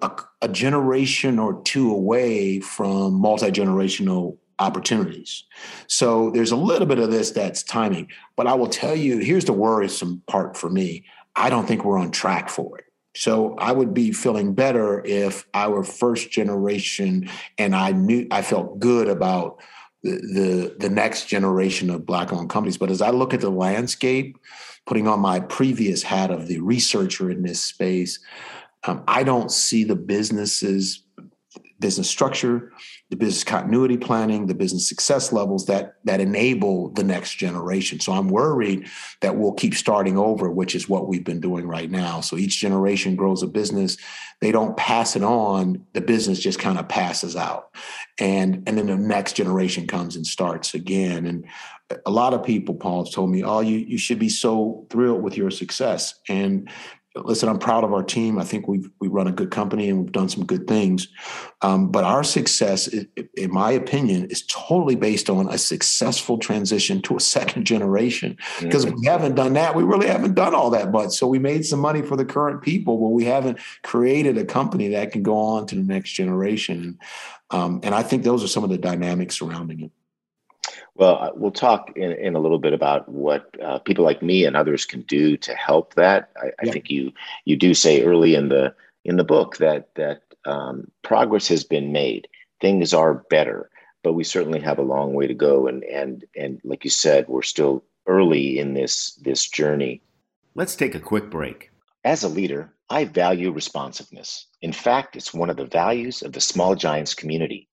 a, 0.00 0.12
a 0.40 0.48
generation 0.48 1.40
or 1.40 1.60
two 1.62 1.90
away 1.90 2.60
from 2.60 3.14
multi 3.14 3.50
generational 3.50 4.38
opportunities. 4.58 5.44
So 5.86 6.30
there's 6.30 6.52
a 6.52 6.56
little 6.56 6.86
bit 6.86 6.98
of 6.98 7.10
this 7.10 7.30
that's 7.30 7.62
timing. 7.62 8.08
But 8.36 8.46
I 8.46 8.54
will 8.54 8.68
tell 8.68 8.94
you, 8.94 9.18
here's 9.18 9.44
the 9.44 9.52
worrisome 9.52 10.22
part 10.26 10.56
for 10.56 10.70
me. 10.70 11.04
I 11.36 11.50
don't 11.50 11.66
think 11.66 11.84
we're 11.84 11.98
on 11.98 12.10
track 12.10 12.48
for 12.48 12.78
it. 12.78 12.84
So 13.16 13.54
I 13.56 13.72
would 13.72 13.94
be 13.94 14.12
feeling 14.12 14.54
better 14.54 15.04
if 15.04 15.46
I 15.54 15.68
were 15.68 15.84
first 15.84 16.30
generation 16.30 17.28
and 17.58 17.74
I 17.74 17.92
knew 17.92 18.26
I 18.30 18.42
felt 18.42 18.80
good 18.80 19.08
about 19.08 19.60
the 20.02 20.10
the, 20.10 20.76
the 20.78 20.90
next 20.90 21.26
generation 21.26 21.90
of 21.90 22.06
black 22.06 22.32
owned 22.32 22.50
companies. 22.50 22.76
But 22.76 22.90
as 22.90 23.00
I 23.00 23.10
look 23.10 23.32
at 23.32 23.40
the 23.40 23.50
landscape, 23.50 24.36
putting 24.86 25.06
on 25.06 25.20
my 25.20 25.40
previous 25.40 26.02
hat 26.02 26.30
of 26.30 26.48
the 26.48 26.60
researcher 26.60 27.30
in 27.30 27.42
this 27.42 27.62
space, 27.62 28.18
um, 28.86 29.02
I 29.08 29.22
don't 29.22 29.50
see 29.50 29.84
the 29.84 29.96
businesses 29.96 31.03
business 31.84 32.08
structure, 32.08 32.72
the 33.10 33.16
business 33.16 33.44
continuity 33.44 33.98
planning, 33.98 34.46
the 34.46 34.54
business 34.54 34.88
success 34.88 35.32
levels 35.32 35.66
that 35.66 35.96
that 36.04 36.18
enable 36.18 36.88
the 36.94 37.04
next 37.04 37.34
generation. 37.34 38.00
So 38.00 38.10
I'm 38.12 38.30
worried 38.30 38.88
that 39.20 39.36
we'll 39.36 39.52
keep 39.52 39.74
starting 39.74 40.16
over, 40.16 40.50
which 40.50 40.74
is 40.74 40.88
what 40.88 41.08
we've 41.08 41.26
been 41.26 41.40
doing 41.40 41.66
right 41.66 41.90
now. 41.90 42.22
So 42.22 42.38
each 42.38 42.58
generation 42.58 43.16
grows 43.16 43.42
a 43.42 43.46
business, 43.46 43.98
they 44.40 44.50
don't 44.50 44.78
pass 44.78 45.14
it 45.14 45.22
on, 45.22 45.84
the 45.92 46.00
business 46.00 46.38
just 46.38 46.58
kind 46.58 46.78
of 46.78 46.88
passes 46.88 47.36
out. 47.36 47.76
And 48.18 48.62
and 48.66 48.78
then 48.78 48.86
the 48.86 48.96
next 48.96 49.34
generation 49.34 49.86
comes 49.86 50.16
and 50.16 50.26
starts 50.26 50.72
again. 50.72 51.26
And 51.26 51.44
a 52.06 52.10
lot 52.10 52.32
of 52.32 52.42
people, 52.42 52.76
Paul, 52.76 53.04
have 53.04 53.12
told 53.12 53.30
me, 53.30 53.44
oh, 53.44 53.60
you, 53.60 53.76
you 53.76 53.98
should 53.98 54.18
be 54.18 54.30
so 54.30 54.86
thrilled 54.88 55.22
with 55.22 55.36
your 55.36 55.50
success. 55.50 56.14
And 56.30 56.70
listen, 57.14 57.48
I'm 57.48 57.58
proud 57.58 57.84
of 57.84 57.92
our 57.92 58.02
team. 58.02 58.38
I 58.38 58.44
think 58.44 58.66
we've 58.66 58.88
we 59.00 59.08
run 59.08 59.26
a 59.26 59.32
good 59.32 59.50
company 59.50 59.88
and 59.88 60.02
we've 60.02 60.12
done 60.12 60.28
some 60.28 60.44
good 60.44 60.66
things. 60.66 61.08
Um, 61.62 61.90
but 61.90 62.04
our 62.04 62.24
success, 62.24 62.88
in 62.88 63.52
my 63.52 63.70
opinion, 63.70 64.26
is 64.26 64.44
totally 64.46 64.96
based 64.96 65.30
on 65.30 65.48
a 65.48 65.58
successful 65.58 66.38
transition 66.38 67.00
to 67.02 67.16
a 67.16 67.20
second 67.20 67.64
generation. 67.74 68.36
Because 68.60 68.84
mm-hmm. 68.84 69.00
we 69.00 69.06
haven't 69.06 69.36
done 69.36 69.52
that, 69.54 69.74
we 69.74 69.84
really 69.84 70.08
haven't 70.08 70.34
done 70.34 70.54
all 70.54 70.70
that 70.70 70.90
much. 70.90 71.12
So 71.12 71.26
we 71.26 71.38
made 71.38 71.64
some 71.64 71.80
money 71.80 72.02
for 72.02 72.16
the 72.16 72.24
current 72.24 72.62
people, 72.62 72.98
but 72.98 73.08
we 73.08 73.24
haven't 73.24 73.58
created 73.82 74.36
a 74.36 74.44
company 74.44 74.88
that 74.88 75.12
can 75.12 75.22
go 75.22 75.36
on 75.36 75.66
to 75.68 75.76
the 75.76 75.82
next 75.82 76.12
generation. 76.12 76.98
Um, 77.50 77.80
and 77.82 77.94
I 77.94 78.02
think 78.02 78.24
those 78.24 78.42
are 78.42 78.48
some 78.48 78.64
of 78.64 78.70
the 78.70 78.78
dynamics 78.78 79.38
surrounding 79.38 79.80
it. 79.80 79.92
Well, 80.96 81.18
uh, 81.20 81.30
we'll 81.34 81.50
talk 81.50 81.92
in, 81.96 82.12
in 82.12 82.36
a 82.36 82.38
little 82.38 82.58
bit 82.58 82.72
about 82.72 83.08
what 83.08 83.50
uh, 83.60 83.78
people 83.80 84.04
like 84.04 84.22
me 84.22 84.44
and 84.44 84.56
others 84.56 84.84
can 84.84 85.02
do 85.02 85.36
to 85.38 85.54
help 85.54 85.94
that. 85.94 86.30
I, 86.36 86.50
I 86.60 86.70
think 86.70 86.88
you 86.88 87.12
you 87.44 87.56
do 87.56 87.74
say 87.74 88.02
early 88.02 88.34
in 88.34 88.48
the 88.48 88.74
in 89.04 89.16
the 89.16 89.24
book 89.24 89.56
that 89.56 89.94
that 89.96 90.22
um, 90.44 90.90
progress 91.02 91.48
has 91.48 91.64
been 91.64 91.92
made. 91.92 92.28
Things 92.60 92.94
are 92.94 93.14
better, 93.14 93.70
but 94.02 94.12
we 94.12 94.22
certainly 94.22 94.60
have 94.60 94.78
a 94.78 94.82
long 94.82 95.14
way 95.14 95.26
to 95.26 95.34
go. 95.34 95.66
And 95.66 95.82
and 95.84 96.24
and 96.36 96.60
like 96.62 96.84
you 96.84 96.90
said, 96.90 97.26
we're 97.28 97.42
still 97.42 97.84
early 98.06 98.58
in 98.58 98.74
this 98.74 99.14
this 99.16 99.48
journey. 99.48 100.00
Let's 100.54 100.76
take 100.76 100.94
a 100.94 101.00
quick 101.00 101.28
break. 101.28 101.70
As 102.04 102.22
a 102.22 102.28
leader, 102.28 102.72
I 102.90 103.06
value 103.06 103.50
responsiveness. 103.50 104.46
In 104.62 104.72
fact, 104.72 105.16
it's 105.16 105.34
one 105.34 105.50
of 105.50 105.56
the 105.56 105.64
values 105.64 106.22
of 106.22 106.32
the 106.32 106.40
Small 106.40 106.76
Giants 106.76 107.14
community. 107.14 107.66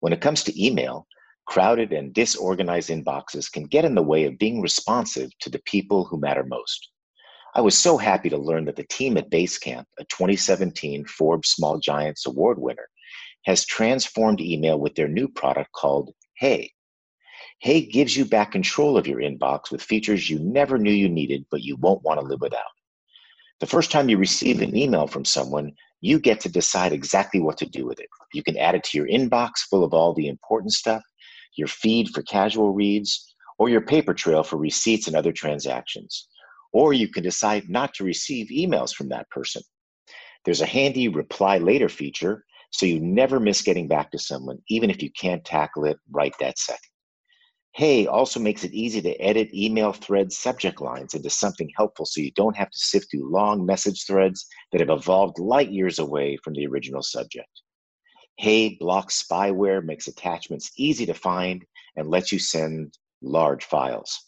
When 0.00 0.12
it 0.12 0.20
comes 0.20 0.42
to 0.44 0.64
email, 0.64 1.06
crowded 1.46 1.92
and 1.92 2.14
disorganized 2.14 2.90
inboxes 2.90 3.50
can 3.50 3.64
get 3.64 3.84
in 3.84 3.94
the 3.94 4.02
way 4.02 4.24
of 4.24 4.38
being 4.38 4.60
responsive 4.60 5.30
to 5.40 5.50
the 5.50 5.62
people 5.66 6.04
who 6.04 6.20
matter 6.20 6.44
most. 6.44 6.90
I 7.54 7.60
was 7.60 7.76
so 7.76 7.98
happy 7.98 8.30
to 8.30 8.38
learn 8.38 8.64
that 8.64 8.76
the 8.76 8.84
team 8.84 9.16
at 9.18 9.30
Basecamp, 9.30 9.84
a 9.98 10.04
2017 10.04 11.04
Forbes 11.04 11.50
Small 11.50 11.78
Giants 11.78 12.26
Award 12.26 12.58
winner, 12.58 12.88
has 13.44 13.66
transformed 13.66 14.40
email 14.40 14.78
with 14.78 14.94
their 14.94 15.08
new 15.08 15.28
product 15.28 15.70
called 15.72 16.10
Hey. 16.38 16.72
Hey 17.60 17.82
gives 17.82 18.16
you 18.16 18.24
back 18.24 18.52
control 18.52 18.96
of 18.96 19.06
your 19.06 19.20
inbox 19.20 19.70
with 19.70 19.82
features 19.82 20.30
you 20.30 20.38
never 20.38 20.78
knew 20.78 20.92
you 20.92 21.08
needed, 21.08 21.44
but 21.50 21.62
you 21.62 21.76
won't 21.76 22.02
want 22.02 22.18
to 22.20 22.26
live 22.26 22.40
without. 22.40 22.62
The 23.60 23.66
first 23.66 23.90
time 23.90 24.08
you 24.08 24.16
receive 24.16 24.62
an 24.62 24.76
email 24.76 25.06
from 25.06 25.24
someone, 25.24 25.72
you 26.00 26.18
get 26.18 26.40
to 26.40 26.48
decide 26.48 26.92
exactly 26.92 27.40
what 27.40 27.58
to 27.58 27.66
do 27.66 27.86
with 27.86 28.00
it. 28.00 28.08
You 28.32 28.42
can 28.42 28.56
add 28.56 28.74
it 28.74 28.82
to 28.84 28.98
your 28.98 29.06
inbox 29.06 29.58
full 29.68 29.84
of 29.84 29.92
all 29.92 30.14
the 30.14 30.28
important 30.28 30.72
stuff 30.72 31.02
your 31.56 31.68
feed 31.68 32.08
for 32.10 32.22
casual 32.22 32.72
reads, 32.72 33.34
or 33.58 33.68
your 33.68 33.80
paper 33.80 34.14
trail 34.14 34.42
for 34.42 34.56
receipts 34.56 35.06
and 35.06 35.16
other 35.16 35.32
transactions. 35.32 36.28
Or 36.72 36.92
you 36.92 37.08
can 37.08 37.22
decide 37.22 37.68
not 37.68 37.94
to 37.94 38.04
receive 38.04 38.48
emails 38.48 38.94
from 38.94 39.08
that 39.10 39.28
person. 39.30 39.62
There's 40.44 40.62
a 40.62 40.66
handy 40.66 41.08
reply 41.08 41.58
later 41.58 41.88
feature, 41.88 42.44
so 42.70 42.86
you 42.86 42.98
never 42.98 43.38
miss 43.38 43.62
getting 43.62 43.86
back 43.86 44.10
to 44.10 44.18
someone, 44.18 44.58
even 44.68 44.90
if 44.90 45.02
you 45.02 45.10
can't 45.10 45.44
tackle 45.44 45.84
it 45.84 45.98
right 46.10 46.34
that 46.40 46.58
second. 46.58 46.80
Hey 47.74 48.06
also 48.06 48.38
makes 48.38 48.64
it 48.64 48.74
easy 48.74 49.00
to 49.00 49.18
edit 49.18 49.54
email 49.54 49.92
thread 49.92 50.30
subject 50.30 50.82
lines 50.82 51.14
into 51.14 51.30
something 51.30 51.70
helpful 51.74 52.04
so 52.04 52.20
you 52.20 52.30
don't 52.32 52.56
have 52.56 52.70
to 52.70 52.78
sift 52.78 53.10
through 53.10 53.32
long 53.32 53.64
message 53.64 54.04
threads 54.06 54.46
that 54.72 54.80
have 54.80 54.90
evolved 54.90 55.38
light 55.38 55.70
years 55.70 55.98
away 55.98 56.36
from 56.44 56.52
the 56.52 56.66
original 56.66 57.02
subject. 57.02 57.61
Hey 58.36 58.76
blocks 58.80 59.22
spyware, 59.22 59.84
makes 59.84 60.08
attachments 60.08 60.72
easy 60.76 61.06
to 61.06 61.14
find, 61.14 61.64
and 61.96 62.08
lets 62.08 62.32
you 62.32 62.38
send 62.38 62.98
large 63.20 63.64
files. 63.64 64.26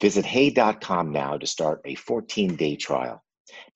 Visit 0.00 0.24
hey.com 0.24 1.12
now 1.12 1.36
to 1.36 1.46
start 1.46 1.80
a 1.84 1.94
14 1.94 2.56
day 2.56 2.76
trial. 2.76 3.22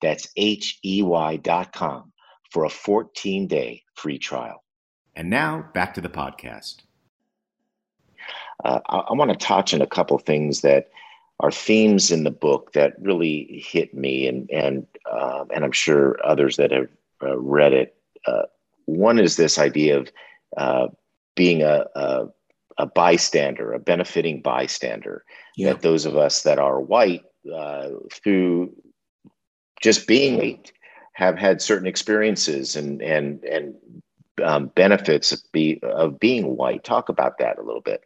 That's 0.01 0.27
H 0.35 0.79
E 0.83 1.01
Y.com 1.01 2.11
for 2.51 2.65
a 2.65 2.69
14 2.69 3.47
day 3.47 3.83
free 3.95 4.19
trial. 4.19 4.63
And 5.15 5.29
now 5.29 5.65
back 5.73 5.93
to 5.95 6.01
the 6.01 6.09
podcast. 6.09 6.77
Uh, 8.63 8.79
I, 8.87 8.97
I 8.97 9.13
want 9.13 9.31
to 9.31 9.37
touch 9.37 9.73
on 9.73 9.81
a 9.81 9.87
couple 9.87 10.17
things 10.17 10.61
that 10.61 10.89
are 11.39 11.51
themes 11.51 12.11
in 12.11 12.23
the 12.23 12.31
book 12.31 12.73
that 12.73 12.93
really 12.99 13.63
hit 13.65 13.93
me, 13.93 14.27
and 14.27 14.49
and 14.49 14.87
uh, 15.09 15.45
and 15.53 15.63
I'm 15.63 15.71
sure 15.71 16.17
others 16.23 16.57
that 16.57 16.71
have 16.71 16.89
uh, 17.21 17.37
read 17.37 17.73
it 17.73 17.95
uh, 18.25 18.43
one 18.87 19.19
is 19.19 19.35
this 19.35 19.59
idea 19.59 19.99
of 19.99 20.11
uh, 20.57 20.87
being 21.35 21.61
a, 21.61 21.85
a, 21.95 22.25
a, 22.79 22.85
bystander, 22.87 23.73
a 23.73 23.79
benefiting 23.79 24.41
bystander. 24.41 25.23
Yeah. 25.55 25.73
That 25.73 25.81
those 25.81 26.05
of 26.05 26.17
us 26.17 26.43
that 26.43 26.57
are 26.57 26.81
white, 26.81 27.23
uh, 27.53 27.89
through 28.11 28.73
just 29.81 30.07
being 30.07 30.37
white, 30.37 30.71
have 31.13 31.37
had 31.37 31.61
certain 31.61 31.87
experiences 31.87 32.75
and 32.75 33.01
and 33.01 33.43
and 33.43 33.75
um, 34.43 34.67
benefits 34.75 35.31
of, 35.31 35.39
be, 35.51 35.79
of 35.83 36.19
being 36.19 36.55
white. 36.55 36.83
Talk 36.83 37.09
about 37.09 37.39
that 37.39 37.57
a 37.57 37.63
little 37.63 37.81
bit. 37.81 38.01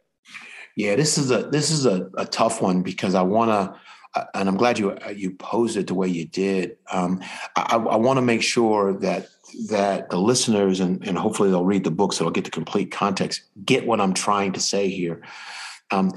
Yeah, 0.76 0.96
this 0.96 1.18
is 1.18 1.30
a 1.30 1.42
this 1.50 1.70
is 1.70 1.84
a, 1.86 2.08
a 2.16 2.24
tough 2.24 2.62
one 2.62 2.82
because 2.82 3.14
I 3.14 3.22
want 3.22 3.50
to 3.50 3.78
and 4.34 4.48
I'm 4.48 4.56
glad 4.56 4.78
you 4.78 4.96
you 5.14 5.32
posed 5.32 5.76
it 5.76 5.86
the 5.86 5.94
way 5.94 6.08
you 6.08 6.26
did. 6.26 6.76
Um, 6.90 7.20
I, 7.56 7.76
I 7.76 7.96
want 7.96 8.18
to 8.18 8.22
make 8.22 8.42
sure 8.42 8.92
that 8.94 9.28
that 9.68 10.10
the 10.10 10.18
listeners 10.18 10.80
and, 10.80 11.06
and 11.06 11.16
hopefully 11.18 11.50
they'll 11.50 11.64
read 11.64 11.84
the 11.84 11.90
book 11.90 12.12
so 12.12 12.24
they'll 12.24 12.30
get 12.30 12.44
the 12.44 12.50
complete 12.50 12.90
context, 12.90 13.42
get 13.64 13.86
what 13.86 14.00
I'm 14.00 14.14
trying 14.14 14.52
to 14.52 14.60
say 14.60 14.88
here. 14.88 15.22
Um, 15.90 16.12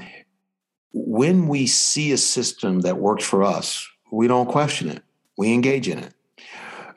when 0.92 1.46
we 1.48 1.66
see 1.66 2.12
a 2.12 2.16
system 2.16 2.80
that 2.80 2.96
works 2.96 3.24
for 3.24 3.42
us, 3.42 3.86
we 4.10 4.26
don't 4.26 4.48
question 4.48 4.88
it. 4.88 5.02
We 5.36 5.52
engage 5.52 5.88
in 5.88 5.98
it. 5.98 6.14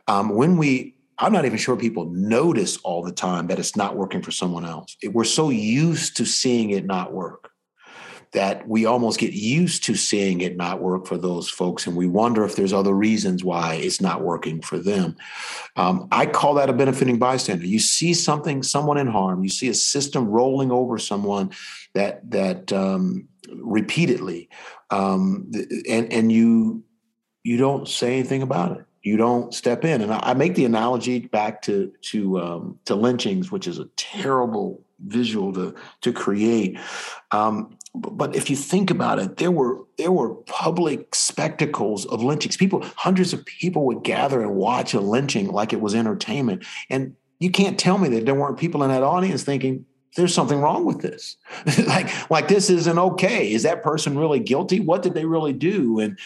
Um, 0.07 0.29
when 0.29 0.55
we, 0.55 0.95
I'm 1.17 1.33
not 1.33 1.43
even 1.43 1.57
sure 1.57 1.75
people 1.75 2.05
notice 2.05 2.77
all 2.77 3.03
the 3.03 3.11
time 3.11 3.47
that 3.47 3.59
it's 3.59 3.75
not 3.75 3.97
working 3.97 4.21
for 4.21 4.31
someone 4.31 4.65
else. 4.65 4.95
We're 5.03 5.25
so 5.25 5.49
used 5.49 6.15
to 6.17 6.25
seeing 6.25 6.69
it 6.69 6.85
not 6.85 7.11
work 7.11 7.51
that 8.31 8.67
we 8.67 8.85
almost 8.85 9.19
get 9.19 9.33
used 9.33 9.83
to 9.85 9.95
seeing 9.95 10.41
it 10.41 10.55
not 10.55 10.81
work 10.81 11.07
for 11.07 11.17
those 11.17 11.49
folks 11.49 11.87
and 11.87 11.95
we 11.95 12.05
wonder 12.05 12.43
if 12.43 12.55
there's 12.55 12.73
other 12.73 12.93
reasons 12.93 13.43
why 13.43 13.75
it's 13.75 13.99
not 13.99 14.21
working 14.21 14.61
for 14.61 14.77
them. 14.77 15.15
Um, 15.75 16.07
i 16.11 16.25
call 16.25 16.53
that 16.55 16.69
a 16.69 16.73
benefiting 16.73 17.17
bystander. 17.17 17.65
You 17.65 17.79
see 17.79 18.13
something 18.13 18.61
someone 18.61 18.97
in 18.97 19.07
harm 19.07 19.43
you 19.43 19.49
see 19.49 19.69
a 19.69 19.73
system 19.73 20.27
rolling 20.27 20.71
over 20.71 20.97
someone 20.99 21.51
that 21.93 22.29
that 22.29 22.71
um, 22.71 23.27
repeatedly 23.49 24.49
um, 24.91 25.51
and 25.89 26.11
and 26.11 26.31
you 26.31 26.83
you 27.43 27.57
don't 27.57 27.87
say 27.87 28.13
anything 28.13 28.41
about 28.41 28.77
it. 28.77 28.85
You 29.01 29.17
don't 29.17 29.53
step 29.53 29.85
in. 29.85 30.01
And 30.01 30.11
i, 30.11 30.33
make 30.33 30.55
the 30.55 30.65
analogy 30.65 31.19
back 31.19 31.61
to 31.63 31.91
to 32.01 32.39
um, 32.39 32.79
to 32.85 32.95
lynchings 32.95 33.51
which 33.51 33.67
is 33.67 33.79
a 33.79 33.85
terrible 33.95 34.83
visual 35.05 35.53
to 35.53 35.75
to 36.01 36.13
create. 36.13 36.77
Um, 37.31 37.77
but 38.01 38.35
if 38.35 38.49
you 38.49 38.55
think 38.55 38.89
about 38.89 39.19
it, 39.19 39.37
there 39.37 39.51
were 39.51 39.79
there 39.97 40.11
were 40.11 40.35
public 40.35 41.13
spectacles 41.13 42.05
of 42.05 42.23
lynchings. 42.23 42.57
People, 42.57 42.83
hundreds 42.95 43.33
of 43.33 43.45
people 43.45 43.85
would 43.85 44.03
gather 44.03 44.41
and 44.41 44.55
watch 44.55 44.93
a 44.93 45.01
lynching 45.01 45.47
like 45.47 45.73
it 45.73 45.81
was 45.81 45.93
entertainment. 45.93 46.65
And 46.89 47.15
you 47.39 47.51
can't 47.51 47.79
tell 47.79 47.97
me 47.97 48.09
that 48.09 48.25
there 48.25 48.35
weren't 48.35 48.57
people 48.57 48.83
in 48.83 48.89
that 48.89 49.03
audience 49.03 49.43
thinking, 49.43 49.85
there's 50.15 50.33
something 50.33 50.59
wrong 50.59 50.85
with 50.85 51.01
this. 51.01 51.37
like, 51.87 52.31
like 52.31 52.47
this 52.47 52.69
isn't 52.69 52.97
okay. 52.97 53.51
Is 53.51 53.63
that 53.63 53.83
person 53.83 54.17
really 54.17 54.39
guilty? 54.39 54.79
What 54.79 55.01
did 55.01 55.13
they 55.13 55.25
really 55.25 55.53
do? 55.53 55.99
And 55.99 56.17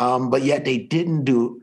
um, 0.00 0.30
but 0.30 0.42
yet 0.42 0.64
they 0.64 0.78
didn't 0.78 1.24
do, 1.24 1.62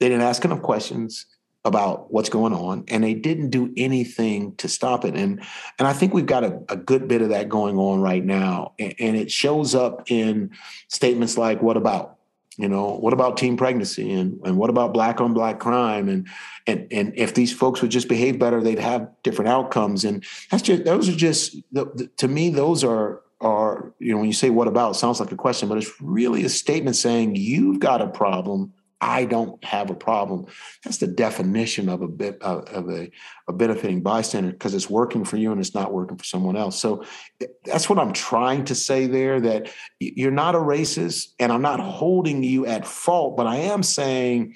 they 0.00 0.08
didn't 0.08 0.24
ask 0.24 0.44
enough 0.44 0.62
questions 0.62 1.26
about 1.64 2.12
what's 2.12 2.28
going 2.28 2.52
on 2.52 2.84
and 2.88 3.04
they 3.04 3.14
didn't 3.14 3.50
do 3.50 3.72
anything 3.76 4.54
to 4.56 4.68
stop 4.68 5.04
it. 5.04 5.14
And 5.14 5.40
and 5.78 5.86
i 5.86 5.92
think 5.92 6.12
we've 6.12 6.26
got 6.26 6.44
a, 6.44 6.60
a 6.68 6.76
good 6.76 7.06
bit 7.06 7.22
of 7.22 7.28
that 7.28 7.48
going 7.48 7.78
on 7.78 8.00
right 8.00 8.24
now 8.24 8.74
and, 8.78 8.94
and, 8.98 9.16
it 9.16 9.30
shows 9.30 9.74
up 9.74 10.10
in 10.10 10.50
statements 10.88 11.38
like 11.38 11.62
what 11.62 11.76
about 11.76 12.18
you 12.58 12.68
know 12.68 12.96
what 12.96 13.12
about 13.12 13.36
teen 13.36 13.56
pregnancy? 13.56 14.12
And 14.12 14.38
and 14.44 14.56
what 14.56 14.70
about 14.70 14.92
black 14.92 15.20
on 15.20 15.32
black 15.32 15.58
crime? 15.58 16.08
And 16.08 16.28
and 16.66 16.86
and 16.90 17.12
if 17.16 17.34
these 17.34 17.52
folks 17.52 17.80
would 17.80 17.90
just 17.90 18.08
behave 18.08 18.38
better 18.38 18.62
they'd 18.62 18.78
have 18.78 19.08
different 19.22 19.48
outcomes. 19.48 20.04
And 20.04 20.24
that's 20.50 20.62
just 20.62 20.84
those 20.84 21.08
are 21.08 21.16
just 21.16 21.56
the, 21.72 21.86
the, 21.94 22.06
to 22.18 22.28
me 22.28 22.50
those 22.50 22.84
are 22.84 23.22
are 23.40 23.92
you 23.98 24.12
know 24.12 24.18
when 24.18 24.26
you 24.26 24.32
say 24.32 24.50
what 24.50 24.68
about 24.68 24.96
sounds 24.96 25.18
like 25.18 25.32
a 25.32 25.36
question 25.36 25.68
but 25.68 25.76
it's 25.76 25.90
really 26.00 26.44
a 26.44 26.48
statement 26.48 26.94
saying 26.94 27.34
you've 27.34 27.80
got 27.80 28.00
a 28.00 28.06
problem 28.06 28.72
I 29.02 29.24
don't 29.24 29.62
have 29.64 29.90
a 29.90 29.96
problem. 29.96 30.46
That's 30.84 30.98
the 30.98 31.08
definition 31.08 31.88
of 31.88 32.02
a 32.02 32.08
bit 32.08 32.40
of 32.40 32.88
a, 32.88 33.10
a 33.48 33.52
benefiting 33.52 34.00
bystander 34.00 34.52
because 34.52 34.74
it's 34.74 34.88
working 34.88 35.24
for 35.24 35.36
you 35.36 35.50
and 35.50 35.60
it's 35.60 35.74
not 35.74 35.92
working 35.92 36.16
for 36.16 36.24
someone 36.24 36.56
else. 36.56 36.78
So 36.78 37.04
eh, 37.40 37.46
that's 37.64 37.90
what 37.90 37.98
I'm 37.98 38.12
trying 38.12 38.64
to 38.66 38.76
say 38.76 39.08
there. 39.08 39.40
That 39.40 39.72
you're 39.98 40.30
not 40.30 40.54
a 40.54 40.58
racist, 40.58 41.32
and 41.40 41.50
I'm 41.50 41.62
not 41.62 41.80
holding 41.80 42.44
you 42.44 42.64
at 42.66 42.86
fault, 42.86 43.36
but 43.36 43.46
I 43.46 43.56
am 43.56 43.82
saying. 43.82 44.54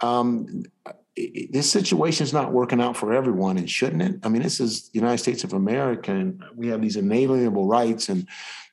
Um, 0.00 0.64
this 1.16 1.70
situation 1.70 2.24
is 2.24 2.32
not 2.32 2.52
working 2.52 2.80
out 2.80 2.96
for 2.96 3.12
everyone, 3.12 3.56
and 3.56 3.70
shouldn't 3.70 4.02
it? 4.02 4.16
I 4.24 4.28
mean, 4.28 4.42
this 4.42 4.58
is 4.58 4.88
the 4.88 4.98
United 4.98 5.18
States 5.18 5.44
of 5.44 5.52
America, 5.52 6.10
and 6.10 6.42
we 6.56 6.66
have 6.66 6.82
these 6.82 6.96
inalienable 6.96 7.68
rights, 7.68 8.08
and 8.08 8.26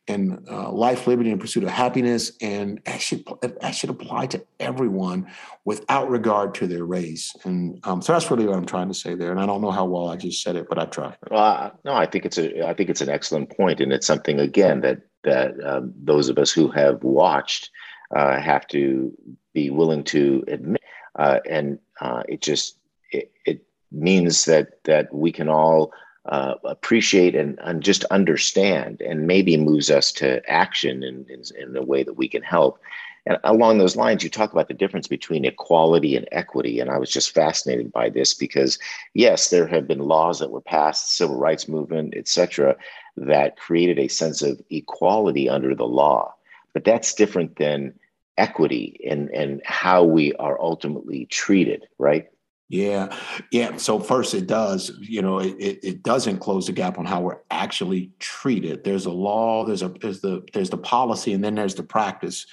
and 0.07 0.45
uh, 0.49 0.71
life, 0.71 1.07
liberty, 1.07 1.31
and 1.31 1.39
pursuit 1.39 1.63
of 1.63 1.69
happiness. 1.69 2.31
And 2.41 2.81
that 2.85 3.01
should, 3.01 3.23
that 3.41 3.75
should 3.75 3.89
apply 3.89 4.27
to 4.27 4.43
everyone 4.59 5.27
without 5.63 6.09
regard 6.09 6.55
to 6.55 6.67
their 6.67 6.85
race. 6.85 7.33
And 7.43 7.79
um, 7.83 8.01
so 8.01 8.13
that's 8.13 8.29
really 8.29 8.45
what 8.45 8.57
I'm 8.57 8.65
trying 8.65 8.87
to 8.87 8.93
say 8.93 9.15
there. 9.15 9.31
And 9.31 9.39
I 9.39 9.45
don't 9.45 9.61
know 9.61 9.71
how 9.71 9.85
well 9.85 10.09
I 10.09 10.15
just 10.15 10.41
said 10.41 10.55
it, 10.55 10.67
but 10.67 10.79
I 10.79 10.85
tried. 10.85 11.17
Well, 11.29 11.79
no, 11.85 11.93
I 11.93 12.05
think 12.05 12.25
it's 12.25 12.37
a, 12.37 12.67
I 12.67 12.73
think 12.73 12.89
it's 12.89 13.01
an 13.01 13.09
excellent 13.09 13.55
point, 13.55 13.79
and 13.79 13.93
it's 13.93 14.07
something 14.07 14.39
again 14.39 14.81
that 14.81 15.01
that 15.23 15.53
um, 15.63 15.93
those 16.03 16.29
of 16.29 16.37
us 16.37 16.51
who 16.51 16.71
have 16.71 17.03
watched 17.03 17.69
uh, 18.15 18.39
have 18.39 18.67
to 18.67 19.11
be 19.53 19.69
willing 19.69 20.03
to 20.05 20.43
admit, 20.47 20.81
uh, 21.17 21.39
and 21.49 21.79
uh, 21.99 22.23
it 22.27 22.41
just 22.41 22.77
it, 23.11 23.31
it 23.45 23.65
means 23.91 24.45
that 24.45 24.83
that 24.85 25.13
we 25.13 25.31
can 25.31 25.47
all 25.47 25.91
uh, 26.25 26.55
appreciate 26.63 27.35
and, 27.35 27.59
and 27.61 27.81
just 27.83 28.03
understand 28.05 29.01
and 29.01 29.27
maybe 29.27 29.57
moves 29.57 29.89
us 29.89 30.11
to 30.11 30.41
action 30.49 31.03
in, 31.03 31.25
in, 31.29 31.41
in 31.59 31.75
a 31.75 31.81
way 31.81 32.03
that 32.03 32.13
we 32.13 32.27
can 32.27 32.43
help. 32.43 32.79
And 33.25 33.37
along 33.43 33.77
those 33.77 33.95
lines, 33.95 34.23
you 34.23 34.31
talk 34.31 34.51
about 34.51 34.67
the 34.67 34.73
difference 34.73 35.07
between 35.07 35.45
equality 35.45 36.15
and 36.15 36.27
equity. 36.31 36.79
And 36.79 36.89
I 36.89 36.97
was 36.97 37.11
just 37.11 37.35
fascinated 37.35 37.91
by 37.91 38.09
this 38.09 38.33
because, 38.33 38.79
yes, 39.13 39.49
there 39.51 39.67
have 39.67 39.87
been 39.87 39.99
laws 39.99 40.39
that 40.39 40.49
were 40.49 40.61
passed, 40.61 41.15
civil 41.15 41.37
rights 41.37 41.67
movement, 41.67 42.15
et 42.17 42.27
cetera, 42.27 42.75
that 43.17 43.57
created 43.57 43.99
a 43.99 44.07
sense 44.07 44.41
of 44.41 44.59
equality 44.71 45.47
under 45.47 45.75
the 45.75 45.85
law. 45.85 46.33
But 46.73 46.83
that's 46.83 47.13
different 47.13 47.57
than 47.57 47.93
equity 48.37 48.99
and, 49.07 49.29
and 49.29 49.61
how 49.65 50.03
we 50.03 50.33
are 50.33 50.59
ultimately 50.59 51.25
treated, 51.25 51.85
right? 51.99 52.30
Yeah, 52.71 53.13
yeah. 53.51 53.75
So 53.75 53.99
first, 53.99 54.33
it 54.33 54.47
does. 54.47 54.97
You 55.01 55.21
know, 55.21 55.39
it, 55.39 55.57
it 55.59 56.03
doesn't 56.03 56.37
close 56.37 56.67
the 56.67 56.71
gap 56.71 56.97
on 56.97 57.05
how 57.05 57.19
we're 57.19 57.39
actually 57.51 58.11
treated. 58.19 58.85
There's 58.85 59.05
a 59.05 59.11
law. 59.11 59.65
There's 59.65 59.81
a 59.81 59.89
there's 59.89 60.21
the 60.21 60.47
there's 60.53 60.69
the 60.69 60.77
policy, 60.77 61.33
and 61.33 61.43
then 61.43 61.55
there's 61.55 61.75
the 61.75 61.83
practice, 61.83 62.45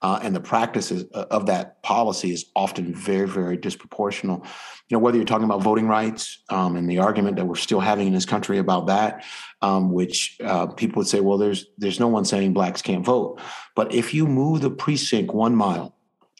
uh, 0.00 0.18
and 0.22 0.34
the 0.34 0.40
practices 0.40 1.04
uh, 1.12 1.26
of 1.30 1.44
that 1.46 1.82
policy 1.82 2.32
is 2.32 2.46
often 2.56 2.94
very 2.94 3.28
very 3.28 3.58
disproportional. 3.58 4.42
You 4.88 4.96
know, 4.96 4.98
whether 5.00 5.18
you're 5.18 5.26
talking 5.26 5.44
about 5.44 5.62
voting 5.62 5.88
rights 5.88 6.42
um, 6.48 6.76
and 6.76 6.88
the 6.88 7.00
argument 7.00 7.36
that 7.36 7.44
we're 7.44 7.56
still 7.56 7.80
having 7.80 8.06
in 8.06 8.14
this 8.14 8.24
country 8.24 8.56
about 8.56 8.86
that, 8.86 9.24
um, 9.60 9.92
which 9.92 10.38
uh, 10.42 10.68
people 10.68 11.00
would 11.00 11.08
say, 11.08 11.20
well, 11.20 11.36
there's 11.36 11.66
there's 11.76 12.00
no 12.00 12.08
one 12.08 12.24
saying 12.24 12.54
blacks 12.54 12.80
can't 12.80 13.04
vote, 13.04 13.42
but 13.74 13.92
if 13.92 14.14
you 14.14 14.26
move 14.26 14.62
the 14.62 14.70
precinct 14.70 15.34
one 15.34 15.54
mile 15.54 15.95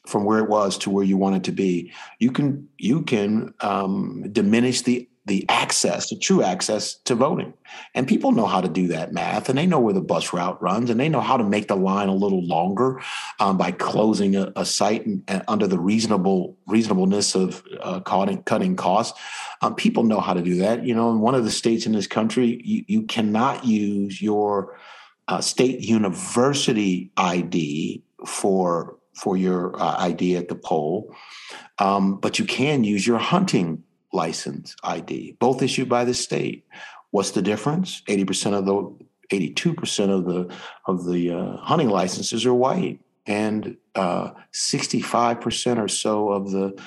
from 0.07 0.23
where 0.23 0.39
it 0.39 0.49
was 0.49 0.77
to 0.79 0.89
where 0.89 1.03
you 1.03 1.17
want 1.17 1.35
it 1.35 1.43
to 1.43 1.51
be, 1.51 1.91
you 2.19 2.31
can 2.31 2.67
you 2.77 3.01
can 3.03 3.53
um, 3.61 4.31
diminish 4.31 4.81
the 4.81 5.07
the 5.27 5.45
access, 5.49 6.09
the 6.09 6.15
true 6.15 6.41
access 6.41 6.95
to 6.95 7.13
voting. 7.13 7.53
And 7.93 8.07
people 8.07 8.31
know 8.31 8.45
how 8.45 8.61
to 8.61 8.69
do 8.69 8.87
that 8.87 9.11
math, 9.11 9.49
and 9.49 9.57
they 9.57 9.65
know 9.65 9.79
where 9.79 9.93
the 9.93 10.01
bus 10.01 10.31
route 10.31 10.61
runs, 10.61 10.89
and 10.89 10.97
they 10.97 11.09
know 11.09 11.19
how 11.19 11.35
to 11.35 11.43
make 11.43 11.67
the 11.67 11.75
line 11.75 12.07
a 12.07 12.15
little 12.15 12.43
longer 12.45 13.01
um, 13.41 13.57
by 13.57 13.71
closing 13.71 14.37
a, 14.37 14.53
a 14.55 14.65
site 14.65 15.05
and, 15.05 15.23
and 15.27 15.43
under 15.49 15.67
the 15.67 15.77
reasonable 15.77 16.57
reasonableness 16.65 17.35
of 17.35 17.61
uh, 17.81 17.99
cutting, 17.99 18.41
cutting 18.43 18.77
costs. 18.77 19.19
Um, 19.61 19.75
people 19.75 20.03
know 20.03 20.21
how 20.21 20.33
to 20.33 20.41
do 20.41 20.55
that. 20.59 20.85
You 20.85 20.95
know, 20.95 21.11
in 21.11 21.19
one 21.19 21.35
of 21.35 21.43
the 21.43 21.51
states 21.51 21.85
in 21.85 21.91
this 21.91 22.07
country, 22.07 22.61
you, 22.63 22.85
you 22.87 23.03
cannot 23.03 23.65
use 23.65 24.21
your 24.21 24.77
uh, 25.27 25.41
state 25.41 25.81
university 25.81 27.11
ID 27.17 28.01
for 28.25 28.96
for 29.17 29.35
your 29.35 29.75
uh, 29.81 29.95
ID 29.97 30.37
at 30.37 30.47
the 30.47 30.55
poll, 30.55 31.13
um, 31.79 32.19
but 32.19 32.39
you 32.39 32.45
can 32.45 32.83
use 32.83 33.05
your 33.05 33.17
hunting 33.17 33.83
license 34.13 34.75
ID, 34.83 35.35
both 35.39 35.61
issued 35.61 35.89
by 35.89 36.05
the 36.05 36.13
state. 36.13 36.65
What's 37.11 37.31
the 37.31 37.41
difference? 37.41 38.03
Eighty 38.07 38.25
percent 38.25 38.55
of 38.55 38.65
the, 38.65 38.77
eighty-two 39.31 39.73
percent 39.73 40.11
of 40.11 40.25
the 40.25 40.53
of 40.85 41.05
the 41.05 41.31
uh, 41.31 41.57
hunting 41.57 41.89
licenses 41.89 42.45
are 42.45 42.53
white, 42.53 42.99
and 43.25 43.77
uh, 43.95 44.31
sixty-five 44.51 45.41
percent 45.41 45.79
or 45.79 45.87
so 45.87 46.29
of 46.29 46.51
the 46.51 46.79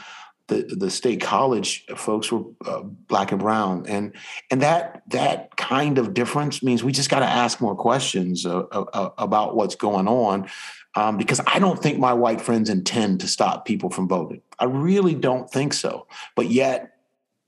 the, 0.50 0.76
the 0.76 0.90
state 0.90 1.22
college 1.22 1.86
folks 1.96 2.30
were 2.30 2.42
uh, 2.66 2.82
black 2.82 3.32
and 3.32 3.40
brown, 3.40 3.86
and 3.88 4.14
and 4.50 4.60
that 4.60 5.02
that 5.08 5.56
kind 5.56 5.96
of 5.96 6.12
difference 6.12 6.62
means 6.62 6.84
we 6.84 6.92
just 6.92 7.08
got 7.08 7.20
to 7.20 7.26
ask 7.26 7.60
more 7.60 7.74
questions 7.74 8.44
uh, 8.44 8.60
uh, 8.60 9.10
about 9.16 9.56
what's 9.56 9.74
going 9.74 10.06
on 10.06 10.46
um, 10.94 11.16
because 11.16 11.40
I 11.46 11.58
don't 11.58 11.80
think 11.80 11.98
my 11.98 12.12
white 12.12 12.40
friends 12.40 12.68
intend 12.68 13.20
to 13.20 13.28
stop 13.28 13.64
people 13.64 13.90
from 13.90 14.08
voting. 14.08 14.42
I 14.58 14.64
really 14.64 15.14
don't 15.14 15.50
think 15.50 15.72
so. 15.72 16.06
But 16.34 16.50
yet 16.50 16.92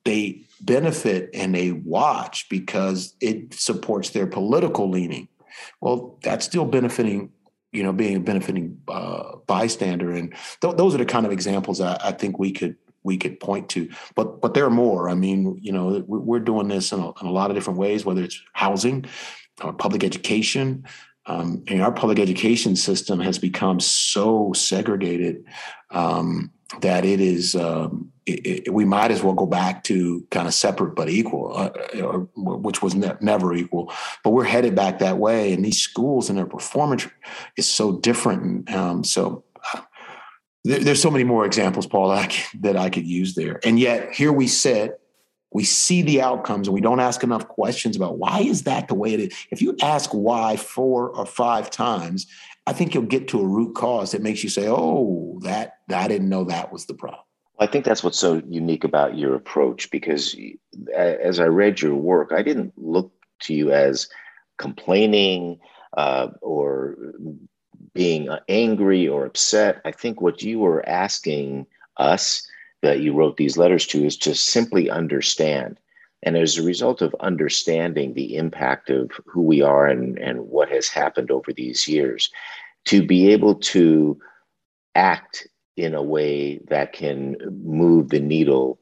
they 0.05 0.43
benefit 0.61 1.31
and 1.35 1.55
they 1.55 1.73
watch 1.73 2.49
because 2.49 3.15
it 3.21 3.55
supports 3.55 4.11
their 4.11 4.27
political 4.27 4.89
leaning. 4.89 5.29
Well, 5.81 6.19
that's 6.23 6.47
still 6.47 6.65
benefiting, 6.65 7.31
you 7.73 7.83
know, 7.83 7.93
being 7.93 8.17
a 8.17 8.21
benefiting 8.21 8.81
uh, 8.89 9.37
bystander, 9.47 10.13
and 10.13 10.35
th- 10.61 10.77
those 10.77 10.95
are 10.95 10.99
the 10.99 11.05
kind 11.05 11.27
of 11.27 11.33
examples 11.33 11.81
I, 11.81 11.99
I 12.03 12.13
think 12.13 12.39
we 12.39 12.53
could 12.53 12.77
we 13.03 13.17
could 13.17 13.41
point 13.41 13.69
to. 13.71 13.89
But 14.15 14.41
but 14.41 14.55
there 14.55 14.65
are 14.65 14.71
more. 14.71 15.09
I 15.09 15.15
mean, 15.15 15.59
you 15.61 15.73
know, 15.73 16.05
we're 16.07 16.41
doing 16.41 16.69
this 16.69 16.93
in 16.93 17.01
a, 17.01 17.09
in 17.21 17.27
a 17.27 17.33
lot 17.33 17.51
of 17.51 17.57
different 17.57 17.79
ways, 17.79 18.05
whether 18.05 18.23
it's 18.23 18.41
housing, 18.53 19.07
or 19.63 19.73
public 19.73 20.05
education, 20.05 20.85
um, 21.27 21.63
and 21.69 21.83
our 21.83 21.93
public 21.93 22.19
education 22.19 22.77
system 22.77 23.21
has 23.21 23.39
become 23.39 23.81
so 23.81 24.53
segregated 24.55 25.45
um, 25.91 26.51
that 26.81 27.05
it 27.05 27.21
is 27.21 27.55
um, 27.55 28.13
it, 28.27 28.67
it, 28.67 28.75
we 28.75 28.85
might 28.85 29.11
as 29.11 29.23
well 29.23 29.35
go 29.35 29.47
back 29.47 29.85
to 29.85 30.27
kind 30.31 30.47
of 30.47 30.55
separate 30.55 30.95
but 30.95 31.09
equal, 31.09 31.57
uh, 31.57 31.71
or, 32.03 32.29
which 32.37 32.83
was 32.83 32.95
ne- 32.95 33.17
never 33.21 33.55
equal. 33.55 33.93
But 34.23 34.31
we're 34.31 34.45
headed 34.45 34.75
back 34.75 34.99
that 35.01 35.19
way, 35.19 35.53
and 35.53 35.65
these 35.65 35.81
schools 35.81 36.29
and 36.29 36.39
their 36.39 36.47
performance 36.47 37.09
is 37.57 37.69
so 37.69 37.99
different. 37.99 38.73
Um, 38.73 39.05
so 39.05 39.45
uh, 39.75 39.81
there, 40.65 40.81
there's 40.81 41.03
so 41.03 41.11
many 41.11 41.25
more 41.25 41.45
examples, 41.45 41.87
Paul, 41.87 42.09
that 42.11 42.19
I, 42.19 42.27
could, 42.27 42.63
that 42.63 42.77
I 42.77 42.91
could 42.91 43.07
use 43.07 43.35
there. 43.35 43.61
And 43.65 43.79
yet 43.79 44.13
here 44.15 44.33
we 44.33 44.47
sit 44.47 44.99
we 45.53 45.65
see 45.65 46.03
the 46.03 46.23
outcomes 46.23 46.67
and 46.67 46.75
we 46.75 46.81
don't 46.81 47.01
ask 47.01 47.23
enough 47.23 47.47
questions 47.49 47.97
about 47.97 48.19
why 48.19 48.41
is 48.41 48.63
that 48.63 48.89
the 48.89 48.95
way 48.95 49.15
it 49.15 49.21
is 49.21 49.47
if 49.51 49.63
you 49.63 49.77
ask 49.83 50.11
why 50.11 50.57
four 50.57 51.11
or 51.11 51.27
five 51.27 51.71
times 51.71 52.27
i 52.67 52.73
think 52.73 52.95
you'll 52.95 53.03
get 53.05 53.29
to 53.29 53.41
a 53.41 53.47
root 53.47 53.75
cause 53.75 54.13
that 54.13 54.23
makes 54.23 54.43
you 54.43 54.49
say 54.49 54.67
oh 54.69 55.39
that 55.43 55.79
i 55.95 56.09
didn't 56.09 56.29
know 56.29 56.45
that 56.45 56.73
was 56.73 56.87
the 56.87 56.95
problem 56.95 57.23
i 57.59 57.67
think 57.67 57.85
that's 57.85 58.03
what's 58.03 58.19
so 58.19 58.43
unique 58.49 58.85
about 58.85 59.17
your 59.17 59.35
approach 59.35 59.91
because 59.91 60.37
as 60.97 61.39
i 61.41 61.47
read 61.47 61.81
your 61.81 61.95
work 61.95 62.33
i 62.33 62.43
didn't 62.43 62.73
look 62.77 63.13
to 63.41 63.55
you 63.55 63.71
as 63.71 64.09
complaining 64.59 65.59
uh, 65.97 66.29
or 66.41 66.97
being 67.95 68.29
uh, 68.29 68.41
angry 68.49 69.09
or 69.09 69.27
upset 69.27 69.81
i 69.85 69.93
think 69.93 70.21
what 70.21 70.43
you 70.43 70.59
were 70.59 70.87
asking 70.89 71.67
us 71.99 72.47
that 72.83 73.01
you 73.01 73.13
wrote 73.15 73.37
these 73.37 73.57
letters 73.57 73.87
to 73.87 74.05
is 74.05 74.17
to 74.17 74.35
simply 74.35 74.91
understand 74.91 75.79
And 76.23 76.37
as 76.37 76.57
a 76.57 76.63
result 76.63 77.03
of 77.03 77.15
understanding 77.21 78.15
the 78.15 78.37
impact 78.37 78.91
of 78.91 79.11
who 79.27 79.43
we 79.43 79.61
are 79.63 79.87
and, 79.87 80.19
and 80.19 80.49
what 80.49 80.69
has 80.71 80.89
happened 80.89 81.31
over 81.31 81.53
these 81.53 81.89
years, 81.89 82.31
to 82.87 83.05
be 83.05 83.33
able 83.33 83.57
to 83.57 84.21
act 84.95 85.47
in 85.77 85.95
a 85.95 86.03
way 86.03 86.59
that 86.69 86.93
can 86.93 87.37
move 87.65 88.11
the 88.11 88.21
needle 88.21 88.79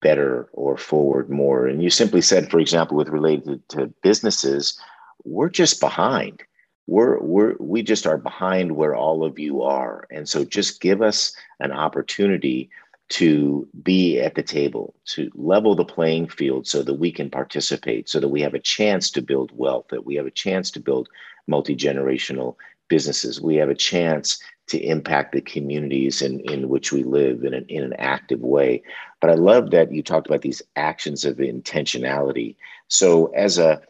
better 0.00 0.48
or 0.52 0.76
forward 0.76 1.28
more. 1.28 1.66
And 1.66 1.82
you 1.82 1.90
simply 1.90 2.22
said, 2.22 2.50
for 2.50 2.60
example, 2.60 2.96
with 2.96 3.08
related 3.08 3.68
to 3.70 3.92
businesses, 4.02 4.78
we're 5.24 5.50
just 5.50 5.80
behind. 5.80 6.42
We're, 6.90 7.20
we're, 7.20 7.54
we 7.60 7.84
just 7.84 8.04
are 8.04 8.18
behind 8.18 8.72
where 8.72 8.96
all 8.96 9.24
of 9.24 9.38
you 9.38 9.62
are. 9.62 10.08
And 10.10 10.28
so 10.28 10.44
just 10.44 10.80
give 10.80 11.02
us 11.02 11.32
an 11.60 11.70
opportunity 11.70 12.68
to 13.10 13.68
be 13.84 14.18
at 14.18 14.34
the 14.34 14.42
table, 14.42 14.96
to 15.04 15.30
level 15.36 15.76
the 15.76 15.84
playing 15.84 16.28
field 16.28 16.66
so 16.66 16.82
that 16.82 16.94
we 16.94 17.12
can 17.12 17.30
participate, 17.30 18.08
so 18.08 18.18
that 18.18 18.28
we 18.28 18.40
have 18.40 18.54
a 18.54 18.58
chance 18.58 19.08
to 19.12 19.22
build 19.22 19.52
wealth, 19.54 19.86
that 19.90 20.04
we 20.04 20.16
have 20.16 20.26
a 20.26 20.32
chance 20.32 20.68
to 20.72 20.80
build 20.80 21.08
multi 21.46 21.76
generational 21.76 22.56
businesses. 22.88 23.40
We 23.40 23.54
have 23.54 23.68
a 23.70 23.74
chance 23.76 24.42
to 24.66 24.78
impact 24.78 25.30
the 25.30 25.42
communities 25.42 26.22
in, 26.22 26.40
in 26.40 26.68
which 26.68 26.90
we 26.90 27.04
live 27.04 27.44
in 27.44 27.54
an, 27.54 27.66
in 27.68 27.84
an 27.84 27.94
active 27.98 28.40
way. 28.40 28.82
But 29.20 29.30
I 29.30 29.34
love 29.34 29.70
that 29.70 29.92
you 29.92 30.02
talked 30.02 30.26
about 30.26 30.42
these 30.42 30.60
actions 30.74 31.24
of 31.24 31.36
intentionality. 31.36 32.56
So 32.88 33.26
as 33.26 33.58
a 33.58 33.80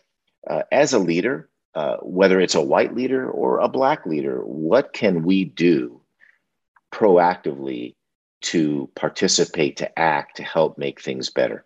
uh, 0.49 0.63
as 0.73 0.95
a 0.95 0.99
leader, 0.99 1.50
uh, 1.75 1.97
whether 2.03 2.41
it's 2.41 2.55
a 2.55 2.63
white 2.63 2.95
leader 2.95 3.31
or 3.31 3.59
a 3.59 3.69
black 3.69 4.07
leader, 4.07 4.41
what 4.41 4.93
can 4.93 5.23
we 5.23 5.45
do 5.45 6.01
proactively 6.93 7.95
to 8.43 8.91
participate, 8.95 9.77
to 9.77 9.99
act, 9.99 10.37
to 10.37 10.43
help 10.43 10.79
make 10.79 11.01
things 11.01 11.31
better? 11.31 11.65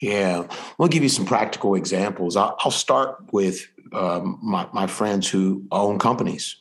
Yeah, 0.00 0.46
I'll 0.78 0.88
give 0.88 1.02
you 1.02 1.08
some 1.08 1.24
practical 1.24 1.74
examples. 1.74 2.36
I'll, 2.36 2.56
I'll 2.60 2.70
start 2.70 3.16
with 3.32 3.66
um, 3.92 4.38
my, 4.42 4.68
my 4.72 4.86
friends 4.86 5.28
who 5.28 5.64
own 5.72 5.98
companies, 5.98 6.56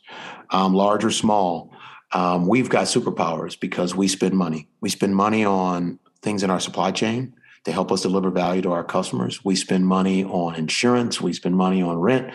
um, 0.52 0.74
large 0.74 1.04
or 1.04 1.12
small. 1.12 1.74
Um, 2.14 2.48
we've 2.48 2.70
got 2.70 2.86
superpowers 2.86 3.60
because 3.60 3.94
we 3.94 4.08
spend 4.08 4.36
money. 4.36 4.70
We 4.80 4.90
spend 4.90 5.16
money 5.16 5.44
on 5.44 6.00
things 6.22 6.44
in 6.44 6.50
our 6.50 6.62
supply 6.62 6.92
chain 6.92 7.34
to 7.66 7.72
help 7.72 7.92
us 7.92 8.04
deliver 8.04 8.30
value 8.30 8.62
to 8.62 8.72
our 8.72 8.84
customers. 8.84 9.44
We 9.44 9.56
spend 9.56 9.86
money 9.86 10.24
on 10.24 10.56
insurance. 10.56 11.20
We 11.20 11.34
spend 11.34 11.56
money 11.56 11.82
on 11.82 11.98
rent. 11.98 12.34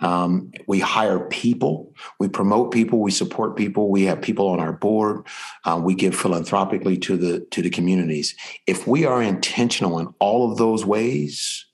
Um, 0.00 0.52
we 0.66 0.80
hire 0.80 1.20
people, 1.20 1.94
we 2.18 2.28
promote 2.28 2.70
people, 2.70 3.00
we 3.00 3.10
support 3.10 3.56
people. 3.56 3.90
We 3.90 4.04
have 4.04 4.20
people 4.20 4.48
on 4.48 4.60
our 4.60 4.72
board. 4.72 5.26
Uh, 5.64 5.80
we 5.82 5.94
give 5.94 6.14
philanthropically 6.14 6.98
to 6.98 7.16
the 7.16 7.40
to 7.50 7.62
the 7.62 7.70
communities. 7.70 8.34
If 8.66 8.86
we 8.86 9.06
are 9.06 9.22
intentional 9.22 9.98
in 9.98 10.08
all 10.18 10.50
of 10.50 10.58
those 10.58 10.84
ways, 10.84 11.66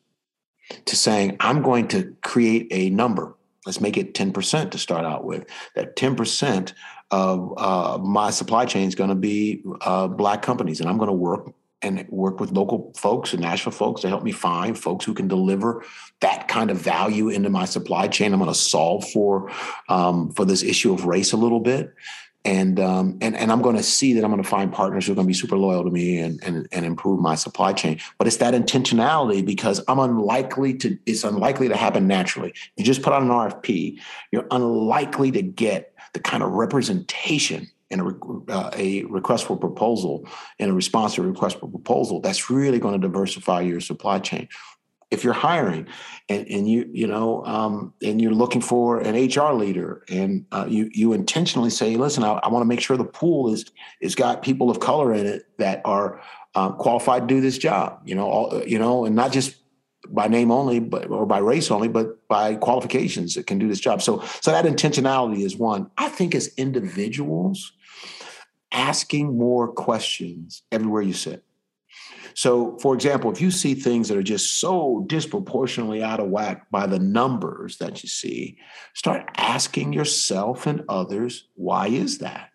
to 0.85 0.97
saying 0.97 1.37
I'm 1.41 1.63
going 1.63 1.89
to 1.89 2.15
create 2.23 2.69
a 2.71 2.91
number. 2.91 3.37
Let's 3.67 3.81
make 3.81 3.97
it 3.97 4.15
10% 4.15 4.73
to 4.73 4.79
start 4.79 5.05
out 5.05 5.25
with. 5.25 5.47
That 5.77 5.95
10% 5.95 6.73
of 7.13 7.55
uh, 7.57 7.99
my 7.99 8.31
supply 8.31 8.67
chain 8.67 8.89
is 8.89 8.97
going 8.97 9.11
to 9.11 9.17
be 9.17 9.63
uh, 9.83 10.09
black 10.09 10.43
companies, 10.43 10.81
and 10.81 10.89
I'm 10.89 10.99
going 10.99 11.09
to 11.09 11.13
work 11.13 11.53
and 11.83 12.07
work 12.09 12.41
with 12.41 12.53
local 12.53 12.93
folks 12.97 13.33
and 13.33 13.43
Nashville 13.43 13.73
folks 13.73 14.03
to 14.03 14.09
help 14.09 14.23
me 14.23 14.33
find 14.33 14.79
folks 14.79 15.05
who 15.05 15.15
can 15.15 15.29
deliver 15.29 15.85
that 16.21 16.49
kind 16.49 16.71
of 16.71 16.79
value 16.79 17.29
into 17.29 17.51
my 17.51 17.65
supply 17.65 18.09
chain. 18.09 18.33
I'm 18.33 18.39
going 18.39 18.53
to 18.53 18.59
solve 18.59 19.09
for 19.11 19.51
um, 19.89 20.31
for 20.33 20.45
this 20.45 20.63
issue 20.63 20.93
of 20.93 21.05
race 21.05 21.33
a 21.33 21.37
little 21.37 21.61
bit, 21.61 21.95
and 22.45 22.81
um, 22.81 23.19
and 23.21 23.37
and 23.37 23.53
I'm 23.53 23.63
going 23.63 23.77
to 23.77 23.83
see 23.83 24.15
that 24.15 24.25
I'm 24.25 24.31
going 24.31 24.43
to 24.43 24.49
find 24.49 24.73
partners 24.73 25.07
who 25.07 25.13
are 25.13 25.15
going 25.15 25.27
to 25.27 25.29
be 25.29 25.35
super 25.35 25.57
loyal 25.57 25.85
to 25.85 25.91
me 25.91 26.19
and, 26.19 26.43
and 26.43 26.67
and 26.73 26.85
improve 26.85 27.21
my 27.21 27.35
supply 27.35 27.73
chain. 27.73 27.99
But 28.19 28.27
it's 28.27 28.39
that 28.39 28.55
intentionality 28.55 29.45
because 29.45 29.83
I'm 29.89 29.99
unlikely 29.99 30.75
to. 30.79 30.99
It's 31.07 31.25
unlikely 31.25 31.69
to 31.69 31.77
happen 31.77 32.07
naturally. 32.07 32.55
You 32.77 32.85
just 32.85 33.03
put 33.03 33.13
out 33.13 33.23
an 33.23 33.29
RFP, 33.29 33.99
you're 34.31 34.47
unlikely 34.51 35.31
to 35.33 35.43
get 35.43 35.95
the 36.13 36.21
kind 36.21 36.43
of 36.43 36.53
representation 36.53 37.71
in 37.93 38.01
a, 38.01 38.51
uh, 38.51 38.71
a 38.75 39.05
request 39.05 39.47
for 39.47 39.57
proposal 39.57 40.27
in 40.59 40.71
a 40.71 40.73
response 40.73 41.15
to 41.15 41.23
a 41.23 41.27
request 41.27 41.61
for 41.61 41.69
proposal 41.69 42.21
that's 42.21 42.51
really 42.51 42.79
going 42.79 42.99
to 42.99 43.07
diversify 43.07 43.61
your 43.61 43.81
supply 43.81 44.19
chain 44.19 44.49
if 45.11 45.23
you're 45.23 45.35
hiring 45.35 45.87
and, 46.31 46.47
and 46.49 46.69
you 46.69 46.89
you 46.91 47.07
know 47.07 47.45
um, 47.45 47.93
and 48.03 48.21
you're 48.21 48.33
looking 48.33 48.63
for 48.63 48.99
an 49.01 49.15
HR 49.15 49.53
leader 49.53 50.03
and 50.09 50.47
uh, 50.53 50.67
you 50.67 50.91
you 50.93 51.13
intentionally 51.13 51.71
say 51.71 51.97
listen 51.97 52.25
I, 52.25 52.33
I 52.33 52.49
want 52.49 52.63
to 52.63 52.67
make 52.67 52.81
sure 52.81 52.97
the 52.97 53.05
pool 53.05 53.53
is 53.53 53.67
is 54.01 54.15
got 54.15 54.43
people 54.43 54.71
of 54.71 54.81
color 54.81 55.13
in 55.13 55.27
it 55.27 55.43
that 55.59 55.83
are 55.85 56.21
uh, 56.55 56.73
qualified 56.73 57.29
to 57.29 57.35
do 57.35 57.41
this 57.43 57.59
job 57.59 58.01
you 58.07 58.15
know 58.15 58.29
all, 58.29 58.63
you 58.67 58.79
know 58.79 59.05
and 59.05 59.15
not 59.15 59.33
just 59.33 59.57
by 60.09 60.27
name 60.27 60.51
only, 60.51 60.81
but 60.81 61.09
or 61.09 61.27
by 61.27 61.39
race 61.39 61.71
only, 61.71 61.89
but 61.89 62.27
by 62.29 62.55
qualifications 62.57 63.35
that 63.35 63.47
can 63.47 63.59
do 63.59 63.69
this 63.69 63.81
job. 63.81 64.03
So, 64.03 64.23
so 64.41 64.51
that 64.51 64.65
intentionality 64.65 65.45
is 65.45 65.57
one. 65.57 65.91
I 65.97 66.09
think 66.09 66.35
as 66.35 66.49
individuals, 66.57 67.73
asking 68.73 69.37
more 69.37 69.69
questions 69.69 70.63
everywhere 70.73 71.03
you 71.03 71.13
sit. 71.13 71.45
So, 72.35 72.79
for 72.79 72.95
example, 72.95 73.31
if 73.31 73.41
you 73.41 73.51
see 73.51 73.75
things 73.75 74.09
that 74.09 74.17
are 74.17 74.23
just 74.23 74.59
so 74.59 75.05
disproportionately 75.07 76.03
out 76.03 76.21
of 76.21 76.29
whack 76.29 76.71
by 76.71 76.87
the 76.87 76.99
numbers 76.99 77.77
that 77.79 78.03
you 78.03 78.09
see, 78.09 78.59
start 78.95 79.29
asking 79.37 79.93
yourself 79.93 80.67
and 80.67 80.85
others, 80.89 81.49
why 81.55 81.89
is 81.89 82.19
that? 82.19 82.51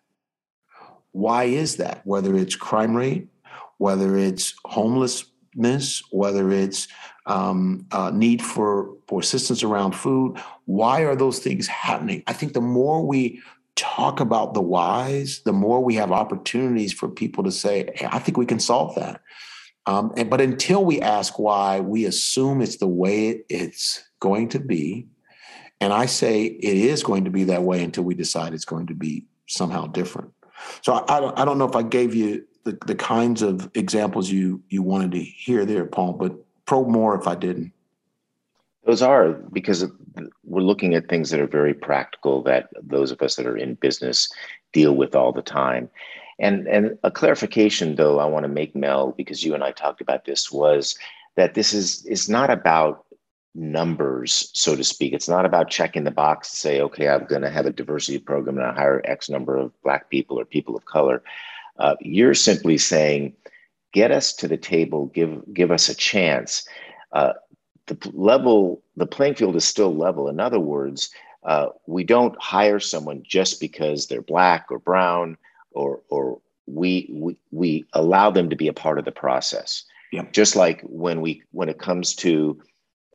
Why 1.12 1.44
is 1.44 1.76
that? 1.76 2.02
Whether 2.04 2.36
it's 2.36 2.56
crime 2.56 2.96
rate, 2.96 3.28
whether 3.78 4.16
it's 4.16 4.54
homelessness, 4.64 6.02
whether 6.10 6.50
it's 6.50 6.88
um, 7.26 7.86
uh, 7.92 8.10
need 8.10 8.42
for, 8.42 8.96
for 9.06 9.20
assistance 9.20 9.62
around 9.62 9.92
food, 9.92 10.38
why 10.64 11.02
are 11.02 11.16
those 11.16 11.38
things 11.38 11.66
happening? 11.66 12.22
I 12.26 12.32
think 12.32 12.52
the 12.52 12.60
more 12.60 13.06
we 13.06 13.40
talk 13.78 14.18
about 14.18 14.54
the 14.54 14.60
whys, 14.60 15.40
the 15.44 15.52
more 15.52 15.82
we 15.82 15.94
have 15.94 16.10
opportunities 16.10 16.92
for 16.92 17.08
people 17.08 17.44
to 17.44 17.52
say, 17.52 17.90
hey, 17.94 18.08
I 18.10 18.18
think 18.18 18.36
we 18.36 18.44
can 18.44 18.58
solve 18.58 18.96
that. 18.96 19.20
Um, 19.86 20.12
and, 20.16 20.28
but 20.28 20.40
until 20.40 20.84
we 20.84 21.00
ask 21.00 21.38
why, 21.38 21.80
we 21.80 22.04
assume 22.04 22.60
it's 22.60 22.76
the 22.76 22.88
way 22.88 23.44
it's 23.48 24.04
going 24.20 24.48
to 24.50 24.58
be. 24.58 25.06
And 25.80 25.92
I 25.92 26.06
say 26.06 26.44
it 26.44 26.76
is 26.76 27.04
going 27.04 27.24
to 27.24 27.30
be 27.30 27.44
that 27.44 27.62
way 27.62 27.82
until 27.82 28.02
we 28.02 28.14
decide 28.14 28.52
it's 28.52 28.64
going 28.64 28.88
to 28.88 28.94
be 28.94 29.24
somehow 29.46 29.86
different. 29.86 30.32
So 30.82 30.94
I, 30.94 31.16
I, 31.16 31.20
don't, 31.20 31.38
I 31.38 31.44
don't 31.44 31.58
know 31.58 31.68
if 31.68 31.76
I 31.76 31.82
gave 31.82 32.14
you 32.14 32.44
the, 32.64 32.76
the 32.86 32.96
kinds 32.96 33.42
of 33.42 33.70
examples 33.74 34.28
you 34.28 34.62
you 34.68 34.82
wanted 34.82 35.12
to 35.12 35.20
hear 35.20 35.64
there, 35.64 35.86
Paul, 35.86 36.14
but 36.14 36.34
probe 36.66 36.88
more 36.88 37.18
if 37.18 37.28
I 37.28 37.36
didn't. 37.36 37.72
Those 38.84 39.02
are 39.02 39.32
because 39.32 39.86
we're 40.44 40.60
looking 40.60 40.94
at 40.94 41.08
things 41.08 41.30
that 41.30 41.40
are 41.40 41.46
very 41.46 41.74
practical 41.74 42.42
that 42.42 42.68
those 42.82 43.10
of 43.10 43.22
us 43.22 43.36
that 43.36 43.46
are 43.46 43.56
in 43.56 43.74
business 43.74 44.28
deal 44.72 44.94
with 44.94 45.14
all 45.14 45.32
the 45.32 45.42
time. 45.42 45.88
And 46.38 46.66
and 46.68 46.98
a 47.02 47.10
clarification 47.10 47.96
though 47.96 48.18
I 48.20 48.26
want 48.26 48.44
to 48.44 48.48
make 48.48 48.74
Mel 48.76 49.12
because 49.16 49.44
you 49.44 49.54
and 49.54 49.64
I 49.64 49.72
talked 49.72 50.00
about 50.00 50.24
this 50.24 50.52
was 50.52 50.96
that 51.36 51.54
this 51.54 51.72
is 51.72 52.04
is 52.06 52.28
not 52.28 52.50
about 52.50 53.04
numbers 53.54 54.50
so 54.54 54.76
to 54.76 54.84
speak. 54.84 55.12
It's 55.12 55.28
not 55.28 55.44
about 55.44 55.70
checking 55.70 56.04
the 56.04 56.10
box 56.10 56.50
to 56.50 56.56
say 56.56 56.80
okay 56.80 57.08
I'm 57.08 57.26
going 57.26 57.42
to 57.42 57.50
have 57.50 57.66
a 57.66 57.72
diversity 57.72 58.18
program 58.18 58.58
and 58.58 58.66
I 58.66 58.74
hire 58.74 59.02
X 59.04 59.28
number 59.28 59.56
of 59.56 59.72
black 59.82 60.10
people 60.10 60.38
or 60.38 60.44
people 60.44 60.76
of 60.76 60.84
color. 60.84 61.22
Uh, 61.78 61.96
you're 62.00 62.34
simply 62.34 62.78
saying 62.78 63.34
get 63.92 64.10
us 64.10 64.32
to 64.34 64.48
the 64.48 64.56
table, 64.56 65.06
give 65.06 65.42
give 65.52 65.70
us 65.70 65.88
a 65.88 65.94
chance. 65.94 66.66
Uh, 67.12 67.32
the 67.88 68.10
level, 68.14 68.82
the 68.96 69.06
playing 69.06 69.34
field 69.34 69.56
is 69.56 69.64
still 69.64 69.94
level. 69.94 70.28
In 70.28 70.40
other 70.40 70.60
words, 70.60 71.10
uh, 71.44 71.68
we 71.86 72.04
don't 72.04 72.40
hire 72.40 72.80
someone 72.80 73.22
just 73.26 73.60
because 73.60 74.06
they're 74.06 74.22
black 74.22 74.66
or 74.70 74.78
brown, 74.78 75.36
or 75.72 76.00
or 76.10 76.40
we 76.66 77.08
we 77.12 77.36
we 77.50 77.84
allow 77.94 78.30
them 78.30 78.50
to 78.50 78.56
be 78.56 78.68
a 78.68 78.72
part 78.72 78.98
of 78.98 79.04
the 79.04 79.12
process. 79.12 79.84
Yeah. 80.12 80.24
Just 80.32 80.56
like 80.56 80.82
when 80.82 81.20
we 81.20 81.42
when 81.52 81.68
it 81.68 81.78
comes 81.78 82.14
to 82.16 82.60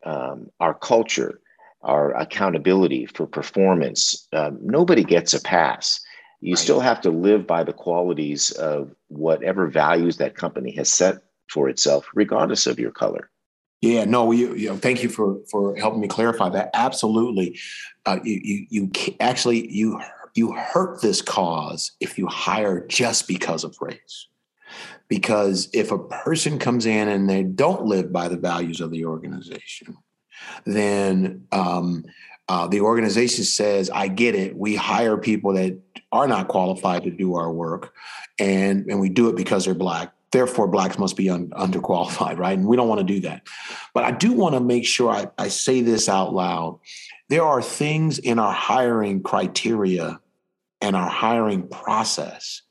um, 0.05 0.49
our 0.59 0.73
culture, 0.73 1.39
our 1.81 2.15
accountability 2.15 3.05
for 3.05 3.25
performance, 3.25 4.27
um, 4.33 4.59
nobody 4.61 5.03
gets 5.03 5.33
a 5.33 5.41
pass. 5.41 5.99
You 6.41 6.53
right. 6.53 6.59
still 6.59 6.79
have 6.79 7.01
to 7.01 7.09
live 7.09 7.47
by 7.47 7.63
the 7.63 7.73
qualities 7.73 8.51
of 8.51 8.93
whatever 9.07 9.67
values 9.67 10.17
that 10.17 10.35
company 10.35 10.71
has 10.75 10.91
set 10.91 11.19
for 11.49 11.69
itself, 11.69 12.07
regardless 12.13 12.67
of 12.67 12.79
your 12.79 12.91
color. 12.91 13.29
Yeah, 13.83 14.05
no, 14.05 14.31
you, 14.31 14.55
you 14.55 14.69
know, 14.69 14.77
thank 14.77 15.03
you 15.03 15.09
for 15.09 15.39
for 15.51 15.75
helping 15.75 15.99
me 15.99 16.07
clarify 16.07 16.47
that. 16.47 16.69
Absolutely, 16.73 17.59
uh, 18.05 18.17
you, 18.23 18.39
you 18.41 18.67
you 18.69 18.91
actually 19.19 19.69
you 19.69 19.99
you 20.35 20.53
hurt 20.53 21.01
this 21.01 21.21
cause 21.21 21.91
if 21.99 22.17
you 22.17 22.25
hire 22.27 22.87
just 22.87 23.27
because 23.27 23.65
of 23.65 23.75
race. 23.81 24.27
Because 25.09 25.67
if 25.73 25.91
a 25.91 25.99
person 25.99 26.59
comes 26.59 26.85
in 26.85 27.09
and 27.09 27.29
they 27.29 27.43
don't 27.43 27.83
live 27.83 28.13
by 28.13 28.29
the 28.29 28.37
values 28.37 28.79
of 28.79 28.89
the 28.89 29.03
organization, 29.03 29.97
then 30.63 31.45
um, 31.51 32.05
uh, 32.47 32.67
the 32.67 32.79
organization 32.79 33.43
says, 33.43 33.89
"I 33.89 34.07
get 34.07 34.33
it. 34.33 34.55
We 34.55 34.77
hire 34.77 35.17
people 35.17 35.55
that 35.55 35.77
are 36.13 36.27
not 36.29 36.47
qualified 36.47 37.03
to 37.03 37.11
do 37.11 37.35
our 37.35 37.51
work, 37.51 37.93
and 38.39 38.85
and 38.89 39.01
we 39.01 39.09
do 39.09 39.27
it 39.27 39.35
because 39.35 39.65
they're 39.65 39.73
black 39.73 40.13
therefore 40.33 40.67
blacks 40.67 40.99
must 40.99 41.15
be 41.15 41.29
un, 41.29 41.47
underqualified 41.51 42.37
right 42.37 42.57
and 42.57 42.67
we 42.67 42.75
don't 42.75 42.89
want 42.89 42.99
to 42.99 43.13
do 43.13 43.21
that 43.21 43.47
But 43.93 44.03
I 44.03 44.11
do 44.11 44.33
want 44.33 44.55
to 44.55 44.59
make 44.59 44.85
sure 44.85 45.09
I, 45.09 45.27
I 45.37 45.47
say 45.47 45.81
this 45.81 46.09
out 46.09 46.33
loud. 46.33 46.79
There 47.29 47.43
are 47.43 47.61
things 47.61 48.19
in 48.19 48.39
our 48.39 48.53
hiring 48.53 49.21
criteria 49.23 50.19
and 50.81 50.95
our 50.95 51.09
hiring 51.09 51.67
process 51.67 52.61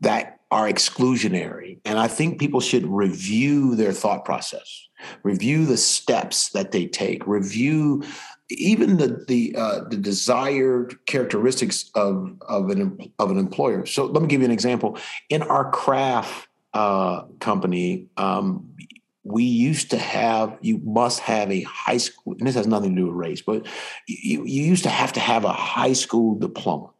that 0.00 0.40
are 0.50 0.68
exclusionary. 0.68 1.78
And 1.84 1.98
I 1.98 2.08
think 2.08 2.40
people 2.40 2.60
should 2.60 2.86
review 2.86 3.76
their 3.76 3.92
thought 3.92 4.24
process, 4.24 4.88
review 5.22 5.66
the 5.66 5.76
steps 5.76 6.50
that 6.50 6.72
they 6.72 6.86
take, 6.86 7.26
review 7.26 8.04
even 8.52 8.96
the 8.96 9.24
the 9.28 9.54
uh, 9.56 9.84
the 9.88 9.96
desired 9.96 10.98
characteristics 11.06 11.88
of 11.94 12.36
of 12.48 12.68
an 12.70 13.12
of 13.20 13.30
an 13.30 13.38
employer. 13.38 13.86
So 13.86 14.06
let 14.06 14.22
me 14.22 14.28
give 14.28 14.40
you 14.40 14.46
an 14.46 14.50
example. 14.50 14.98
In 15.28 15.42
our 15.42 15.70
craft 15.70 16.48
uh, 16.72 17.22
company, 17.40 18.06
um, 18.16 18.74
we 19.22 19.44
used 19.44 19.90
to 19.90 19.98
have 19.98 20.58
you 20.60 20.78
must 20.78 21.20
have 21.20 21.50
a 21.50 21.62
high 21.62 21.98
school. 21.98 22.34
And 22.38 22.46
this 22.46 22.54
has 22.54 22.66
nothing 22.66 22.94
to 22.94 23.02
do 23.02 23.06
with 23.06 23.16
race, 23.16 23.42
but 23.42 23.66
you, 24.06 24.44
you 24.44 24.62
used 24.62 24.84
to 24.84 24.90
have 24.90 25.12
to 25.14 25.20
have 25.20 25.44
a 25.44 25.52
high 25.52 25.92
school 25.92 26.38
diploma 26.38 26.90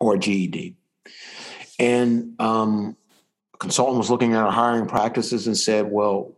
or 0.00 0.14
a 0.14 0.18
GED. 0.18 0.76
And 1.78 2.40
um, 2.40 2.96
a 3.54 3.58
consultant 3.58 3.98
was 3.98 4.10
looking 4.10 4.34
at 4.34 4.42
our 4.42 4.50
hiring 4.50 4.86
practices 4.86 5.46
and 5.46 5.56
said, 5.56 5.90
"Well, 5.90 6.36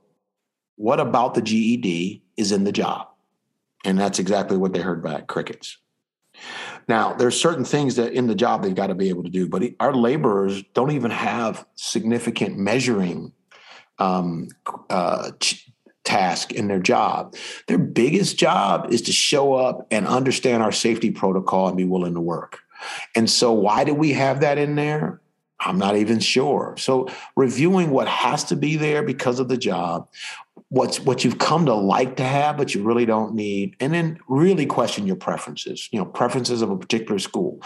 what 0.76 1.00
about 1.00 1.34
the 1.34 1.42
GED 1.42 2.22
is 2.36 2.52
in 2.52 2.64
the 2.64 2.72
job?" 2.72 3.08
And 3.84 3.98
that's 3.98 4.18
exactly 4.18 4.56
what 4.56 4.72
they 4.72 4.80
heard 4.80 5.02
back 5.02 5.26
crickets. 5.26 5.78
Now, 6.88 7.14
there's 7.14 7.40
certain 7.40 7.64
things 7.64 7.96
that 7.96 8.12
in 8.12 8.26
the 8.26 8.34
job 8.34 8.62
they've 8.62 8.74
got 8.74 8.88
to 8.88 8.94
be 8.94 9.08
able 9.08 9.22
to 9.22 9.30
do, 9.30 9.48
but 9.48 9.62
our 9.80 9.94
laborers 9.94 10.62
don't 10.74 10.90
even 10.90 11.10
have 11.10 11.66
significant 11.74 12.58
measuring 12.58 13.32
um, 13.98 14.48
uh, 14.90 15.30
task 16.04 16.52
in 16.52 16.68
their 16.68 16.80
job. 16.80 17.34
Their 17.66 17.78
biggest 17.78 18.36
job 18.36 18.92
is 18.92 19.02
to 19.02 19.12
show 19.12 19.54
up 19.54 19.86
and 19.90 20.06
understand 20.06 20.62
our 20.62 20.72
safety 20.72 21.10
protocol 21.10 21.68
and 21.68 21.76
be 21.76 21.84
willing 21.84 22.14
to 22.14 22.20
work. 22.20 22.60
And 23.16 23.30
so, 23.30 23.52
why 23.52 23.84
do 23.84 23.94
we 23.94 24.12
have 24.12 24.40
that 24.40 24.58
in 24.58 24.74
there? 24.74 25.20
I'm 25.64 25.78
not 25.78 25.96
even 25.96 26.20
sure. 26.20 26.74
So, 26.78 27.08
reviewing 27.36 27.90
what 27.90 28.08
has 28.08 28.44
to 28.44 28.56
be 28.56 28.76
there 28.76 29.02
because 29.02 29.40
of 29.40 29.48
the 29.48 29.56
job, 29.56 30.08
what's 30.68 31.00
what 31.00 31.24
you've 31.24 31.38
come 31.38 31.66
to 31.66 31.74
like 31.74 32.16
to 32.16 32.24
have 32.24 32.56
but 32.56 32.74
you 32.74 32.82
really 32.82 33.04
don't 33.04 33.34
need 33.34 33.76
and 33.80 33.92
then 33.92 34.18
really 34.28 34.64
question 34.64 35.06
your 35.06 35.14
preferences 35.14 35.88
you 35.92 35.98
know 35.98 36.04
preferences 36.04 36.62
of 36.62 36.70
a 36.70 36.76
particular 36.76 37.18
school 37.18 37.60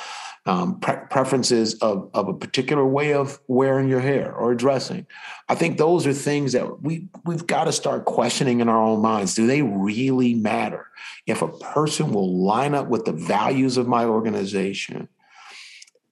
um, 0.48 0.80
pre- 0.80 0.96
preferences 1.10 1.74
of, 1.74 2.10
of 2.14 2.28
a 2.28 2.32
particular 2.32 2.84
way 2.84 3.12
of 3.12 3.38
wearing 3.48 3.86
your 3.86 4.00
hair 4.00 4.34
or 4.34 4.54
dressing. 4.54 5.06
I 5.48 5.54
think 5.54 5.76
those 5.76 6.06
are 6.06 6.14
things 6.14 6.52
that 6.52 6.82
we 6.82 7.08
we've 7.26 7.46
got 7.46 7.64
to 7.64 7.72
start 7.72 8.06
questioning 8.06 8.60
in 8.60 8.68
our 8.68 8.82
own 8.82 9.02
minds. 9.02 9.34
Do 9.34 9.46
they 9.46 9.60
really 9.60 10.34
matter? 10.34 10.86
If 11.26 11.42
a 11.42 11.48
person 11.48 12.12
will 12.12 12.42
line 12.42 12.74
up 12.74 12.88
with 12.88 13.04
the 13.04 13.12
values 13.12 13.76
of 13.76 13.86
my 13.86 14.06
organization 14.06 15.08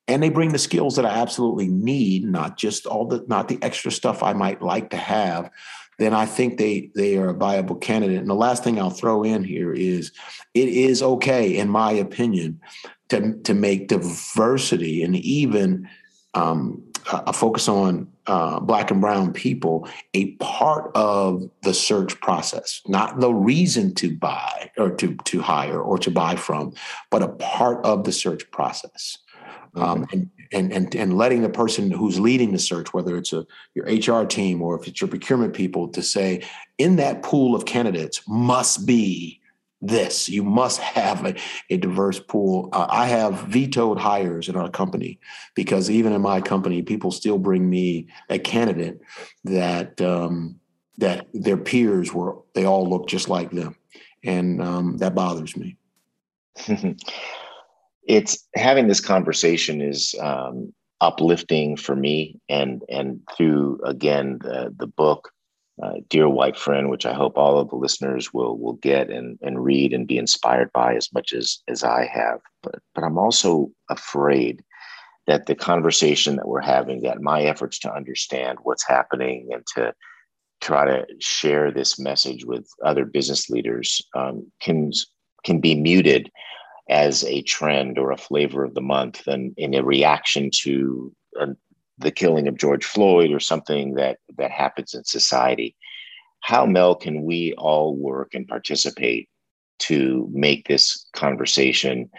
and 0.09 0.23
they 0.23 0.31
bring 0.31 0.53
the 0.53 0.59
skills 0.59 0.97
that 0.97 1.07
i 1.07 1.11
absolutely 1.11 1.69
need 1.69 2.25
not 2.25 2.57
just 2.57 2.87
all 2.87 3.07
the 3.07 3.25
not 3.29 3.49
the 3.49 3.59
extra 3.63 3.91
stuff 3.91 4.23
i 4.23 4.33
might 4.33 4.63
like 4.63 4.91
to 4.91 4.97
have 4.97 5.51
then 5.99 6.13
I 6.13 6.27
think 6.27 6.59
they 6.59 6.91
they 6.95 7.17
are 7.17 7.31
a 7.31 7.35
viable 7.35 7.77
candidate. 7.77 8.19
And 8.19 8.29
the 8.29 8.35
last 8.35 8.63
thing 8.63 8.79
I'll 8.79 8.91
throw 8.91 9.23
in 9.23 9.45
here 9.45 9.73
is 9.73 10.13
it 10.55 10.69
is 10.69 11.03
okay, 11.03 11.57
in 11.57 11.69
my 11.69 11.93
opinion, 11.93 12.61
to 13.09 13.35
to 13.45 13.55
make 13.55 13.89
diversity 13.89 15.03
and 15.03 15.17
even 15.17 15.89
um, 16.35 16.83
a 17.11 17.33
focus 17.33 17.69
on 17.69 18.09
uh, 18.27 18.61
black 18.61 18.91
and 18.91 19.01
brown 19.01 19.33
people 19.33 19.89
a 20.13 20.33
part 20.33 20.91
of 20.95 21.49
the 21.63 21.73
search 21.73 22.21
process, 22.21 22.83
not 22.87 23.21
the 23.21 23.33
reason 23.33 23.95
to 23.95 24.15
buy 24.15 24.71
or 24.77 24.91
to 24.91 25.17
to 25.25 25.41
hire 25.41 25.81
or 25.81 25.97
to 25.99 26.11
buy 26.11 26.37
from, 26.37 26.75
but 27.11 27.23
a 27.23 27.29
part 27.29 27.85
of 27.87 28.05
the 28.05 28.13
search 28.13 28.51
process. 28.51 29.19
Um, 29.77 30.07
and 30.13 30.31
and 30.53 30.73
and 30.73 30.95
and 30.95 31.17
letting 31.17 31.43
the 31.43 31.49
person 31.49 31.91
who's 31.91 32.21
leading 32.21 32.53
the 32.53 32.59
search, 32.59 32.95
whether 32.95 33.17
it's 33.17 33.33
a 33.33 33.47
your 33.75 33.87
HR 33.87 34.25
team 34.25 34.63
or 34.63 34.79
if 34.79 34.87
it's 34.87 35.01
your 35.01 35.09
procurement 35.09 35.55
people, 35.55 35.89
to 35.89 36.03
say 36.03 36.43
in 36.79 36.97
that 36.97 37.23
pool 37.23 37.55
of 37.55 37.65
candidates 37.65 38.23
must 38.27 38.87
be 38.87 39.41
this. 39.83 40.29
You 40.29 40.43
must 40.43 40.81
have 40.81 41.25
a, 41.25 41.35
a 41.71 41.77
diverse 41.77 42.19
pool. 42.19 42.69
Uh, 42.73 42.87
I 42.89 43.07
have 43.07 43.43
vetoed 43.43 43.99
hires 43.99 44.49
in 44.49 44.57
our 44.57 44.71
company 44.71 45.19
because 45.55 45.91
even 45.91 46.13
in 46.13 46.23
my 46.23 46.41
company, 46.41 46.83
people 46.83 47.11
still 47.11 47.39
bring 47.39 47.69
me 47.69 48.09
a 48.31 48.39
candidate 48.39 49.01
that 49.45 50.01
um, 50.01 50.61
that 50.99 51.27
their 51.35 51.59
peers 51.59 52.13
were 52.13 52.39
they 52.55 52.65
all 52.65 52.89
look 52.89 53.09
just 53.09 53.29
like 53.29 53.51
them, 53.51 53.77
and 54.25 54.63
um, 54.63 54.97
that 54.99 55.15
bothers 55.15 55.57
me. 55.57 55.77
it's 58.07 58.47
having 58.55 58.89
this 58.89 59.01
conversation 59.01 59.81
is 59.81 60.15
um, 60.21 60.73
uplifting 61.01 61.77
for 61.77 61.95
me 61.95 62.39
and 62.49 62.83
and 62.89 63.21
through 63.37 63.79
again 63.85 64.39
the, 64.43 64.75
the 64.79 64.87
book 64.87 65.31
uh, 65.83 65.93
dear 66.09 66.27
white 66.29 66.57
friend 66.57 66.89
which 66.89 67.05
i 67.05 67.13
hope 67.13 67.37
all 67.37 67.59
of 67.59 67.69
the 67.69 67.77
listeners 67.77 68.33
will 68.33 68.57
will 68.57 68.75
get 68.75 69.11
and, 69.11 69.39
and 69.43 69.63
read 69.63 69.93
and 69.93 70.07
be 70.07 70.17
inspired 70.17 70.73
by 70.73 70.95
as 70.95 71.13
much 71.13 71.33
as 71.33 71.59
as 71.69 71.85
i 71.85 72.07
have. 72.07 72.41
But 72.63 72.77
but 72.95 73.05
i'm 73.05 73.19
also 73.19 73.71
afraid 73.91 74.63
that 75.27 75.47
the 75.47 75.55
conversation 75.55 76.37
that 76.37 76.49
we're 76.49 76.61
having 76.61 77.03
that 77.03 77.21
my 77.21 77.43
efforts 77.43 77.79
to 77.81 77.93
understand 77.93 78.59
what's 78.63 78.87
happening 78.87 79.49
and 79.53 79.65
to 79.75 79.93
try 80.63 80.85
to 80.87 81.05
share 81.19 81.71
this 81.71 81.99
message 81.99 82.45
with 82.45 82.67
other 82.85 83.05
business 83.05 83.51
leaders 83.51 84.01
um, 84.15 84.51
can 84.63 84.93
can 85.45 85.61
be 85.61 85.75
muted 85.75 86.31
as 86.89 87.25
a 87.25 87.43
trend 87.43 87.99
or 87.99 88.13
a 88.13 88.17
flavor 88.17 88.65
of 88.65 88.75
the 88.75 88.81
month 88.81 89.27
and 89.27 89.55
in 89.57 89.75
a 89.75 89.83
reaction 89.83 90.51
to 90.63 91.13
uh, 91.41 91.47
the 91.99 92.11
killing 92.11 92.47
of 92.47 92.57
George 92.59 92.85
Floyd 92.85 93.33
or 93.33 93.41
something 93.41 93.95
that 93.95 94.19
that 94.37 94.51
happens 94.51 94.95
in 94.95 95.05
society. 95.05 95.77
How 96.41 96.67
Mel 96.67 96.95
can 96.95 97.25
we 97.25 97.55
all 97.55 97.97
work 97.97 98.35
and 98.35 98.47
participate 98.47 99.29
to 99.79 100.29
make 100.33 100.69
this 100.69 101.09
conversation 101.13 102.11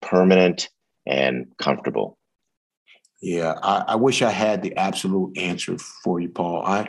permanent 0.00 0.68
and 1.06 1.46
comfortable? 1.58 2.18
Yeah, 3.22 3.54
I, 3.62 3.84
I 3.88 3.94
wish 3.94 4.20
I 4.20 4.30
had 4.30 4.62
the 4.62 4.76
absolute 4.76 5.38
answer 5.38 5.78
for 5.78 6.20
you, 6.20 6.28
Paul. 6.28 6.62
I 6.66 6.88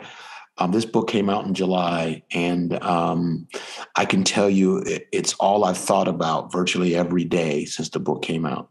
um, 0.58 0.70
this 0.72 0.84
book 0.84 1.08
came 1.08 1.28
out 1.28 1.46
in 1.46 1.54
July, 1.54 2.22
and 2.32 2.80
um, 2.82 3.48
I 3.96 4.04
can 4.04 4.22
tell 4.22 4.48
you 4.48 4.78
it, 4.78 5.08
it's 5.10 5.34
all 5.34 5.64
I've 5.64 5.78
thought 5.78 6.08
about 6.08 6.52
virtually 6.52 6.94
every 6.94 7.24
day 7.24 7.64
since 7.64 7.88
the 7.88 8.00
book 8.00 8.22
came 8.22 8.46
out. 8.46 8.70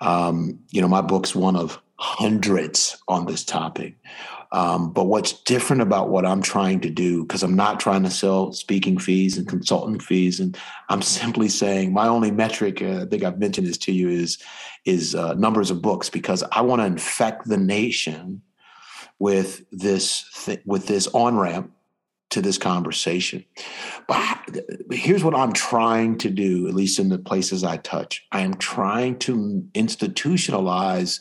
Um, 0.00 0.60
you 0.70 0.80
know, 0.80 0.88
my 0.88 1.02
book's 1.02 1.34
one 1.34 1.56
of 1.56 1.80
hundreds 1.96 2.96
on 3.08 3.26
this 3.26 3.44
topic. 3.44 3.96
Um, 4.52 4.92
but 4.92 5.04
what's 5.04 5.32
different 5.32 5.82
about 5.82 6.08
what 6.08 6.26
I'm 6.26 6.42
trying 6.42 6.80
to 6.80 6.90
do, 6.90 7.22
because 7.22 7.44
I'm 7.44 7.54
not 7.54 7.78
trying 7.78 8.02
to 8.02 8.10
sell 8.10 8.52
speaking 8.52 8.98
fees 8.98 9.38
and 9.38 9.46
consultant 9.46 10.02
fees, 10.02 10.40
and 10.40 10.58
I'm 10.88 11.02
simply 11.02 11.48
saying 11.48 11.92
my 11.92 12.08
only 12.08 12.30
metric, 12.30 12.82
uh, 12.82 13.02
I 13.02 13.04
think 13.04 13.22
I've 13.22 13.38
mentioned 13.38 13.66
this 13.66 13.78
to 13.78 13.92
you, 13.92 14.08
is 14.08 14.38
is 14.86 15.14
uh, 15.14 15.34
numbers 15.34 15.70
of 15.70 15.82
books, 15.82 16.08
because 16.08 16.42
I 16.50 16.62
want 16.62 16.80
to 16.80 16.86
infect 16.86 17.46
the 17.46 17.58
nation 17.58 18.42
with 19.20 19.64
this 19.70 20.24
th- 20.44 20.62
with 20.66 20.88
this 20.88 21.06
on 21.08 21.38
ramp 21.38 21.70
to 22.30 22.40
this 22.40 22.58
conversation. 22.58 23.44
But 24.08 24.38
here's 24.90 25.22
what 25.22 25.34
I'm 25.34 25.52
trying 25.52 26.16
to 26.18 26.30
do, 26.30 26.66
at 26.68 26.74
least 26.74 26.98
in 26.98 27.08
the 27.08 27.18
places 27.18 27.62
I 27.62 27.76
touch. 27.78 28.26
I 28.32 28.40
am 28.40 28.54
trying 28.54 29.18
to 29.20 29.64
institutionalize 29.74 31.20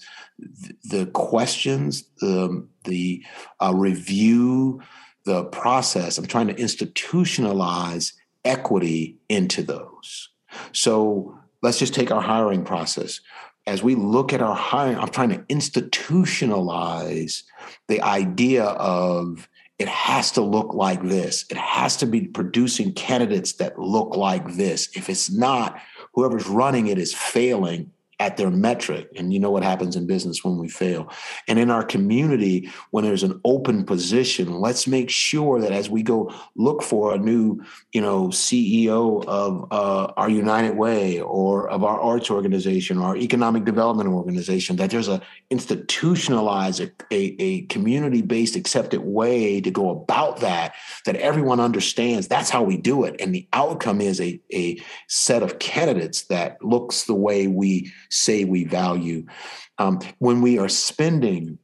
the 0.86 1.08
questions, 1.08 2.06
the 2.22 2.66
the 2.86 3.24
uh, 3.60 3.74
review, 3.76 4.82
the 5.26 5.45
process. 5.45 6.18
I'm 6.18 6.26
trying 6.26 6.47
to 6.47 6.56
institutionalize 6.56 8.14
equity 8.45 9.18
into 9.28 9.62
those. 9.62 10.30
So 10.72 11.38
let's 11.62 11.80
just 11.80 11.93
take 11.93 12.12
our 12.12 12.22
hiring 12.22 12.64
process 12.64 13.20
as 13.68 13.84
we 13.84 13.95
look 13.95 14.34
at 14.34 14.41
our 14.41 14.55
hiring, 14.55 14.97
I'm 14.97 15.10
trying 15.10 15.30
to 15.30 15.39
institutionalize 15.43 17.43
the 17.88 18.01
idea 18.01 18.64
of 18.64 19.47
it 19.78 19.88
has 19.88 20.32
to 20.34 20.41
look 20.41 20.74
like 20.74 21.03
this. 21.03 21.45
It 21.49 21.57
has 21.57 21.97
to 21.97 22.05
be 22.05 22.22
producing 22.22 22.93
candidates 22.93 23.53
that 23.53 23.80
look 23.80 24.16
like 24.16 24.55
this. 24.55 24.89
If 24.95 25.10
it's 25.10 25.32
not, 25.32 25.80
whoever's 26.14 26.47
running 26.47 26.88
it 26.88 26.97
is 26.97 27.14
failing 27.14 27.91
at 28.20 28.38
their 28.38 28.51
metric. 28.51 29.09
And 29.15 29.34
you 29.34 29.39
know 29.39 29.51
what 29.51 29.63
happens 29.63 29.95
in 29.95 30.05
business 30.05 30.43
when 30.43 30.57
we 30.57 30.67
fail. 30.67 31.11
And 31.47 31.57
in 31.57 31.72
our 31.72 31.84
community, 31.84 32.70
when 32.91 33.03
there's 33.03 33.24
an 33.24 33.39
open 33.45 33.86
position, 33.86 34.59
let's 34.59 34.88
make 34.88 35.09
sure 35.09 35.61
that 35.61 35.72
as 35.72 35.89
we 35.89 36.03
go 36.03 36.34
look 36.55 36.84
for 36.84 37.13
a 37.13 37.17
new, 37.17 37.63
you 37.93 38.01
know, 38.01 38.28
CEO 38.28 39.26
of 39.26 39.67
uh, 39.72 40.11
our 40.17 40.30
United 40.30 40.76
Way 40.76 41.22
or 41.22 41.70
of 41.70 41.84
our 41.84 41.99
arts 41.99 42.30
organization 42.30 42.97
or 42.97 43.07
our 43.07 43.17
economic 43.17 43.65
development 43.65 44.09
organization, 44.09 44.76
that 44.78 44.89
there's 44.89 45.07
a 45.07 45.22
institutionalized, 45.49 46.82
a, 46.82 46.91
a, 47.11 47.36
a 47.39 47.61
community-based 47.63 48.55
accepted 48.55 49.01
way 49.01 49.61
to 49.61 49.72
go 49.72 49.89
about 49.89 50.41
that, 50.41 50.76
that 51.05 51.15
everyone 51.15 51.59
understands 51.59 52.28
that's 52.28 52.49
how 52.49 52.63
we 52.63 52.78
do 52.78 53.03
it. 53.03 53.15
And 53.20 53.34
the 53.34 53.47
outcome 53.53 54.01
is 54.01 54.20
a, 54.20 54.39
a 54.53 54.80
set 55.07 55.41
of 55.41 55.59
candidates 55.59 56.24
that 56.24 56.63
looks 56.63 57.05
the 57.05 57.15
way 57.15 57.47
we 57.47 57.91
say 58.10 58.45
we 58.45 58.64
value. 58.64 59.26
Um, 59.78 59.99
when 60.20 60.41
we 60.41 60.57
are 60.60 60.70
spending 60.70 61.57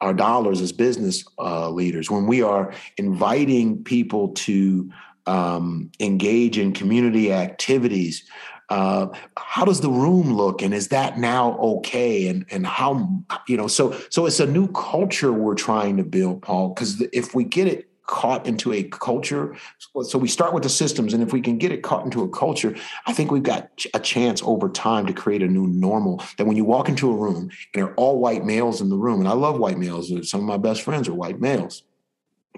our 0.00 0.14
dollars 0.14 0.60
as 0.60 0.72
business 0.72 1.24
uh, 1.38 1.70
leaders, 1.70 2.10
when 2.10 2.26
we 2.26 2.42
are 2.42 2.72
inviting 2.96 3.84
people 3.84 4.28
to 4.28 4.90
um, 5.26 5.90
engage 6.00 6.58
in 6.58 6.72
community 6.72 7.32
activities, 7.32 8.24
uh, 8.70 9.08
how 9.36 9.64
does 9.64 9.80
the 9.80 9.90
room 9.90 10.32
look 10.32 10.62
and 10.62 10.72
is 10.72 10.88
that 10.88 11.18
now 11.18 11.58
okay 11.58 12.28
and 12.28 12.46
and 12.50 12.64
how 12.64 13.20
you 13.48 13.56
know 13.56 13.66
so 13.66 13.92
so 14.10 14.26
it's 14.26 14.38
a 14.38 14.46
new 14.46 14.68
culture 14.68 15.32
we're 15.32 15.56
trying 15.56 15.96
to 15.96 16.04
build 16.04 16.40
paul 16.40 16.68
because 16.68 17.02
if 17.12 17.34
we 17.34 17.42
get 17.42 17.66
it 17.66 17.89
caught 18.10 18.44
into 18.46 18.72
a 18.72 18.82
culture. 18.82 19.56
So 20.02 20.18
we 20.18 20.26
start 20.26 20.52
with 20.52 20.64
the 20.64 20.68
systems, 20.68 21.14
and 21.14 21.22
if 21.22 21.32
we 21.32 21.40
can 21.40 21.58
get 21.58 21.70
it 21.70 21.82
caught 21.82 22.04
into 22.04 22.22
a 22.22 22.28
culture, 22.28 22.74
I 23.06 23.12
think 23.12 23.30
we've 23.30 23.42
got 23.42 23.70
a 23.94 24.00
chance 24.00 24.42
over 24.42 24.68
time 24.68 25.06
to 25.06 25.12
create 25.12 25.42
a 25.42 25.46
new 25.46 25.68
normal. 25.68 26.22
That 26.36 26.46
when 26.46 26.56
you 26.56 26.64
walk 26.64 26.88
into 26.88 27.10
a 27.10 27.16
room 27.16 27.36
and 27.36 27.52
they're 27.72 27.94
all 27.94 28.18
white 28.18 28.44
males 28.44 28.80
in 28.80 28.90
the 28.90 28.98
room, 28.98 29.20
and 29.20 29.28
I 29.28 29.32
love 29.32 29.58
white 29.58 29.78
males. 29.78 30.12
Some 30.28 30.40
of 30.40 30.46
my 30.46 30.56
best 30.56 30.82
friends 30.82 31.08
are 31.08 31.14
white 31.14 31.40
males. 31.40 31.84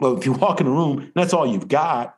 But 0.00 0.16
if 0.18 0.24
you 0.24 0.32
walk 0.44 0.60
in 0.60 0.66
a 0.66 0.70
room, 0.70 1.12
that's 1.14 1.34
all 1.34 1.46
you've 1.46 1.68
got. 1.68 2.16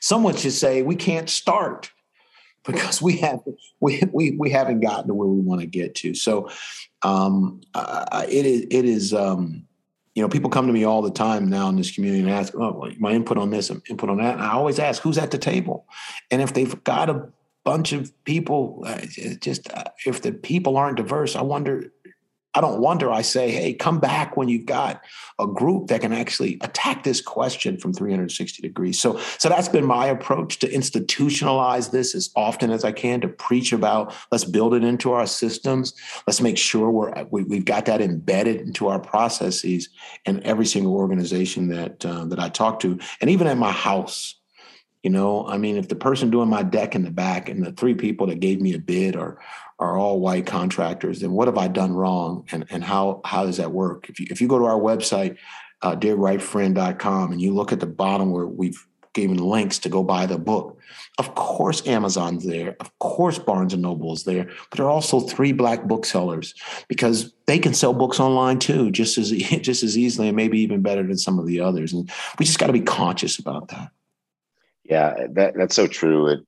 Someone 0.00 0.34
should 0.34 0.52
say 0.52 0.80
we 0.80 0.96
can't 0.96 1.28
start 1.28 1.92
because 2.64 3.00
we 3.02 3.18
have 3.18 3.40
we 3.80 4.02
we 4.10 4.30
we 4.38 4.50
haven't 4.50 4.80
gotten 4.80 5.08
to 5.08 5.14
where 5.14 5.28
we 5.28 5.40
want 5.40 5.60
to 5.60 5.66
get 5.66 5.94
to. 5.96 6.14
So 6.14 6.48
um, 7.02 7.60
uh, 7.74 8.24
it 8.26 8.46
is 8.46 8.66
it 8.70 8.84
is 8.86 9.12
um, 9.12 9.67
you 10.18 10.24
know, 10.24 10.28
people 10.28 10.50
come 10.50 10.66
to 10.66 10.72
me 10.72 10.82
all 10.82 11.00
the 11.00 11.12
time 11.12 11.48
now 11.48 11.68
in 11.68 11.76
this 11.76 11.92
community 11.92 12.22
and 12.22 12.28
ask, 12.28 12.52
oh, 12.56 12.90
my 12.98 13.12
input 13.12 13.38
on 13.38 13.50
this, 13.50 13.70
input 13.88 14.10
on 14.10 14.16
that. 14.16 14.34
And 14.34 14.42
I 14.42 14.50
always 14.50 14.80
ask, 14.80 15.00
who's 15.00 15.16
at 15.16 15.30
the 15.30 15.38
table? 15.38 15.86
And 16.32 16.42
if 16.42 16.54
they've 16.54 16.82
got 16.82 17.08
a 17.08 17.28
bunch 17.62 17.92
of 17.92 18.12
people, 18.24 18.82
uh, 18.84 19.02
just 19.40 19.72
uh, 19.72 19.84
if 20.04 20.20
the 20.20 20.32
people 20.32 20.76
aren't 20.76 20.96
diverse, 20.96 21.36
I 21.36 21.42
wonder 21.42 21.92
I 22.54 22.60
don't 22.62 22.80
wonder. 22.80 23.12
I 23.12 23.22
say, 23.22 23.50
hey, 23.50 23.74
come 23.74 24.00
back 24.00 24.36
when 24.36 24.48
you've 24.48 24.64
got 24.64 25.02
a 25.38 25.46
group 25.46 25.88
that 25.88 26.00
can 26.00 26.12
actually 26.12 26.56
attack 26.62 27.04
this 27.04 27.20
question 27.20 27.76
from 27.76 27.92
360 27.92 28.62
degrees. 28.62 28.98
So, 28.98 29.18
so 29.38 29.48
that's 29.50 29.68
been 29.68 29.84
my 29.84 30.06
approach 30.06 30.58
to 30.60 30.68
institutionalize 30.68 31.90
this 31.90 32.14
as 32.14 32.30
often 32.34 32.70
as 32.70 32.84
I 32.84 32.92
can 32.92 33.20
to 33.20 33.28
preach 33.28 33.72
about. 33.72 34.14
Let's 34.32 34.44
build 34.44 34.74
it 34.74 34.82
into 34.82 35.12
our 35.12 35.26
systems. 35.26 35.92
Let's 36.26 36.40
make 36.40 36.56
sure 36.56 36.90
we're 36.90 37.12
we, 37.30 37.44
we 37.44 37.56
have 37.56 37.64
got 37.66 37.84
that 37.86 38.00
embedded 38.00 38.62
into 38.62 38.88
our 38.88 38.98
processes 38.98 39.90
in 40.24 40.42
every 40.44 40.66
single 40.66 40.94
organization 40.94 41.68
that 41.68 42.04
uh, 42.04 42.24
that 42.26 42.40
I 42.40 42.48
talk 42.48 42.80
to, 42.80 42.98
and 43.20 43.30
even 43.30 43.46
at 43.46 43.58
my 43.58 43.72
house. 43.72 44.34
You 45.04 45.10
know, 45.10 45.46
I 45.46 45.58
mean, 45.58 45.76
if 45.76 45.86
the 45.86 45.94
person 45.94 46.28
doing 46.28 46.48
my 46.48 46.64
deck 46.64 46.96
in 46.96 47.04
the 47.04 47.12
back 47.12 47.48
and 47.48 47.64
the 47.64 47.70
three 47.70 47.94
people 47.94 48.26
that 48.26 48.40
gave 48.40 48.60
me 48.60 48.74
a 48.74 48.80
bid 48.80 49.14
are 49.14 49.38
are 49.78 49.96
all 49.96 50.20
white 50.20 50.46
contractors, 50.46 51.20
then 51.20 51.32
what 51.32 51.48
have 51.48 51.58
I 51.58 51.68
done 51.68 51.92
wrong? 51.94 52.44
And, 52.50 52.66
and 52.70 52.82
how, 52.82 53.20
how 53.24 53.46
does 53.46 53.58
that 53.58 53.72
work? 53.72 54.08
If 54.08 54.18
you, 54.18 54.26
if 54.30 54.40
you 54.40 54.48
go 54.48 54.58
to 54.58 54.64
our 54.64 54.78
website, 54.78 55.36
uh, 55.82 55.94
dearwhitefriend.com, 55.94 57.32
and 57.32 57.40
you 57.40 57.54
look 57.54 57.72
at 57.72 57.80
the 57.80 57.86
bottom 57.86 58.30
where 58.30 58.46
we've 58.46 58.84
given 59.14 59.38
links 59.38 59.78
to 59.80 59.88
go 59.88 60.02
buy 60.02 60.26
the 60.26 60.38
book, 60.38 60.78
of 61.18 61.34
course 61.34 61.86
Amazon's 61.86 62.44
there. 62.44 62.76
Of 62.80 62.96
course 62.98 63.38
Barnes 63.38 63.72
and 63.72 63.82
Noble 63.82 64.12
is 64.12 64.24
there. 64.24 64.44
But 64.70 64.76
there 64.76 64.86
are 64.86 64.90
also 64.90 65.20
three 65.20 65.52
black 65.52 65.84
booksellers 65.84 66.54
because 66.88 67.32
they 67.46 67.58
can 67.58 67.74
sell 67.74 67.92
books 67.92 68.20
online 68.20 68.58
too, 68.58 68.90
just 68.90 69.18
as 69.18 69.30
just 69.62 69.82
as 69.82 69.96
easily 69.96 70.28
and 70.28 70.36
maybe 70.36 70.60
even 70.60 70.82
better 70.82 71.02
than 71.02 71.18
some 71.18 71.38
of 71.38 71.46
the 71.46 71.60
others. 71.60 71.92
And 71.92 72.10
we 72.38 72.44
just 72.44 72.58
got 72.58 72.68
to 72.68 72.72
be 72.72 72.80
conscious 72.80 73.38
about 73.38 73.68
that. 73.68 73.90
Yeah, 74.84 75.26
that, 75.30 75.54
that's 75.54 75.76
so 75.76 75.86
true. 75.86 76.28
It, 76.28 76.46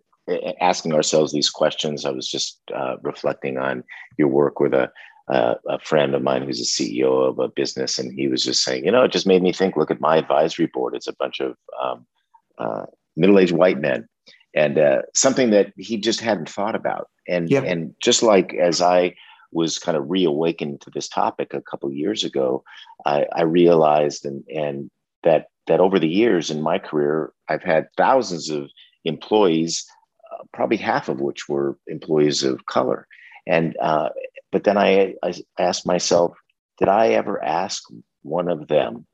asking 0.61 0.93
ourselves 0.93 1.33
these 1.33 1.51
questions. 1.51 2.05
I 2.05 2.11
was 2.11 2.29
just 2.29 2.61
uh, 2.75 2.97
reflecting 3.03 3.59
on 3.59 3.85
your 4.19 4.29
work 4.29 4.61
with 4.61 4.75
a, 4.75 4.91
uh, 5.29 5.55
a 5.69 5.79
friend 5.81 6.15
of 6.15 6.23
mine 6.23 6.43
who's 6.43 6.61
a 6.61 6.65
CEO 6.65 7.29
of 7.29 7.39
a 7.39 7.49
business, 7.49 7.99
and 7.99 8.13
he 8.13 8.29
was 8.29 8.45
just 8.45 8.63
saying, 8.63 8.85
you 8.85 8.93
know, 8.93 9.05
it 9.05 9.13
just 9.13 9.27
made 9.27 9.43
me 9.43 9.53
think. 9.53 9.77
Look 9.77 9.91
at 9.91 10.01
my 10.01 10.17
advisory 10.17 10.67
board; 10.67 10.95
it's 10.95 11.09
a 11.09 11.17
bunch 11.17 11.41
of 11.41 11.57
um, 11.83 12.07
uh, 12.59 12.87
middle-aged 13.17 13.53
white 13.53 13.81
men, 13.81 14.09
and 14.55 14.79
uh, 14.79 15.03
something 15.15 15.51
that 15.51 15.73
he 15.77 15.97
just 15.97 16.21
hadn't 16.21 16.49
thought 16.49 16.75
about. 16.75 17.09
And 17.29 17.51
yeah. 17.51 17.63
and 17.63 17.95
just 18.01 18.23
like 18.23 18.55
as 18.55 18.81
I 18.81 19.15
was 19.53 19.79
kind 19.79 19.97
of 19.97 20.09
reawakened 20.09 20.81
to 20.83 20.91
this 20.91 21.09
topic 21.09 21.53
a 21.53 21.63
couple 21.63 21.91
years 21.93 22.25
ago, 22.25 22.63
I, 23.05 23.27
I 23.35 23.43
realized 23.43 24.25
and 24.25 24.45
and 24.49 24.91
that 25.23 25.47
that 25.67 25.81
over 25.81 25.99
the 25.99 26.09
years 26.09 26.51
in 26.51 26.63
my 26.63 26.79
career, 26.79 27.33
I've 27.49 27.63
had 27.63 27.89
thousands 27.97 28.51
of 28.51 28.71
employees 29.05 29.87
probably 30.53 30.77
half 30.77 31.09
of 31.09 31.21
which 31.21 31.49
were 31.49 31.79
employees 31.87 32.43
of 32.43 32.67
color. 32.67 33.07
And 33.47 33.77
uh, 33.81 34.11
but 34.53 34.65
then 34.65 34.77
I, 34.77 35.15
I 35.23 35.35
asked 35.59 35.87
myself, 35.87 36.37
did 36.79 36.89
I 36.89 37.11
ever 37.11 37.43
ask 37.43 37.83
one 38.23 38.49
of 38.49 38.69
them, 38.69 39.07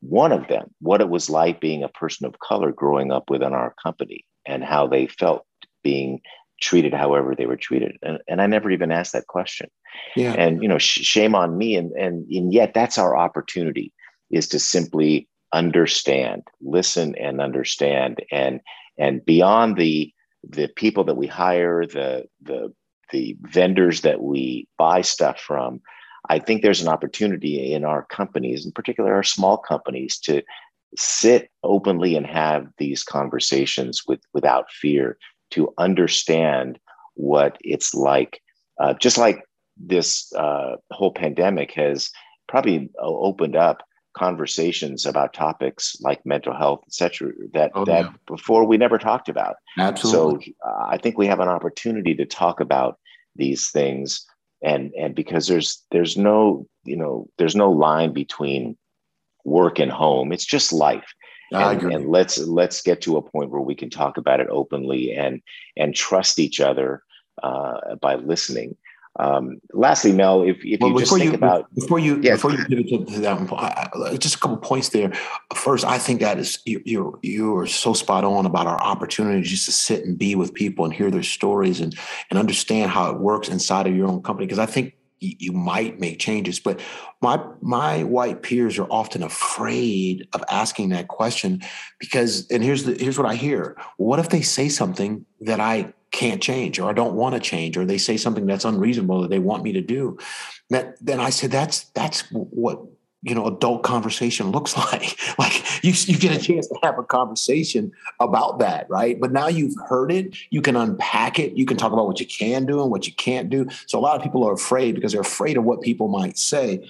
one 0.00 0.32
of 0.32 0.48
them, 0.48 0.74
what 0.80 1.00
it 1.00 1.08
was 1.08 1.30
like 1.30 1.60
being 1.60 1.82
a 1.82 1.88
person 1.88 2.26
of 2.26 2.38
color 2.40 2.72
growing 2.72 3.12
up 3.12 3.30
within 3.30 3.52
our 3.52 3.74
company 3.82 4.24
and 4.46 4.64
how 4.64 4.86
they 4.86 5.06
felt 5.06 5.46
being 5.82 6.20
treated 6.60 6.92
however 6.92 7.34
they 7.34 7.46
were 7.46 7.56
treated? 7.56 7.96
And, 8.02 8.18
and 8.28 8.42
i 8.42 8.46
never 8.46 8.70
even 8.70 8.90
asked 8.90 9.12
that 9.12 9.26
question. 9.26 9.70
Yeah. 10.16 10.34
And 10.34 10.62
you 10.62 10.68
know 10.68 10.78
sh- 10.78 11.00
shame 11.02 11.34
on 11.34 11.56
me. 11.56 11.76
And, 11.76 11.92
and 11.92 12.26
and 12.30 12.52
yet 12.52 12.74
that's 12.74 12.98
our 12.98 13.16
opportunity 13.16 13.92
is 14.30 14.48
to 14.48 14.58
simply 14.58 15.28
understand 15.52 16.42
listen 16.60 17.14
and 17.16 17.40
understand 17.40 18.22
and 18.30 18.60
and 18.98 19.24
beyond 19.24 19.76
the 19.76 20.12
the 20.42 20.68
people 20.68 21.04
that 21.04 21.16
we 21.16 21.26
hire, 21.26 21.86
the 21.86 22.26
the 22.42 22.72
the 23.10 23.36
vendors 23.42 24.02
that 24.02 24.22
we 24.22 24.68
buy 24.76 25.00
stuff 25.00 25.40
from, 25.40 25.80
I 26.28 26.38
think 26.38 26.62
there's 26.62 26.82
an 26.82 26.88
opportunity 26.88 27.72
in 27.72 27.84
our 27.84 28.04
companies, 28.04 28.66
in 28.66 28.72
particular 28.72 29.14
our 29.14 29.22
small 29.22 29.56
companies, 29.56 30.18
to 30.20 30.42
sit 30.96 31.50
openly 31.62 32.16
and 32.16 32.26
have 32.26 32.66
these 32.78 33.02
conversations 33.02 34.02
with 34.06 34.20
without 34.32 34.70
fear 34.70 35.18
to 35.50 35.72
understand 35.78 36.78
what 37.14 37.56
it's 37.60 37.94
like. 37.94 38.40
Uh, 38.80 38.94
just 38.94 39.18
like 39.18 39.42
this 39.76 40.32
uh, 40.34 40.76
whole 40.90 41.12
pandemic 41.12 41.72
has 41.72 42.10
probably 42.48 42.90
opened 43.00 43.56
up 43.56 43.82
conversations 44.18 45.06
about 45.06 45.32
topics 45.32 45.96
like 46.00 46.24
mental 46.26 46.54
health, 46.54 46.82
et 46.86 46.92
cetera, 46.92 47.32
that, 47.54 47.70
oh, 47.74 47.84
that 47.84 48.04
yeah. 48.04 48.12
before 48.26 48.64
we 48.64 48.76
never 48.76 48.98
talked 48.98 49.28
about. 49.28 49.56
Absolutely. 49.78 50.56
So 50.62 50.68
uh, 50.68 50.86
I 50.88 50.98
think 50.98 51.16
we 51.16 51.26
have 51.26 51.40
an 51.40 51.48
opportunity 51.48 52.14
to 52.16 52.26
talk 52.26 52.60
about 52.60 52.98
these 53.36 53.70
things 53.70 54.26
and 54.62 54.92
and 54.94 55.14
because 55.14 55.46
there's 55.46 55.84
there's 55.90 56.16
no 56.16 56.66
you 56.84 56.96
know 56.96 57.28
there's 57.38 57.56
no 57.56 57.70
line 57.70 58.12
between 58.12 58.76
work 59.44 59.78
and 59.78 59.92
home 59.92 60.32
it's 60.32 60.44
just 60.44 60.72
life 60.72 61.14
and, 61.50 61.82
and, 61.92 62.08
let's 62.10 62.36
let's 62.38 62.82
get 62.82 63.00
to 63.00 63.16
a 63.16 63.22
point 63.22 63.50
where 63.50 63.62
we 63.62 63.74
can 63.74 63.88
talk 63.88 64.18
about 64.18 64.40
it 64.40 64.48
openly 64.50 65.14
and 65.14 65.40
and 65.76 65.94
trust 65.94 66.38
each 66.38 66.60
other 66.60 67.02
uh, 67.42 67.94
by 68.02 68.16
listening 68.16 68.76
um, 69.16 69.60
lastly, 69.72 70.12
Mel, 70.12 70.42
if, 70.42 70.58
if 70.64 70.80
well, 70.80 70.92
you 70.92 70.98
just 71.00 71.12
think 71.12 71.24
you, 71.24 71.34
about 71.34 71.74
before 71.74 71.98
you 71.98 72.18
before 72.18 72.52
you 72.52 72.64
pivot 72.64 73.08
to 73.08 73.20
that, 73.20 74.18
just 74.20 74.36
a 74.36 74.38
couple 74.38 74.56
points 74.58 74.90
there. 74.90 75.12
First, 75.54 75.84
I 75.84 75.98
think 75.98 76.20
that 76.20 76.38
is 76.38 76.60
you, 76.64 76.80
you're 76.84 77.18
you're 77.22 77.66
so 77.66 77.94
spot 77.94 78.24
on 78.24 78.46
about 78.46 78.66
our 78.66 78.80
opportunity 78.80 79.42
just 79.42 79.64
to 79.66 79.72
sit 79.72 80.04
and 80.04 80.16
be 80.16 80.34
with 80.36 80.54
people 80.54 80.84
and 80.84 80.94
hear 80.94 81.10
their 81.10 81.24
stories 81.24 81.80
and 81.80 81.96
and 82.30 82.38
understand 82.38 82.90
how 82.92 83.10
it 83.10 83.18
works 83.18 83.48
inside 83.48 83.86
of 83.86 83.96
your 83.96 84.08
own 84.08 84.22
company. 84.22 84.46
Because 84.46 84.60
I 84.60 84.66
think 84.66 84.94
you 85.20 85.50
might 85.50 85.98
make 85.98 86.20
changes 86.20 86.60
but 86.60 86.80
my 87.20 87.44
my 87.60 88.04
white 88.04 88.40
peers 88.40 88.78
are 88.78 88.86
often 88.88 89.24
afraid 89.24 90.28
of 90.32 90.44
asking 90.48 90.90
that 90.90 91.08
question 91.08 91.60
because 91.98 92.48
and 92.52 92.62
here's 92.62 92.84
the 92.84 92.94
here's 92.94 93.18
what 93.18 93.26
i 93.26 93.34
hear 93.34 93.76
what 93.96 94.20
if 94.20 94.28
they 94.28 94.42
say 94.42 94.68
something 94.68 95.26
that 95.40 95.58
i 95.58 95.92
can't 96.10 96.42
change 96.42 96.78
or 96.78 96.88
I 96.88 96.92
don't 96.92 97.14
want 97.14 97.34
to 97.34 97.40
change 97.40 97.76
or 97.76 97.84
they 97.84 97.98
say 97.98 98.16
something 98.16 98.46
that's 98.46 98.64
unreasonable 98.64 99.22
that 99.22 99.30
they 99.30 99.38
want 99.38 99.62
me 99.62 99.72
to 99.72 99.80
do. 99.80 100.18
That 100.70 100.96
then 101.04 101.20
I 101.20 101.30
said 101.30 101.50
that's 101.50 101.84
that's 101.90 102.22
what 102.30 102.80
you 103.22 103.34
know 103.34 103.46
adult 103.46 103.82
conversation 103.82 104.50
looks 104.50 104.76
like. 104.92 105.18
Like 105.38 105.84
you, 105.84 105.92
you 106.06 106.18
get 106.18 106.36
a 106.36 106.40
chance 106.40 106.66
to 106.68 106.78
have 106.82 106.98
a 106.98 107.02
conversation 107.02 107.92
about 108.20 108.58
that 108.60 108.86
right? 108.88 109.20
But 109.20 109.32
now 109.32 109.48
you've 109.48 109.76
heard 109.88 110.10
it 110.10 110.36
you 110.50 110.62
can 110.62 110.76
unpack 110.76 111.38
it 111.38 111.52
you 111.52 111.66
can 111.66 111.76
talk 111.76 111.92
about 111.92 112.06
what 112.06 112.20
you 112.20 112.26
can 112.26 112.66
do 112.66 112.82
and 112.82 112.90
what 112.90 113.06
you 113.06 113.12
can't 113.14 113.50
do. 113.50 113.68
So 113.86 113.98
a 113.98 114.00
lot 114.00 114.16
of 114.16 114.22
people 114.22 114.46
are 114.48 114.52
afraid 114.52 114.94
because 114.94 115.12
they're 115.12 115.20
afraid 115.20 115.56
of 115.56 115.64
what 115.64 115.82
people 115.82 116.08
might 116.08 116.38
say. 116.38 116.88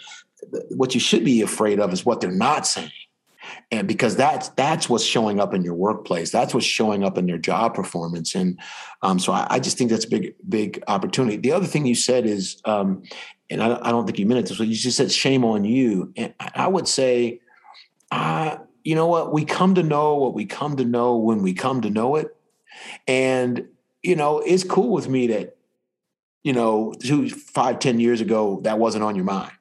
What 0.70 0.94
you 0.94 1.00
should 1.00 1.24
be 1.24 1.42
afraid 1.42 1.80
of 1.80 1.92
is 1.92 2.06
what 2.06 2.20
they're 2.20 2.30
not 2.30 2.66
saying 2.66 2.92
and 3.70 3.86
because 3.86 4.16
that's 4.16 4.48
that's 4.50 4.88
what's 4.88 5.04
showing 5.04 5.40
up 5.40 5.54
in 5.54 5.62
your 5.62 5.74
workplace. 5.74 6.30
That's 6.30 6.54
what's 6.54 6.66
showing 6.66 7.04
up 7.04 7.18
in 7.18 7.26
their 7.26 7.38
job 7.38 7.74
performance. 7.74 8.34
And 8.34 8.58
um, 9.02 9.18
so 9.18 9.32
I, 9.32 9.46
I, 9.50 9.60
just 9.60 9.78
think 9.78 9.90
that's 9.90 10.04
a 10.04 10.10
big 10.10 10.34
big 10.48 10.82
opportunity. 10.88 11.36
The 11.36 11.52
other 11.52 11.66
thing 11.66 11.86
you 11.86 11.94
said 11.94 12.26
is 12.26 12.60
um, 12.64 13.02
and 13.50 13.62
I, 13.62 13.78
I, 13.82 13.90
don't 13.90 14.06
think 14.06 14.18
you 14.18 14.26
meant 14.26 14.40
it 14.40 14.48
this 14.48 14.58
way. 14.58 14.66
You 14.66 14.74
just 14.74 14.96
said 14.96 15.10
shame 15.10 15.44
on 15.44 15.64
you, 15.64 16.12
and 16.16 16.34
I 16.54 16.68
would 16.68 16.86
say, 16.86 17.40
uh, 18.10 18.56
you 18.84 18.94
know 18.94 19.06
what? 19.06 19.32
We 19.32 19.44
come 19.44 19.74
to 19.76 19.82
know 19.82 20.16
what 20.16 20.34
we 20.34 20.46
come 20.46 20.76
to 20.76 20.84
know 20.84 21.16
when 21.16 21.42
we 21.42 21.54
come 21.54 21.80
to 21.82 21.90
know 21.90 22.16
it, 22.16 22.36
and 23.06 23.66
you 24.02 24.16
know 24.16 24.40
it's 24.40 24.64
cool 24.64 24.90
with 24.90 25.08
me 25.08 25.28
that 25.28 25.56
you 26.42 26.52
know 26.52 26.92
two, 27.00 27.30
five, 27.30 27.78
ten 27.78 28.00
years 28.00 28.20
ago 28.20 28.60
that 28.64 28.78
wasn't 28.78 29.04
on 29.04 29.16
your 29.16 29.24
mind, 29.24 29.52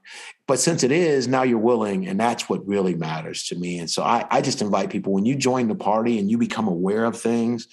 but 0.48 0.60
since 0.60 0.84
it 0.84 0.92
is 0.92 1.28
now, 1.28 1.44
you're 1.44 1.60
willing, 1.60 2.08
and 2.08 2.20
that's 2.20 2.50
what 2.50 2.66
really 2.68 2.96
matters 2.96 3.44
to 3.48 3.56
me. 3.56 3.80
And 3.80 3.90
so 3.90 4.02
I, 4.04 4.26
I 4.32 4.42
just 4.42 4.62
invite 4.62 4.90
people 4.90 5.14
when 5.14 5.26
you 5.26 5.36
join 5.36 5.68
the 5.68 5.76
party 5.76 6.20
and 6.20 6.32
you 6.32 6.38
become 6.38 6.68
aware 6.68 7.06
of 7.06 7.20
things 7.20 7.68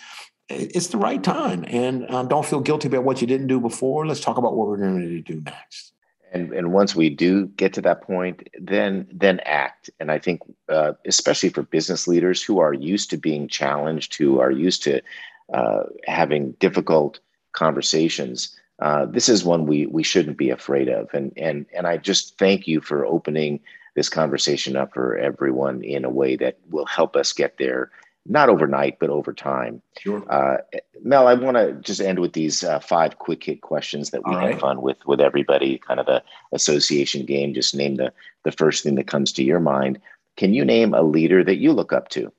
it's 0.48 0.88
the 0.88 0.98
right 0.98 1.22
time. 1.22 1.64
And 1.68 2.08
um, 2.10 2.28
don't 2.28 2.44
feel 2.44 2.60
guilty 2.60 2.88
about 2.88 3.04
what 3.04 3.20
you 3.20 3.26
didn't 3.26 3.46
do 3.46 3.60
before. 3.60 4.06
Let's 4.06 4.20
talk 4.20 4.36
about 4.36 4.56
what 4.56 4.66
we're 4.66 4.76
going 4.76 5.00
to 5.00 5.20
do 5.20 5.40
next. 5.40 5.92
And 6.32 6.52
and 6.52 6.72
once 6.72 6.96
we 6.96 7.10
do 7.10 7.46
get 7.46 7.72
to 7.74 7.80
that 7.82 8.02
point 8.02 8.48
then 8.60 9.06
then 9.12 9.38
act. 9.44 9.88
And 10.00 10.10
i 10.10 10.18
think 10.18 10.40
uh, 10.68 10.94
especially 11.06 11.50
for 11.50 11.62
business 11.62 12.08
leaders 12.08 12.42
who 12.42 12.58
are 12.58 12.74
used 12.74 13.08
to 13.10 13.16
being 13.16 13.46
challenged 13.46 14.16
who 14.16 14.40
are 14.40 14.50
used 14.50 14.82
to 14.82 15.00
uh, 15.52 15.84
having 16.06 16.52
difficult 16.58 17.20
conversations 17.52 18.58
uh, 18.84 19.06
this 19.06 19.28
is 19.28 19.44
one 19.44 19.66
we 19.66 19.86
we 19.86 20.02
shouldn't 20.02 20.36
be 20.36 20.50
afraid 20.50 20.88
of 20.88 21.08
and 21.12 21.32
and 21.36 21.66
and 21.74 21.86
i 21.86 21.96
just 21.96 22.38
thank 22.38 22.68
you 22.68 22.80
for 22.80 23.06
opening 23.06 23.58
this 23.96 24.08
conversation 24.08 24.76
up 24.76 24.92
for 24.92 25.16
everyone 25.16 25.82
in 25.82 26.04
a 26.04 26.10
way 26.10 26.36
that 26.36 26.58
will 26.70 26.86
help 26.86 27.16
us 27.16 27.32
get 27.32 27.56
there 27.58 27.90
not 28.26 28.48
overnight, 28.48 28.98
but 28.98 29.10
over 29.10 29.32
time. 29.32 29.82
Sure. 29.98 30.24
Uh, 30.32 30.56
Mel, 31.02 31.26
I 31.26 31.34
want 31.34 31.56
to 31.56 31.74
just 31.74 32.00
end 32.00 32.18
with 32.18 32.32
these 32.32 32.64
uh, 32.64 32.80
five 32.80 33.18
quick 33.18 33.44
hit 33.44 33.60
questions 33.60 34.10
that 34.10 34.26
we 34.26 34.34
All 34.34 34.40
have 34.40 34.50
right. 34.50 34.60
fun 34.60 34.80
with 34.80 34.96
with 35.06 35.20
everybody. 35.20 35.78
Kind 35.78 36.00
of 36.00 36.08
a 36.08 36.22
association 36.52 37.26
game. 37.26 37.52
Just 37.52 37.74
name 37.74 37.96
the 37.96 38.12
the 38.44 38.52
first 38.52 38.82
thing 38.82 38.94
that 38.94 39.06
comes 39.06 39.32
to 39.32 39.44
your 39.44 39.60
mind. 39.60 40.00
Can 40.36 40.54
you 40.54 40.64
name 40.64 40.94
a 40.94 41.02
leader 41.02 41.44
that 41.44 41.56
you 41.56 41.72
look 41.72 41.92
up 41.92 42.08
to? 42.10 42.32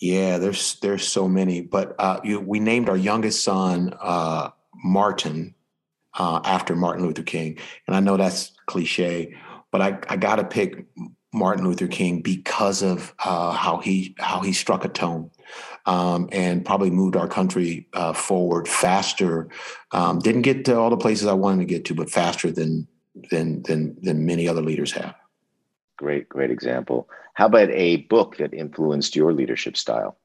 Yeah, 0.00 0.38
there's 0.38 0.78
there's 0.80 1.06
so 1.06 1.28
many, 1.28 1.60
but 1.60 1.94
uh, 1.98 2.20
you, 2.24 2.40
we 2.40 2.58
named 2.58 2.88
our 2.88 2.96
youngest 2.96 3.44
son 3.44 3.94
uh, 4.00 4.50
Martin 4.84 5.54
uh, 6.18 6.40
after 6.44 6.74
Martin 6.74 7.06
Luther 7.06 7.22
King, 7.22 7.58
and 7.86 7.96
I 7.96 8.00
know 8.00 8.16
that's 8.16 8.52
cliche, 8.66 9.36
but 9.70 9.80
I, 9.80 9.98
I 10.08 10.16
got 10.16 10.36
to 10.36 10.44
pick 10.44 10.86
Martin 11.32 11.66
Luther 11.66 11.88
King 11.88 12.22
because 12.22 12.82
of 12.82 13.14
uh, 13.24 13.52
how 13.52 13.78
he 13.78 14.14
how 14.18 14.40
he 14.40 14.52
struck 14.52 14.84
a 14.84 14.88
tone 14.88 15.30
um, 15.86 16.28
and 16.32 16.64
probably 16.64 16.90
moved 16.90 17.16
our 17.16 17.28
country 17.28 17.86
uh, 17.92 18.12
forward 18.12 18.66
faster. 18.66 19.48
Um, 19.92 20.18
didn't 20.20 20.42
get 20.42 20.64
to 20.66 20.78
all 20.78 20.90
the 20.90 20.96
places 20.96 21.26
I 21.26 21.34
wanted 21.34 21.60
to 21.60 21.66
get 21.66 21.84
to, 21.86 21.94
but 21.94 22.10
faster 22.10 22.50
than 22.50 22.88
than 23.30 23.62
than 23.62 23.96
than 24.00 24.26
many 24.26 24.48
other 24.48 24.62
leaders 24.62 24.92
have. 24.92 25.14
Great, 25.96 26.28
great 26.28 26.50
example. 26.50 27.08
How 27.34 27.46
about 27.46 27.70
a 27.70 27.98
book 28.08 28.36
that 28.38 28.54
influenced 28.54 29.16
your 29.16 29.32
leadership 29.32 29.76
style? 29.76 30.16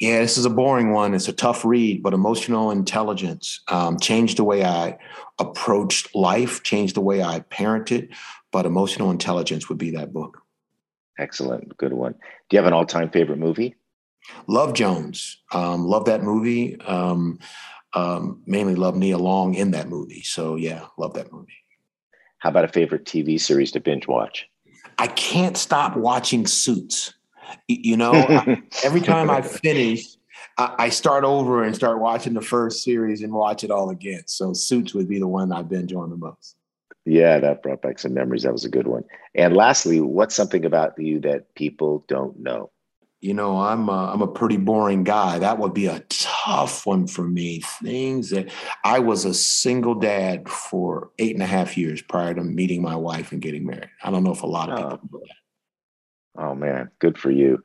Yeah, 0.00 0.20
this 0.20 0.38
is 0.38 0.44
a 0.44 0.50
boring 0.50 0.92
one. 0.92 1.14
It's 1.14 1.28
a 1.28 1.32
tough 1.32 1.64
read, 1.64 2.02
but 2.02 2.14
emotional 2.14 2.70
intelligence 2.70 3.60
um, 3.68 3.98
changed 3.98 4.38
the 4.38 4.44
way 4.44 4.64
I 4.64 4.98
approached 5.38 6.14
life, 6.14 6.62
changed 6.62 6.94
the 6.94 7.00
way 7.00 7.22
I 7.22 7.40
parented, 7.40 8.14
but 8.52 8.66
emotional 8.66 9.10
intelligence 9.10 9.68
would 9.68 9.78
be 9.78 9.90
that 9.92 10.12
book. 10.12 10.40
Excellent, 11.18 11.76
good 11.76 11.92
one. 11.92 12.12
Do 12.12 12.56
you 12.56 12.58
have 12.58 12.66
an 12.66 12.72
all-time 12.72 13.10
favorite 13.10 13.38
movie? 13.38 13.74
Love 14.46 14.74
Jones. 14.74 15.38
Um, 15.52 15.84
love 15.84 16.04
that 16.04 16.22
movie. 16.22 16.80
Um, 16.82 17.38
um, 17.94 18.42
mainly 18.46 18.74
love 18.74 18.96
Nia 18.96 19.18
Long 19.18 19.54
in 19.54 19.72
that 19.72 19.88
movie. 19.88 20.22
So 20.22 20.56
yeah, 20.56 20.86
love 20.96 21.14
that 21.14 21.32
movie. 21.32 21.52
How 22.38 22.50
about 22.50 22.64
a 22.64 22.68
favorite 22.68 23.04
TV 23.04 23.40
series 23.40 23.72
to 23.72 23.80
binge 23.80 24.06
watch? 24.06 24.46
I 24.98 25.08
can't 25.08 25.56
stop 25.56 25.96
watching 25.96 26.46
Suits. 26.46 27.14
You 27.68 27.96
know, 27.96 28.12
I, 28.12 28.62
every 28.84 29.00
time 29.00 29.30
I 29.30 29.42
finish, 29.42 30.16
I, 30.56 30.74
I 30.78 30.88
start 30.88 31.24
over 31.24 31.62
and 31.64 31.74
start 31.74 32.00
watching 32.00 32.34
the 32.34 32.40
first 32.40 32.82
series 32.82 33.22
and 33.22 33.32
watch 33.32 33.64
it 33.64 33.70
all 33.70 33.90
again. 33.90 34.22
So 34.26 34.52
Suits 34.52 34.94
would 34.94 35.08
be 35.08 35.18
the 35.18 35.28
one 35.28 35.52
I 35.52 35.62
binge 35.62 35.92
on 35.92 36.10
the 36.10 36.16
most. 36.16 36.56
Yeah, 37.04 37.38
that 37.38 37.62
brought 37.62 37.80
back 37.80 37.98
some 37.98 38.12
memories. 38.12 38.42
That 38.42 38.52
was 38.52 38.66
a 38.66 38.70
good 38.70 38.86
one. 38.86 39.04
And 39.34 39.56
lastly, 39.56 40.00
what's 40.00 40.34
something 40.34 40.66
about 40.66 40.98
you 40.98 41.20
that 41.20 41.54
people 41.54 42.04
don't 42.06 42.38
know? 42.38 42.70
You 43.20 43.34
know, 43.34 43.58
I'm 43.58 43.88
a, 43.88 44.12
I'm 44.12 44.20
a 44.20 44.28
pretty 44.28 44.58
boring 44.58 45.04
guy. 45.04 45.38
That 45.38 45.58
would 45.58 45.74
be 45.74 45.86
a 45.86 46.00
tough 46.08 46.86
one 46.86 47.06
for 47.06 47.22
me. 47.22 47.62
Things 47.82 48.30
that 48.30 48.52
I 48.84 48.98
was 48.98 49.24
a 49.24 49.34
single 49.34 49.94
dad 49.94 50.48
for 50.48 51.10
eight 51.18 51.34
and 51.34 51.42
a 51.42 51.46
half 51.46 51.76
years 51.76 52.02
prior 52.02 52.34
to 52.34 52.44
meeting 52.44 52.82
my 52.82 52.94
wife 52.94 53.32
and 53.32 53.40
getting 53.40 53.66
married. 53.66 53.90
I 54.04 54.10
don't 54.10 54.22
know 54.22 54.32
if 54.32 54.42
a 54.42 54.46
lot 54.46 54.70
of 54.70 54.78
oh. 54.78 54.90
people 54.90 55.08
know 55.12 55.20
that. 55.26 55.47
Oh 56.38 56.54
man, 56.54 56.90
good 57.00 57.18
for 57.18 57.30
you. 57.30 57.62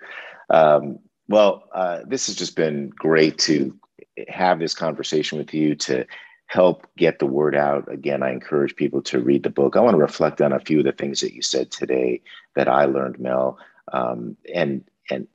Um, 0.49 0.99
well, 1.29 1.69
uh, 1.73 1.99
this 2.05 2.27
has 2.27 2.35
just 2.35 2.55
been 2.55 2.89
great 2.89 3.37
to 3.39 3.77
have 4.27 4.59
this 4.59 4.73
conversation 4.73 5.37
with 5.37 5.53
you 5.53 5.75
to 5.75 6.05
help 6.47 6.85
get 6.97 7.19
the 7.19 7.25
word 7.25 7.55
out. 7.55 7.91
Again, 7.91 8.21
I 8.21 8.31
encourage 8.31 8.75
people 8.75 9.01
to 9.03 9.19
read 9.19 9.43
the 9.43 9.49
book. 9.49 9.75
I 9.75 9.79
want 9.79 9.95
to 9.95 10.01
reflect 10.01 10.41
on 10.41 10.51
a 10.51 10.59
few 10.59 10.79
of 10.79 10.85
the 10.85 10.91
things 10.91 11.21
that 11.21 11.33
you 11.33 11.41
said 11.41 11.71
today 11.71 12.21
that 12.55 12.67
I 12.67 12.85
learned, 12.85 13.19
Mel. 13.19 13.57
Um, 13.91 14.37
and 14.53 14.83
and 15.09 15.27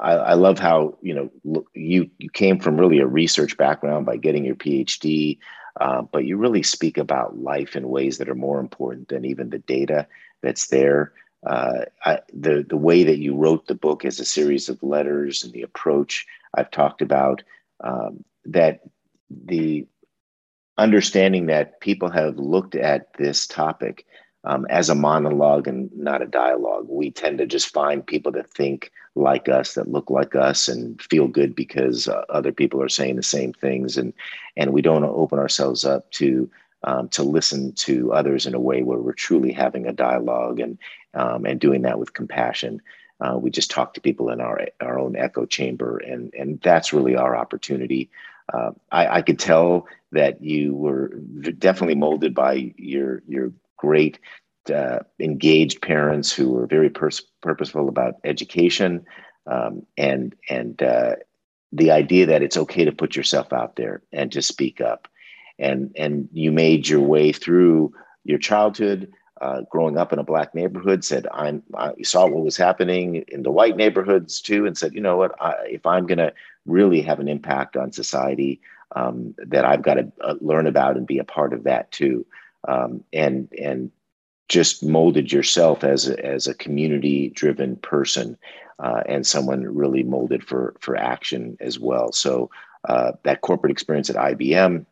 I, 0.00 0.12
I, 0.12 0.34
love 0.34 0.58
how 0.58 0.98
you 1.02 1.14
know 1.44 1.64
you 1.74 2.10
you 2.18 2.30
came 2.30 2.58
from 2.58 2.78
really 2.78 2.98
a 2.98 3.06
research 3.06 3.56
background 3.56 4.06
by 4.06 4.16
getting 4.16 4.44
your 4.44 4.56
PhD, 4.56 5.38
uh, 5.80 6.02
but 6.02 6.24
you 6.24 6.36
really 6.36 6.62
speak 6.62 6.98
about 6.98 7.38
life 7.38 7.76
in 7.76 7.88
ways 7.88 8.18
that 8.18 8.28
are 8.28 8.34
more 8.34 8.60
important 8.60 9.08
than 9.08 9.24
even 9.24 9.50
the 9.50 9.60
data 9.60 10.06
that's 10.42 10.68
there. 10.68 11.12
Uh, 11.44 11.84
the 12.32 12.64
the 12.68 12.76
way 12.76 13.04
that 13.04 13.18
you 13.18 13.34
wrote 13.36 13.66
the 13.66 13.74
book 13.74 14.04
as 14.04 14.18
a 14.18 14.24
series 14.24 14.68
of 14.68 14.82
letters 14.82 15.44
and 15.44 15.52
the 15.52 15.62
approach 15.62 16.26
I've 16.54 16.70
talked 16.70 17.02
about 17.02 17.42
um, 17.84 18.24
that 18.46 18.80
the 19.30 19.86
understanding 20.78 21.46
that 21.46 21.80
people 21.80 22.10
have 22.10 22.38
looked 22.38 22.74
at 22.74 23.12
this 23.14 23.46
topic 23.46 24.06
um, 24.44 24.66
as 24.70 24.88
a 24.88 24.94
monologue 24.94 25.66
and 25.66 25.90
not 25.96 26.22
a 26.22 26.26
dialogue. 26.26 26.86
We 26.88 27.10
tend 27.10 27.38
to 27.38 27.46
just 27.46 27.72
find 27.72 28.06
people 28.06 28.30
that 28.32 28.50
think 28.50 28.92
like 29.16 29.48
us, 29.48 29.74
that 29.74 29.90
look 29.90 30.08
like 30.08 30.36
us, 30.36 30.68
and 30.68 31.00
feel 31.02 31.26
good 31.26 31.54
because 31.54 32.06
uh, 32.06 32.24
other 32.28 32.52
people 32.52 32.80
are 32.82 32.88
saying 32.88 33.16
the 33.16 33.22
same 33.22 33.52
things, 33.52 33.96
and 33.96 34.12
and 34.56 34.72
we 34.72 34.82
don't 34.82 35.04
open 35.04 35.38
ourselves 35.38 35.84
up 35.84 36.10
to 36.12 36.48
um, 36.84 37.08
to 37.08 37.22
listen 37.24 37.72
to 37.72 38.12
others 38.12 38.46
in 38.46 38.54
a 38.54 38.60
way 38.60 38.82
where 38.82 38.98
we're 38.98 39.12
truly 39.12 39.52
having 39.52 39.86
a 39.86 39.92
dialogue 39.92 40.60
and 40.60 40.78
um, 41.16 41.44
and 41.46 41.58
doing 41.58 41.82
that 41.82 41.98
with 41.98 42.12
compassion. 42.12 42.80
Uh, 43.20 43.36
we 43.38 43.50
just 43.50 43.70
talk 43.70 43.94
to 43.94 44.00
people 44.00 44.30
in 44.30 44.40
our 44.40 44.60
our 44.80 44.98
own 44.98 45.16
echo 45.16 45.46
chamber, 45.46 45.98
and 45.98 46.32
and 46.34 46.60
that's 46.60 46.92
really 46.92 47.16
our 47.16 47.34
opportunity. 47.34 48.10
Uh, 48.52 48.70
I, 48.92 49.16
I, 49.16 49.22
could 49.22 49.40
tell 49.40 49.88
that 50.12 50.40
you 50.40 50.72
were 50.72 51.08
definitely 51.58 51.96
molded 51.96 52.34
by 52.34 52.72
your 52.76 53.22
your 53.26 53.52
great 53.76 54.20
uh, 54.72 55.00
engaged 55.18 55.82
parents 55.82 56.32
who 56.32 56.50
were 56.50 56.66
very 56.66 56.90
pers- 56.90 57.26
purposeful 57.42 57.88
about 57.88 58.16
education. 58.22 59.04
Um, 59.46 59.86
and 59.96 60.34
and 60.48 60.80
uh, 60.82 61.16
the 61.72 61.90
idea 61.90 62.26
that 62.26 62.42
it's 62.42 62.56
okay 62.56 62.84
to 62.84 62.92
put 62.92 63.16
yourself 63.16 63.52
out 63.52 63.76
there 63.76 64.02
and 64.12 64.30
to 64.32 64.42
speak 64.42 64.80
up. 64.80 65.08
And 65.58 65.92
and 65.96 66.28
you 66.32 66.52
made 66.52 66.88
your 66.88 67.00
way 67.00 67.32
through 67.32 67.94
your 68.24 68.38
childhood 68.38 69.12
uh, 69.40 69.60
growing 69.70 69.98
up 69.98 70.12
in 70.12 70.18
a 70.18 70.24
black 70.24 70.54
neighborhood 70.54 71.04
said 71.04 71.26
i'm 71.32 71.62
i 71.74 71.92
saw 72.02 72.26
what 72.26 72.44
was 72.44 72.56
happening 72.56 73.24
in 73.28 73.42
the 73.42 73.50
white 73.50 73.76
neighborhoods 73.76 74.40
too 74.40 74.66
and 74.66 74.76
said 74.76 74.94
you 74.94 75.00
know 75.00 75.16
what 75.16 75.34
I, 75.40 75.54
if 75.68 75.86
i'm 75.86 76.06
going 76.06 76.18
to 76.18 76.32
really 76.64 77.00
have 77.02 77.20
an 77.20 77.28
impact 77.28 77.76
on 77.76 77.92
society 77.92 78.60
um, 78.94 79.34
that 79.38 79.64
I've 79.64 79.82
got 79.82 79.94
to 79.94 80.12
uh, 80.20 80.34
learn 80.40 80.66
about 80.66 80.96
and 80.96 81.06
be 81.06 81.18
a 81.18 81.24
part 81.24 81.52
of 81.52 81.64
that 81.64 81.90
too. 81.90 82.26
Um, 82.68 83.04
and 83.12 83.48
and 83.60 83.90
just 84.48 84.84
molded 84.84 85.32
yourself 85.32 85.82
as 85.82 86.08
a, 86.08 86.24
as 86.24 86.46
a 86.46 86.54
community 86.54 87.30
driven 87.30 87.76
person 87.76 88.38
uh, 88.78 89.02
and 89.06 89.26
someone 89.26 89.62
really 89.62 90.02
molded 90.02 90.44
for 90.44 90.74
for 90.80 90.96
action 90.96 91.56
as 91.60 91.78
well. 91.78 92.12
So 92.12 92.50
uh, 92.88 93.12
that 93.24 93.40
corporate 93.40 93.72
experience 93.72 94.10
at 94.10 94.16
IBM 94.16 94.86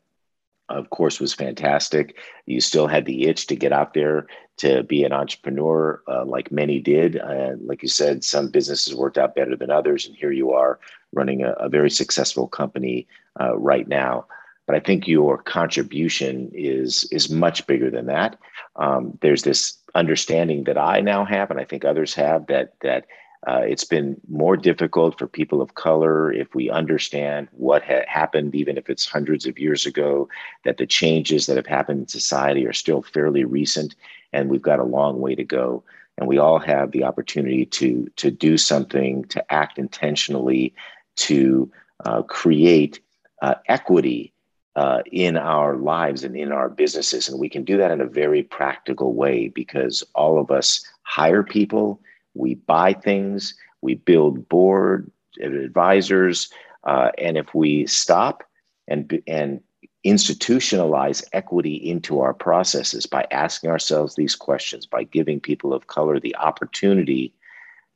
of 0.68 0.90
course, 0.90 1.20
was 1.20 1.34
fantastic. 1.34 2.16
You 2.46 2.60
still 2.60 2.86
had 2.86 3.04
the 3.04 3.26
itch 3.26 3.46
to 3.48 3.56
get 3.56 3.72
out 3.72 3.94
there 3.94 4.26
to 4.58 4.82
be 4.84 5.04
an 5.04 5.12
entrepreneur, 5.12 6.02
uh, 6.08 6.24
like 6.24 6.52
many 6.52 6.80
did. 6.80 7.16
And 7.16 7.66
like 7.66 7.82
you 7.82 7.88
said, 7.88 8.24
some 8.24 8.50
businesses 8.50 8.94
worked 8.94 9.18
out 9.18 9.34
better 9.34 9.56
than 9.56 9.70
others, 9.70 10.06
and 10.06 10.16
here 10.16 10.32
you 10.32 10.52
are 10.52 10.78
running 11.12 11.42
a, 11.42 11.52
a 11.52 11.68
very 11.68 11.90
successful 11.90 12.48
company 12.48 13.06
uh, 13.40 13.56
right 13.56 13.86
now. 13.88 14.26
But 14.66 14.76
I 14.76 14.80
think 14.80 15.06
your 15.06 15.38
contribution 15.38 16.50
is 16.54 17.04
is 17.10 17.28
much 17.28 17.66
bigger 17.66 17.90
than 17.90 18.06
that. 18.06 18.38
Um, 18.76 19.18
there's 19.20 19.42
this 19.42 19.76
understanding 19.94 20.64
that 20.64 20.78
I 20.78 21.00
now 21.00 21.24
have, 21.24 21.50
and 21.50 21.60
I 21.60 21.64
think 21.64 21.84
others 21.84 22.14
have 22.14 22.46
that 22.46 22.74
that 22.80 23.06
uh, 23.46 23.62
it's 23.62 23.84
been 23.84 24.20
more 24.28 24.56
difficult 24.56 25.18
for 25.18 25.26
people 25.26 25.60
of 25.60 25.74
color 25.74 26.32
if 26.32 26.54
we 26.54 26.70
understand 26.70 27.48
what 27.52 27.82
ha- 27.82 28.04
happened, 28.06 28.54
even 28.54 28.78
if 28.78 28.88
it's 28.88 29.06
hundreds 29.06 29.46
of 29.46 29.58
years 29.58 29.84
ago, 29.86 30.28
that 30.64 30.78
the 30.78 30.86
changes 30.86 31.46
that 31.46 31.56
have 31.56 31.66
happened 31.66 32.00
in 32.00 32.08
society 32.08 32.66
are 32.66 32.72
still 32.72 33.02
fairly 33.02 33.44
recent 33.44 33.94
and 34.32 34.48
we've 34.48 34.62
got 34.62 34.78
a 34.78 34.84
long 34.84 35.20
way 35.20 35.34
to 35.34 35.44
go. 35.44 35.82
And 36.16 36.28
we 36.28 36.38
all 36.38 36.58
have 36.58 36.92
the 36.92 37.04
opportunity 37.04 37.66
to, 37.66 38.08
to 38.16 38.30
do 38.30 38.56
something, 38.56 39.24
to 39.26 39.52
act 39.52 39.78
intentionally, 39.78 40.74
to 41.16 41.70
uh, 42.04 42.22
create 42.22 43.00
uh, 43.42 43.54
equity 43.68 44.32
uh, 44.76 45.02
in 45.12 45.36
our 45.36 45.76
lives 45.76 46.24
and 46.24 46.36
in 46.36 46.50
our 46.50 46.68
businesses. 46.68 47.28
And 47.28 47.38
we 47.38 47.48
can 47.48 47.64
do 47.64 47.76
that 47.76 47.90
in 47.90 48.00
a 48.00 48.06
very 48.06 48.42
practical 48.42 49.14
way 49.14 49.48
because 49.48 50.02
all 50.14 50.40
of 50.40 50.50
us 50.50 50.84
hire 51.02 51.42
people 51.42 52.00
we 52.34 52.54
buy 52.54 52.92
things, 52.92 53.54
we 53.80 53.94
build 53.94 54.48
board 54.48 55.10
advisors, 55.40 56.50
uh, 56.84 57.10
and 57.18 57.36
if 57.36 57.54
we 57.54 57.86
stop 57.86 58.44
and 58.86 59.22
and 59.26 59.60
institutionalize 60.04 61.24
equity 61.32 61.74
into 61.76 62.20
our 62.20 62.34
processes 62.34 63.06
by 63.06 63.26
asking 63.30 63.70
ourselves 63.70 64.14
these 64.14 64.36
questions, 64.36 64.84
by 64.84 65.02
giving 65.02 65.40
people 65.40 65.72
of 65.72 65.86
color 65.86 66.20
the 66.20 66.36
opportunity 66.36 67.32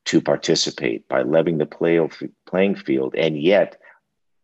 to 0.07 0.21
participate, 0.21 1.07
by 1.09 1.23
leveling 1.23 1.59
the 1.59 1.67
play, 1.67 2.01
playing 2.47 2.75
field, 2.75 3.15
and 3.15 3.41
yet 3.43 3.79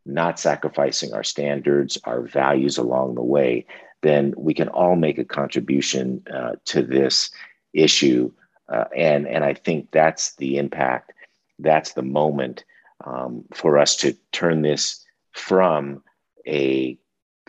not 0.05 0.38
sacrificing 0.38 1.14
our 1.14 1.24
standards, 1.24 1.97
our 2.05 2.20
values 2.20 2.76
along 2.76 3.14
the 3.14 3.22
way, 3.22 3.64
then 4.03 4.34
we 4.36 4.53
can 4.53 4.68
all 4.68 4.97
make 4.97 5.16
a 5.16 5.24
contribution 5.24 6.22
uh, 6.30 6.53
to 6.66 6.82
this 6.82 7.30
issue 7.72 8.30
uh, 8.69 8.85
and 8.97 9.27
and 9.27 9.45
I 9.45 9.55
think 9.55 9.91
that's 9.91 10.35
the 10.37 10.59
impact. 10.59 11.12
That's 11.59 11.93
the 11.93 12.03
moment 12.03 12.65
um, 13.05 13.45
for 13.53 13.79
us 13.79 13.97
to 13.97 14.15
turn 14.33 14.62
this 14.62 15.05
from 15.33 16.03
a 16.47 16.99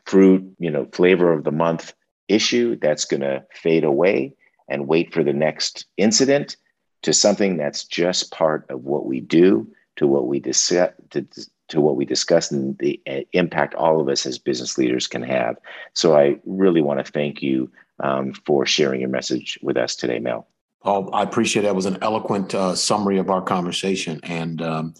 fruit, 0.05 0.55
you 0.59 0.70
know, 0.70 0.86
flavor 0.91 1.32
of 1.34 1.43
the 1.43 1.51
month 1.51 1.93
issue 2.28 2.76
that's 2.82 3.05
going 3.05 3.22
to 3.22 3.43
fade 3.53 3.84
away 3.84 4.34
and 4.68 4.88
wait 4.88 5.13
for 5.13 5.24
the 5.24 5.34
next 5.34 5.86
incident 5.97 6.57
to 7.03 7.13
something 7.13 7.57
that's 7.57 7.84
just 7.84 8.32
part 8.32 8.66
of 8.70 8.84
what 8.84 9.05
we 9.05 9.20
do, 9.20 9.68
to 9.95 10.07
what 10.07 10.28
we 10.28 10.39
discuss, 10.39 10.91
to, 11.11 11.26
to 11.68 11.80
what 11.80 11.95
we 11.95 12.05
discuss, 12.05 12.51
and 12.51 12.78
the 12.80 12.99
uh, 13.07 13.20
impact 13.34 13.76
all 13.76 14.01
of 14.01 14.09
us 14.09 14.26
as 14.26 14.39
business 14.39 14.78
leaders 14.78 15.07
can 15.07 15.22
have. 15.22 15.57
So 15.93 16.18
I 16.18 16.38
really 16.45 16.82
want 16.82 17.05
to 17.05 17.11
thank 17.11 17.41
you 17.41 17.72
um, 17.99 18.34
for 18.34 18.66
sharing 18.66 19.01
your 19.01 19.09
message 19.09 19.59
with 19.61 19.78
us 19.78 19.95
today, 19.95 20.20
Mel. 20.20 20.47
I 20.86 21.23
appreciate 21.23 21.63
that. 21.63 21.75
was 21.75 21.88
an 21.88 21.97
eloquent 22.01 22.53
uh, 22.53 22.75
summary 22.75 23.17
of 23.17 23.29
our 23.29 23.41
conversation, 23.41 24.19
and 24.23 24.61
um, 24.61 24.93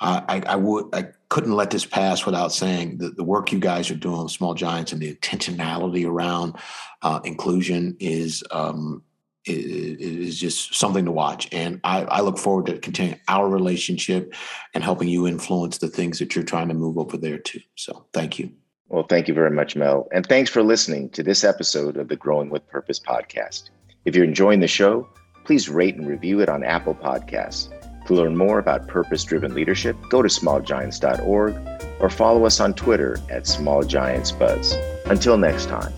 I, 0.00 0.42
I, 0.46 0.56
would 0.56 0.86
I 0.92 1.06
couldn't 1.28 1.54
let 1.54 1.70
this 1.70 1.86
pass 1.86 2.26
without 2.26 2.52
saying 2.52 2.98
that 2.98 3.16
the 3.16 3.24
work 3.24 3.52
you 3.52 3.58
guys 3.60 3.90
are 3.90 3.94
doing 3.94 4.24
with 4.24 4.32
Small 4.32 4.54
Giants 4.54 4.92
and 4.92 5.00
the 5.00 5.14
intentionality 5.14 6.06
around 6.06 6.56
uh, 7.02 7.20
inclusion 7.24 7.96
is 8.00 8.42
um, 8.50 9.02
is 9.44 10.38
just 10.38 10.74
something 10.74 11.04
to 11.04 11.12
watch. 11.12 11.48
And 11.52 11.80
I, 11.82 12.02
I, 12.02 12.20
look 12.20 12.38
forward 12.38 12.66
to 12.66 12.78
continuing 12.78 13.18
our 13.26 13.48
relationship 13.48 14.34
and 14.72 14.84
helping 14.84 15.08
you 15.08 15.26
influence 15.26 15.78
the 15.78 15.88
things 15.88 16.20
that 16.20 16.36
you're 16.36 16.44
trying 16.44 16.68
to 16.68 16.74
move 16.74 16.96
over 16.96 17.16
there 17.16 17.38
too. 17.38 17.60
So 17.74 18.06
thank 18.12 18.38
you. 18.38 18.52
Well, 18.88 19.04
thank 19.08 19.26
you 19.26 19.34
very 19.34 19.50
much, 19.50 19.74
Mel. 19.74 20.06
And 20.12 20.24
thanks 20.26 20.48
for 20.48 20.62
listening 20.62 21.10
to 21.10 21.24
this 21.24 21.42
episode 21.42 21.96
of 21.96 22.08
the 22.08 22.14
Growing 22.14 22.50
with 22.50 22.68
Purpose 22.68 23.00
podcast. 23.00 23.70
If 24.04 24.14
you're 24.14 24.24
enjoying 24.24 24.60
the 24.60 24.68
show, 24.68 25.08
please 25.44 25.68
rate 25.68 25.96
and 25.96 26.08
review 26.08 26.40
it 26.40 26.48
on 26.48 26.64
Apple 26.64 26.94
Podcasts. 26.94 27.68
To 28.06 28.14
learn 28.14 28.36
more 28.36 28.58
about 28.58 28.88
purpose 28.88 29.22
driven 29.24 29.54
leadership, 29.54 29.96
go 30.10 30.22
to 30.22 30.28
smallgiants.org 30.28 31.54
or 32.00 32.10
follow 32.10 32.44
us 32.44 32.60
on 32.60 32.74
Twitter 32.74 33.18
at 33.30 33.44
smallgiantsbuzz. 33.44 35.06
Until 35.06 35.38
next 35.38 35.66
time. 35.66 35.92